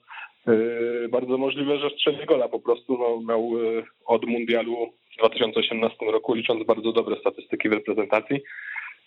bardzo 1.10 1.38
możliwe, 1.38 1.78
że 1.78 1.90
strzeli 1.90 2.26
gola 2.26 2.48
po 2.48 2.60
prostu. 2.60 2.98
No, 2.98 3.34
miał 3.34 3.58
yy, 3.58 3.84
od 4.06 4.26
mundialu 4.26 4.76
w 5.14 5.18
2018 5.18 6.06
roku, 6.12 6.34
licząc 6.34 6.66
bardzo 6.66 6.92
dobre 6.92 7.16
statystyki 7.20 7.70
w 7.70 7.74
reprezentacji. 7.74 8.42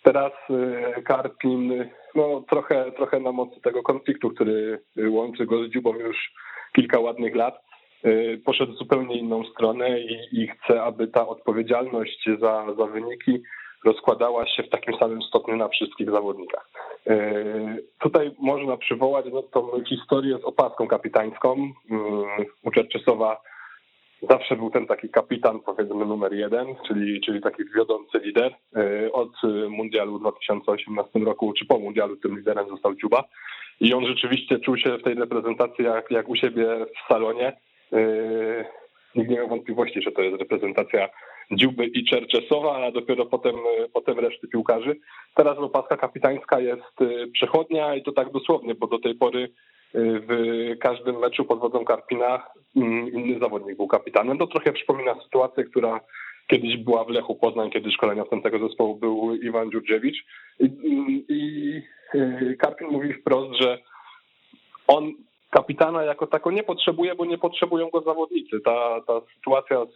Teraz 0.03 0.31
yy, 0.49 1.03
Karpin, 1.03 1.85
no 2.15 2.43
trochę, 2.49 2.91
trochę 2.91 3.19
na 3.19 3.31
mocy 3.31 3.61
tego 3.61 3.83
konfliktu, 3.83 4.29
który 4.29 4.79
łączy 5.09 5.45
go 5.45 5.63
z 5.63 5.69
Dziubą 5.69 5.95
już 5.95 6.31
kilka 6.75 6.99
ładnych 6.99 7.35
lat, 7.35 7.69
poszedł 8.45 8.73
zupełnie 8.73 9.19
inną 9.19 9.43
stronę 9.43 9.99
i, 10.01 10.17
i 10.31 10.47
chce, 10.47 10.83
aby 10.83 11.07
ta 11.07 11.27
odpowiedzialność 11.27 12.29
za, 12.39 12.65
za 12.77 12.85
wyniki 12.85 13.41
rozkładała 13.85 14.47
się 14.47 14.63
w 14.63 14.69
takim 14.69 14.97
samym 14.97 15.21
stopniu 15.21 15.55
na 15.55 15.67
wszystkich 15.67 16.11
zawodnikach. 16.11 16.69
E, 17.07 17.15
tutaj 17.99 18.31
można 18.39 18.77
przywołać 18.77 19.25
no, 19.33 19.43
tą 19.43 19.83
historię 19.89 20.37
z 20.37 20.43
opaską 20.43 20.87
kapitańską. 20.87 21.53
Mm, 21.91 22.25
u 22.63 22.71
zawsze 24.29 24.55
był 24.55 24.69
ten 24.69 24.87
taki 24.87 25.09
kapitan, 25.09 25.59
powiedzmy 25.59 26.05
numer 26.05 26.33
jeden, 26.33 26.67
czyli, 26.87 27.21
czyli 27.21 27.41
taki 27.41 27.63
wiodący 27.75 28.19
lider. 28.19 28.55
Od 29.13 29.31
mundialu 29.69 30.17
w 30.17 30.21
2018 30.21 31.19
roku, 31.19 31.53
czy 31.53 31.65
po 31.65 31.79
mundialu 31.79 32.17
tym 32.17 32.37
liderem 32.37 32.69
został 32.69 32.95
Dziuba. 32.95 33.23
I 33.79 33.93
on 33.93 34.05
rzeczywiście 34.05 34.59
czuł 34.59 34.77
się 34.77 34.97
w 34.97 35.03
tej 35.03 35.15
reprezentacji 35.15 35.85
jak, 35.85 36.11
jak 36.11 36.29
u 36.29 36.35
siebie 36.35 36.65
w 36.85 37.13
salonie. 37.13 37.57
Nikt 39.15 39.29
nie 39.29 39.37
miał 39.37 39.47
wątpliwości, 39.47 40.01
że 40.01 40.11
to 40.11 40.21
jest 40.21 40.39
reprezentacja 40.39 41.09
Dziuby 41.51 41.85
i 41.85 42.05
Czerczesowa, 42.05 42.85
a 42.85 42.91
dopiero 42.91 43.25
potem, 43.25 43.55
potem 43.93 44.19
reszty 44.19 44.47
piłkarzy. 44.47 44.95
Teraz 45.35 45.57
opaska 45.57 45.97
kapitańska 45.97 46.59
jest 46.59 47.01
y, 47.01 47.27
przechodnia 47.33 47.95
i 47.95 48.03
to 48.03 48.11
tak 48.11 48.31
dosłownie, 48.31 48.75
bo 48.75 48.87
do 48.87 48.99
tej 48.99 49.15
pory 49.15 49.39
y, 49.43 49.49
w 49.95 50.29
każdym 50.79 51.19
meczu 51.19 51.45
pod 51.45 51.59
wodą 51.59 51.85
Karpina 51.85 52.43
mm, 52.75 53.13
inny 53.13 53.39
zawodnik 53.39 53.77
był 53.77 53.87
kapitanem. 53.87 54.37
To 54.37 54.47
trochę 54.47 54.73
przypomina 54.73 55.21
sytuację, 55.23 55.63
która 55.63 55.99
kiedyś 56.47 56.77
była 56.77 57.03
w 57.03 57.09
Lechu 57.09 57.35
Poznań, 57.35 57.71
kiedy 57.71 57.91
szkoleniowcem 57.91 58.41
tego 58.41 58.67
zespołu 58.67 58.95
był 58.95 59.35
Iwan 59.35 59.71
Dziurdziewicz. 59.71 60.25
I, 60.59 61.25
i 61.29 61.81
y, 62.15 62.57
Karpin 62.59 62.87
mówi 62.87 63.13
wprost, 63.13 63.61
że 63.61 63.77
on 64.87 65.13
kapitana 65.49 66.03
jako 66.03 66.27
tako 66.27 66.51
nie 66.51 66.63
potrzebuje, 66.63 67.15
bo 67.15 67.25
nie 67.25 67.37
potrzebują 67.37 67.89
go 67.89 68.01
zawodnicy. 68.01 68.61
Ta, 68.61 69.01
ta 69.07 69.21
sytuacja 69.35 69.85
z, 69.85 69.93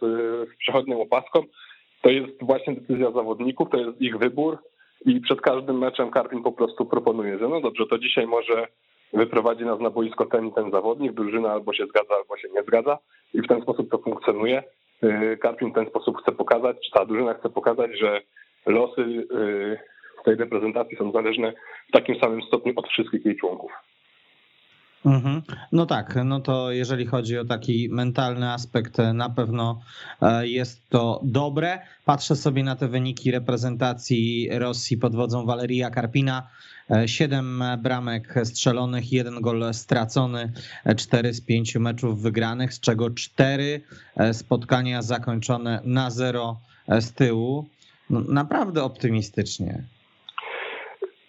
z 0.48 0.56
przechodnią 0.58 1.02
opaską 1.02 1.42
to 2.02 2.10
jest 2.10 2.32
właśnie 2.42 2.74
decyzja 2.74 3.10
zawodników, 3.10 3.70
to 3.70 3.76
jest 3.76 4.00
ich 4.00 4.18
wybór 4.18 4.58
i 5.06 5.20
przed 5.20 5.40
każdym 5.40 5.78
meczem 5.78 6.10
Karpin 6.10 6.42
po 6.42 6.52
prostu 6.52 6.86
proponuje, 6.86 7.38
że 7.38 7.48
no 7.48 7.60
dobrze, 7.60 7.86
to 7.86 7.98
dzisiaj 7.98 8.26
może 8.26 8.66
wyprowadzi 9.12 9.64
nas 9.64 9.80
na 9.80 9.90
boisko 9.90 10.26
ten 10.26 10.46
i 10.46 10.52
ten 10.52 10.70
zawodnik, 10.70 11.12
drużyna 11.12 11.52
albo 11.52 11.72
się 11.72 11.86
zgadza, 11.86 12.14
albo 12.14 12.36
się 12.36 12.48
nie 12.54 12.62
zgadza 12.62 12.98
i 13.34 13.42
w 13.42 13.48
ten 13.48 13.62
sposób 13.62 13.90
to 13.90 13.98
funkcjonuje. 13.98 14.62
Y, 15.04 15.38
Karpin 15.40 15.70
w 15.70 15.74
ten 15.74 15.86
sposób 15.86 16.22
chce 16.22 16.32
pokazać, 16.32 16.76
czy 16.84 16.90
ta 16.90 17.04
drużyna 17.06 17.34
chce 17.34 17.50
pokazać, 17.50 17.90
że 17.98 18.20
losy 18.66 19.00
y, 19.00 19.78
tej 20.24 20.36
reprezentacji 20.36 20.96
są 20.96 21.12
zależne 21.12 21.52
w 21.88 21.92
takim 21.92 22.20
samym 22.20 22.42
stopniu 22.42 22.72
od 22.76 22.88
wszystkich 22.88 23.24
jej 23.24 23.36
członków. 23.36 23.72
Mhm. 25.04 25.42
No 25.72 25.86
tak, 25.86 26.18
no 26.24 26.40
to 26.40 26.72
jeżeli 26.72 27.06
chodzi 27.06 27.38
o 27.38 27.44
taki 27.44 27.88
mentalny 27.90 28.50
aspekt, 28.50 28.98
na 29.14 29.30
pewno 29.30 29.80
e, 30.22 30.48
jest 30.48 30.88
to 30.88 31.20
dobre. 31.22 31.78
Patrzę 32.04 32.36
sobie 32.36 32.64
na 32.64 32.76
te 32.76 32.88
wyniki 32.88 33.30
reprezentacji 33.30 34.48
Rosji 34.52 34.96
pod 34.96 35.14
wodzą 35.14 35.46
Waleria 35.46 35.90
Karpina. 35.90 36.48
E, 36.90 37.08
siedem 37.08 37.64
bramek 37.78 38.34
strzelonych, 38.44 39.12
jeden 39.12 39.40
gol 39.40 39.74
stracony, 39.74 40.52
e, 40.84 40.94
cztery 40.94 41.32
z 41.32 41.40
pięciu 41.40 41.80
meczów 41.80 42.22
wygranych, 42.22 42.74
z 42.74 42.80
czego 42.80 43.10
cztery 43.10 43.80
spotkania 44.32 45.02
zakończone 45.02 45.80
na 45.84 46.10
zero 46.10 46.60
z 46.88 47.12
tyłu. 47.12 47.68
No, 48.10 48.20
naprawdę 48.20 48.82
optymistycznie. 48.82 49.82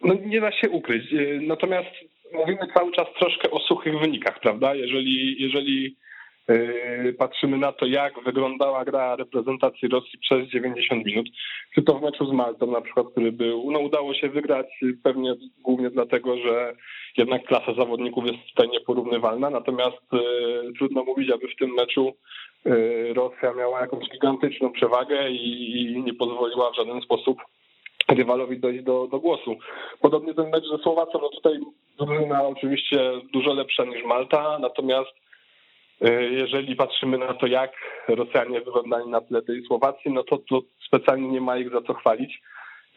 No 0.03 0.13
nie 0.13 0.41
da 0.41 0.51
się 0.51 0.69
ukryć. 0.69 1.03
Natomiast 1.47 1.89
mówimy 2.35 2.67
cały 2.73 2.91
czas 2.91 3.07
troszkę 3.19 3.51
o 3.51 3.59
suchych 3.59 3.99
wynikach, 3.99 4.39
prawda? 4.39 4.75
Jeżeli, 4.75 5.41
jeżeli 5.43 5.95
yy, 6.47 7.13
patrzymy 7.13 7.57
na 7.57 7.71
to, 7.71 7.85
jak 7.85 8.23
wyglądała 8.23 8.85
gra 8.85 9.15
reprezentacji 9.15 9.87
Rosji 9.87 10.19
przez 10.19 10.49
90 10.49 11.05
minut, 11.05 11.27
czy 11.75 11.81
to 11.81 11.93
w 11.93 12.01
meczu 12.01 12.25
z 12.25 12.33
Maltą 12.33 12.71
na 12.71 12.81
przykład, 12.81 13.07
który 13.11 13.31
był, 13.31 13.71
no 13.71 13.79
udało 13.79 14.13
się 14.13 14.29
wygrać 14.29 14.67
pewnie 15.03 15.35
głównie 15.61 15.89
dlatego, 15.89 16.37
że 16.37 16.75
jednak 17.17 17.43
klasa 17.43 17.73
zawodników 17.73 18.25
jest 18.25 18.45
tutaj 18.49 18.69
nieporównywalna, 18.69 19.49
natomiast 19.49 20.01
yy, 20.13 20.73
trudno 20.77 21.03
mówić, 21.03 21.31
aby 21.31 21.47
w 21.47 21.55
tym 21.55 21.73
meczu 21.73 22.13
yy, 22.65 23.13
Rosja 23.13 23.53
miała 23.53 23.81
jakąś 23.81 24.09
gigantyczną 24.09 24.71
przewagę 24.71 25.29
i 25.29 26.03
nie 26.05 26.13
pozwoliła 26.13 26.71
w 26.71 26.75
żaden 26.75 27.01
sposób 27.01 27.37
rywalowi 28.07 28.59
dojść 28.59 28.83
do, 28.83 29.07
do 29.07 29.19
głosu. 29.19 29.55
Podobnie 30.01 30.33
ten 30.33 30.49
mecz 30.49 30.65
ze 30.69 30.77
Słowacją, 30.77 31.19
no 31.21 31.29
tutaj 31.29 31.59
drużyna 31.99 32.43
oczywiście 32.43 33.11
dużo 33.33 33.53
lepsza 33.53 33.85
niż 33.85 34.03
Malta, 34.03 34.59
natomiast 34.59 35.11
y, 36.07 36.29
jeżeli 36.31 36.75
patrzymy 36.75 37.17
na 37.17 37.33
to, 37.33 37.47
jak 37.47 37.71
Rosjanie 38.07 38.61
wyglądali 38.61 39.09
na 39.09 39.21
tle 39.21 39.41
tej 39.41 39.65
Słowacji, 39.65 40.11
no 40.11 40.23
to, 40.23 40.37
to 40.37 40.61
specjalnie 40.87 41.27
nie 41.27 41.41
ma 41.41 41.57
ich 41.57 41.71
za 41.71 41.81
co 41.81 41.93
chwalić 41.93 42.41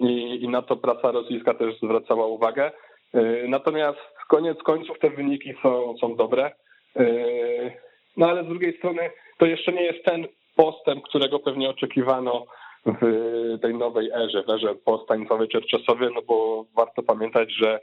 i, 0.00 0.38
i 0.42 0.48
na 0.48 0.62
to 0.62 0.76
praca 0.76 1.11
rosyjska 1.11 1.54
też 1.54 1.78
zwracała 1.82 2.26
uwagę. 2.26 2.70
Y, 3.14 3.46
natomiast 3.48 3.98
koniec 4.28 4.59
końców 4.62 4.98
te 4.98 5.11
wyniki 5.11 5.54
są, 5.62 5.94
są 6.00 6.16
dobre. 6.16 6.52
Y, 7.00 7.72
no 8.16 8.28
ale 8.28 8.44
z 8.44 8.46
drugiej 8.46 8.78
strony 8.78 9.11
to 9.38 9.46
jeszcze 9.46 9.72
nie 9.72 9.82
jest 9.82 10.04
ten 10.04 10.26
postęp, 10.56 11.04
którego 11.04 11.38
pewnie 11.38 11.70
oczekiwano 11.70 12.46
w 12.87 13.59
tej 13.62 13.74
nowej 13.74 14.11
erze, 14.14 14.43
w 14.43 14.51
erze 14.51 14.74
po 14.74 14.99
Stanisławie 15.05 15.49
Czerczesowie, 15.49 16.11
no 16.14 16.22
bo 16.22 16.64
warto 16.76 17.03
pamiętać, 17.03 17.53
że 17.53 17.81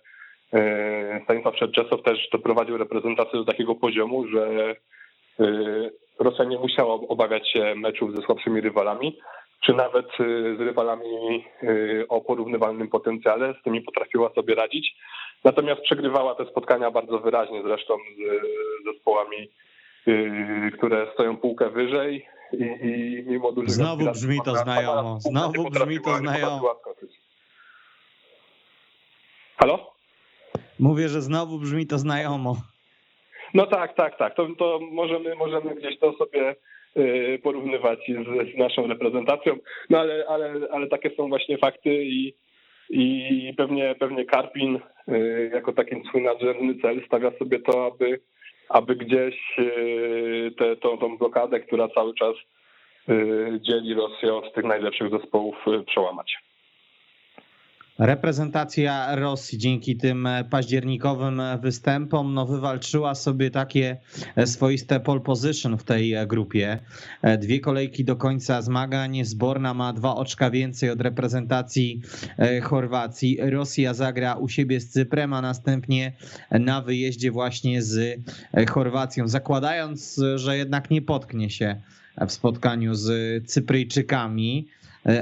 e, 0.54 1.22
Stanisław 1.24 1.56
Czerczesow 1.56 2.04
też 2.04 2.30
doprowadził 2.32 2.78
reprezentację 2.78 3.40
do 3.40 3.46
takiego 3.46 3.76
poziomu, 3.76 4.28
że 4.28 4.76
e, 5.40 5.46
Rosja 6.20 6.46
nie 6.46 6.60
musiała 6.60 6.94
obawiać 6.94 7.52
się 7.52 7.76
meczów 7.76 8.16
ze 8.16 8.22
słabszymi 8.22 8.62
rywalami, 8.62 9.20
czy 9.66 9.74
nawet 9.74 10.06
e, 10.06 10.56
z 10.58 10.60
rywalami 10.60 11.46
o 12.10 12.22
porównywalnym 12.22 12.88
potencjale, 12.88 13.54
z 13.60 13.64
tymi 13.64 13.82
potrafiła 13.82 14.30
sobie 14.30 14.56
radzić. 14.56 14.96
Natomiast 15.44 15.82
przegrywała 15.82 16.36
te 16.36 16.46
spotkania 16.46 16.92
bardzo 16.92 17.20
wyraźnie 17.20 17.62
zresztą 17.64 17.94
z 17.98 18.94
zespołami, 18.94 19.50
które 20.78 21.08
stoją 21.14 21.38
półkę 21.38 21.70
wyżej, 21.70 22.26
i, 22.60 22.88
i 22.88 23.24
mimo 23.28 23.52
dużego... 23.52 23.74
Znowu 23.74 24.12
brzmi 24.12 24.40
to 24.46 24.56
znajomo, 24.56 25.20
znowu 25.20 25.70
brzmi 25.70 26.02
to 26.02 26.18
znajomo. 26.18 26.76
Halo? 29.58 29.94
Mówię, 30.80 31.10
że 31.10 31.22
znowu 31.22 31.60
brzmi 31.60 31.88
to 31.88 31.98
znajomo. 31.98 32.56
No 33.54 33.68
tak, 33.68 33.96
tak, 33.96 34.18
tak. 34.18 34.36
To, 34.36 34.48
to 34.58 34.80
możemy, 34.92 35.36
możemy 35.36 35.76
gdzieś 35.76 36.00
to 36.00 36.14
sobie 36.14 36.56
y, 36.98 37.40
porównywać 37.44 38.00
z, 38.00 38.54
z, 38.54 38.58
naszą 38.58 38.88
reprezentacją, 38.88 39.58
no 39.90 40.00
ale, 40.00 40.26
ale, 40.28 40.54
ale 40.72 40.88
takie 40.88 41.16
są 41.16 41.30
właśnie 41.30 41.58
fakty 41.58 42.04
i, 42.04 42.34
i 42.90 43.54
pewnie, 43.58 43.96
pewnie 44.00 44.26
Karpin 44.26 44.80
y, 45.10 45.52
jako 45.54 45.74
taki 45.74 45.96
swój 46.10 46.22
nadrzędny 46.22 46.76
cel 46.82 47.06
stawia 47.06 47.32
sobie 47.40 47.60
to, 47.60 47.86
aby 47.86 48.20
aby 48.70 48.96
gdzieś 48.96 49.60
e, 49.60 50.52
tę 50.52 50.76
tą, 50.76 50.98
tą 50.98 51.18
blokadę, 51.18 51.60
która 51.60 51.88
cały 51.88 52.14
czas 52.14 52.36
e, 53.10 53.14
dzieli 53.60 53.94
Rosję 53.94 54.36
od 54.36 54.54
tych 54.54 54.64
najlepszych 54.64 55.10
zespołów, 55.10 55.56
e, 55.68 55.84
przełamać. 55.84 56.38
Reprezentacja 58.00 59.16
Rosji 59.16 59.58
dzięki 59.58 59.98
tym 59.98 60.28
październikowym 60.50 61.42
występom 61.62 62.34
no, 62.34 62.46
wywalczyła 62.46 63.16
sobie 63.16 63.52
takie 63.52 63.98
swoiste 64.46 65.00
pole 65.00 65.22
position 65.22 65.78
w 65.78 65.84
tej 65.84 66.16
grupie. 66.28 66.80
Dwie 67.40 67.60
kolejki 67.60 68.06
do 68.06 68.16
końca 68.16 68.62
zmagań. 68.62 69.26
Zborna 69.26 69.74
ma 69.74 69.94
dwa 69.94 70.16
oczka 70.16 70.50
więcej 70.50 70.90
od 70.90 71.02
reprezentacji 71.02 72.02
Chorwacji. 72.64 73.38
Rosja 73.42 73.94
zagra 73.94 74.36
u 74.36 74.50
siebie 74.50 74.80
z 74.80 74.90
Cyprem, 74.90 75.34
a 75.34 75.42
następnie 75.42 76.14
na 76.52 76.82
wyjeździe 76.82 77.32
właśnie 77.32 77.82
z 77.82 78.20
Chorwacją. 78.70 79.28
Zakładając, 79.28 80.22
że 80.36 80.58
jednak 80.58 80.92
nie 80.92 81.02
potknie 81.02 81.50
się 81.50 81.82
w 82.28 82.32
spotkaniu 82.32 82.96
z 82.96 83.10
Cypryjczykami, 83.48 84.68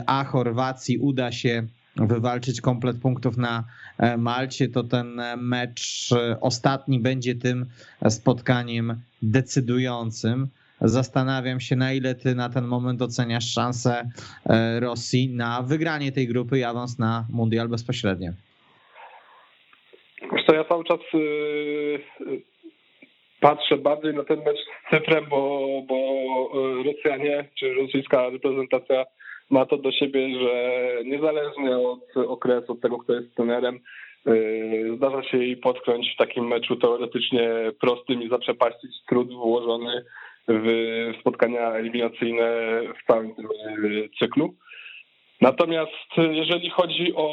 a 0.06 0.24
Chorwacji 0.24 0.98
uda 0.98 1.32
się 1.32 1.68
wywalczyć 1.96 2.62
komplet 2.62 3.02
punktów 3.02 3.38
na 3.38 3.64
e, 3.98 4.18
Malcie, 4.18 4.68
to 4.68 4.84
ten 4.84 5.22
mecz 5.38 6.12
e, 6.12 6.38
ostatni 6.42 7.00
będzie 7.00 7.36
tym 7.36 7.66
spotkaniem 8.10 8.96
decydującym. 9.22 10.48
Zastanawiam 10.82 11.60
się, 11.60 11.76
na 11.76 11.94
ile 11.94 12.16
ty 12.16 12.36
na 12.36 12.50
ten 12.50 12.66
moment 12.66 13.02
oceniasz 13.02 13.54
szansę 13.54 14.10
e, 14.50 14.80
Rosji 14.80 15.30
na 15.36 15.62
wygranie 15.62 16.12
tej 16.12 16.28
grupy 16.28 16.60
i 16.60 16.64
awans 16.64 17.00
na 17.00 17.26
mundial 17.30 17.70
bezpośrednio. 17.70 18.32
Wiesz 20.34 20.46
co, 20.46 20.56
ja 20.56 20.64
cały 20.64 20.84
czas 20.84 21.00
patrzę 23.40 23.78
bardziej 23.78 24.14
na 24.14 24.24
ten 24.24 24.40
mecz 24.40 24.58
z 24.58 24.90
Cyprem, 24.90 25.26
bo, 25.30 25.70
bo 25.88 25.98
Rosjanie, 26.84 27.50
czy 27.60 27.74
rosyjska 27.74 28.30
reprezentacja 28.30 29.06
ma 29.50 29.66
to 29.66 29.78
do 29.78 29.92
siebie, 29.92 30.40
że 30.40 30.54
niezależnie 31.06 31.78
od 31.78 32.18
okresu, 32.28 32.72
od 32.72 32.82
tego, 32.82 32.98
kto 32.98 33.14
jest 33.14 33.36
trenerem, 33.36 33.80
yy, 34.26 34.96
zdarza 34.98 35.24
się 35.24 35.38
jej 35.38 35.58
potknąć 35.58 36.14
w 36.14 36.18
takim 36.18 36.48
meczu 36.48 36.76
teoretycznie 36.76 37.50
prostym 37.82 38.22
i 38.24 38.30
zaprzepaścić 38.30 38.92
trud 39.10 39.34
włożony 39.34 40.06
w 40.48 40.68
spotkania 41.20 41.72
eliminacyjne 41.72 42.82
w 43.04 43.08
całym 43.08 43.36
tym 43.36 43.48
yy, 43.84 44.10
cyklu. 44.20 44.54
Natomiast 45.42 46.18
jeżeli 46.18 46.70
chodzi 46.70 47.14
o, 47.16 47.28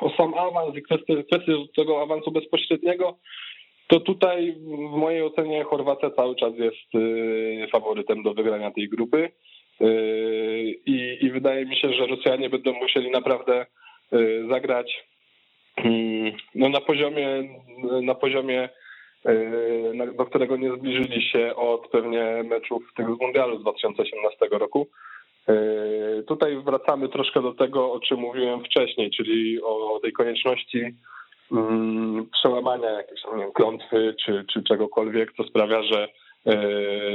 o 0.00 0.10
sam 0.16 0.34
awans 0.34 0.76
i 0.76 0.82
kwestię, 0.82 1.24
kwestię 1.24 1.52
tego 1.76 2.02
awansu 2.02 2.30
bezpośredniego, 2.30 3.18
to 3.86 4.00
tutaj 4.00 4.52
w 4.92 4.96
mojej 4.96 5.22
ocenie 5.22 5.64
Chorwacja 5.64 6.10
cały 6.10 6.36
czas 6.36 6.52
jest 6.58 6.92
faworytem 7.72 8.22
do 8.22 8.34
wygrania 8.34 8.70
tej 8.70 8.88
grupy. 8.88 9.30
Y, 9.80 10.80
I, 10.86 11.18
I 11.20 11.30
wydaje 11.30 11.66
mi 11.66 11.76
się, 11.76 11.92
że 11.92 12.06
Rosjanie 12.06 12.50
będą 12.50 12.72
musieli 12.72 13.10
naprawdę 13.10 13.66
y, 14.12 14.44
zagrać 14.50 15.06
mm, 15.76 16.32
no, 16.54 16.68
na 16.68 16.80
poziomie, 16.80 17.26
na 18.02 18.14
poziomie 18.14 18.68
do 20.16 20.26
którego 20.26 20.56
nie 20.56 20.76
zbliżyli 20.76 21.22
się 21.22 21.56
od 21.56 21.88
pewnie 21.88 22.42
meczów 22.44 22.82
tych 22.96 23.06
z 23.06 23.20
Mundialu 23.20 23.58
z 23.58 23.62
2018 23.62 24.46
roku. 24.50 24.88
Tutaj 26.26 26.56
wracamy 26.56 27.08
troszkę 27.08 27.42
do 27.42 27.54
tego, 27.54 27.92
o 27.92 28.00
czym 28.00 28.18
mówiłem 28.18 28.64
wcześniej, 28.64 29.10
czyli 29.10 29.62
o 29.62 30.00
tej 30.02 30.12
konieczności 30.12 30.94
Mm, 31.52 32.26
przełamania 32.32 32.90
jakiejś 32.90 33.20
nie 33.36 33.52
klątwy 33.54 34.14
czy, 34.24 34.44
czy 34.52 34.62
czegokolwiek, 34.62 35.32
co 35.36 35.44
sprawia, 35.44 35.82
że, 35.82 36.08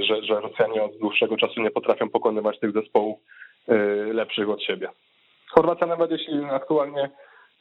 że, 0.07 0.23
że 0.23 0.41
Rosjanie 0.41 0.83
od 0.83 0.97
dłuższego 0.97 1.37
czasu 1.37 1.61
nie 1.61 1.71
potrafią 1.71 2.09
pokonywać 2.09 2.59
tych 2.59 2.71
zespołów 2.71 3.19
e, 3.67 3.75
lepszych 4.13 4.49
od 4.49 4.63
siebie. 4.63 4.89
Chorwacja 5.49 5.87
nawet 5.87 6.11
jeśli 6.11 6.43
aktualnie 6.43 7.09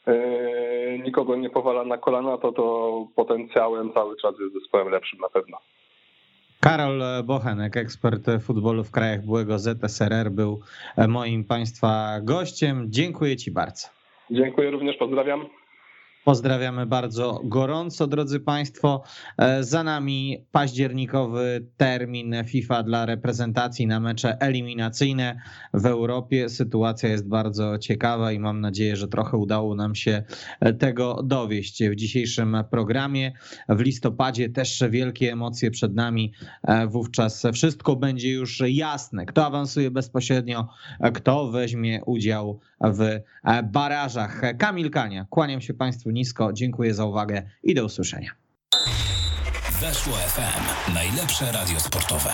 e, 0.07 0.99
nikogo 0.99 1.35
nie 1.35 1.49
powala 1.49 1.83
na 1.83 1.97
kolana, 1.97 2.37
to 2.37 2.51
to 2.51 3.07
potencjałem 3.15 3.93
cały 3.93 4.15
czas 4.17 4.35
jest 4.39 4.53
zespołem 4.53 4.89
lepszym 4.89 5.19
na 5.19 5.29
pewno. 5.29 5.57
Karol 6.59 7.01
Bochenek, 7.23 7.77
ekspert 7.77 8.25
futbolu 8.41 8.83
w 8.83 8.91
krajach 8.91 9.25
byłego 9.25 9.59
ZSRR, 9.59 10.31
był 10.31 10.59
moim 11.07 11.43
Państwa 11.43 12.19
gościem. 12.23 12.85
Dziękuję 12.89 13.37
Ci 13.37 13.51
bardzo. 13.51 13.87
Dziękuję 14.31 14.71
również, 14.71 14.97
pozdrawiam. 14.97 15.45
Pozdrawiamy 16.25 16.85
bardzo 16.85 17.41
gorąco, 17.43 18.07
drodzy 18.07 18.39
Państwo. 18.39 19.03
E, 19.37 19.63
za 19.63 19.83
nami 19.83 20.45
październikowy 20.51 21.67
termin 21.77 22.35
FIFA 22.45 22.83
dla 22.83 23.05
reprezentacji 23.05 23.87
na 23.87 23.99
mecze 23.99 24.37
eliminacyjne 24.39 25.41
w 25.73 25.85
Europie. 25.85 26.49
Sytuacja 26.49 27.09
jest 27.09 27.27
bardzo 27.27 27.77
ciekawa 27.77 28.31
i 28.31 28.39
mam 28.39 28.61
nadzieję, 28.61 28.95
że 28.95 29.07
trochę 29.07 29.37
udało 29.37 29.75
nam 29.75 29.95
się 29.95 30.23
tego 30.79 31.23
dowieść 31.23 31.83
w 31.83 31.95
dzisiejszym 31.95 32.57
programie. 32.71 33.31
W 33.69 33.79
listopadzie 33.79 34.49
też 34.49 34.83
wielkie 34.89 35.31
emocje 35.31 35.71
przed 35.71 35.95
nami. 35.95 36.33
E, 36.63 36.87
wówczas 36.87 37.43
wszystko 37.53 37.95
będzie 37.95 38.31
już 38.31 38.63
jasne. 38.67 39.25
Kto 39.25 39.45
awansuje 39.45 39.91
bezpośrednio, 39.91 40.67
kto 41.13 41.51
weźmie 41.51 42.01
udział 42.05 42.59
w 42.83 43.01
e, 43.01 43.63
barażach. 43.63 44.41
Kamil 44.57 44.91
Kania, 44.91 45.25
kłaniam 45.29 45.61
się 45.61 45.73
Państwu 45.73 46.11
nisko, 46.11 46.53
dziękuję 46.53 46.93
za 46.93 47.05
uwagę 47.05 47.43
i 47.63 47.73
do 47.73 47.85
usłyszenia. 47.85 48.31
Weszło 49.81 50.13
FM, 50.13 50.93
najlepsze 50.93 51.51
radio 51.51 51.79
sportowe. 51.79 52.31